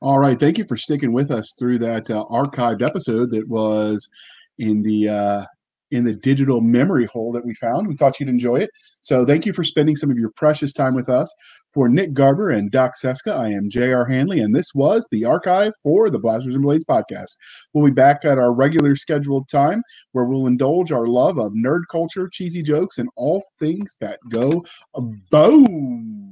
All 0.00 0.18
right. 0.18 0.38
Thank 0.38 0.58
you 0.58 0.64
for 0.64 0.76
sticking 0.76 1.12
with 1.12 1.30
us 1.30 1.54
through 1.58 1.78
that 1.78 2.10
uh, 2.10 2.24
archived 2.30 2.82
episode 2.82 3.30
that 3.30 3.48
was 3.48 4.08
in 4.58 4.82
the 4.82 5.08
uh, 5.08 5.44
in 5.92 6.04
the 6.04 6.14
digital 6.14 6.60
memory 6.60 7.06
hole 7.06 7.30
that 7.32 7.44
we 7.44 7.54
found. 7.54 7.86
We 7.86 7.94
thought 7.94 8.18
you'd 8.18 8.28
enjoy 8.28 8.56
it. 8.56 8.70
So 9.02 9.24
thank 9.24 9.46
you 9.46 9.52
for 9.52 9.62
spending 9.62 9.94
some 9.94 10.10
of 10.10 10.18
your 10.18 10.30
precious 10.30 10.72
time 10.72 10.94
with 10.94 11.08
us. 11.08 11.32
For 11.72 11.88
Nick 11.88 12.12
Garber 12.12 12.50
and 12.50 12.70
Doc 12.70 12.96
Cisca, 12.96 13.32
I 13.32 13.48
am 13.48 13.70
J.R. 13.70 14.04
Handley, 14.04 14.40
and 14.40 14.54
this 14.54 14.74
was 14.74 15.08
the 15.10 15.24
archive 15.24 15.72
for 15.82 16.10
the 16.10 16.18
Blasters 16.18 16.54
and 16.54 16.62
Blades 16.62 16.84
podcast. 16.84 17.36
We'll 17.72 17.86
be 17.86 17.92
back 17.92 18.26
at 18.26 18.36
our 18.36 18.52
regular 18.54 18.94
scheduled 18.94 19.48
time 19.48 19.82
where 20.12 20.26
we'll 20.26 20.46
indulge 20.46 20.92
our 20.92 21.06
love 21.06 21.38
of 21.38 21.52
nerd 21.52 21.82
culture, 21.90 22.28
cheesy 22.30 22.62
jokes, 22.62 22.98
and 22.98 23.08
all 23.16 23.42
things 23.58 23.96
that 24.00 24.18
go 24.28 24.62
boom. 25.30 26.31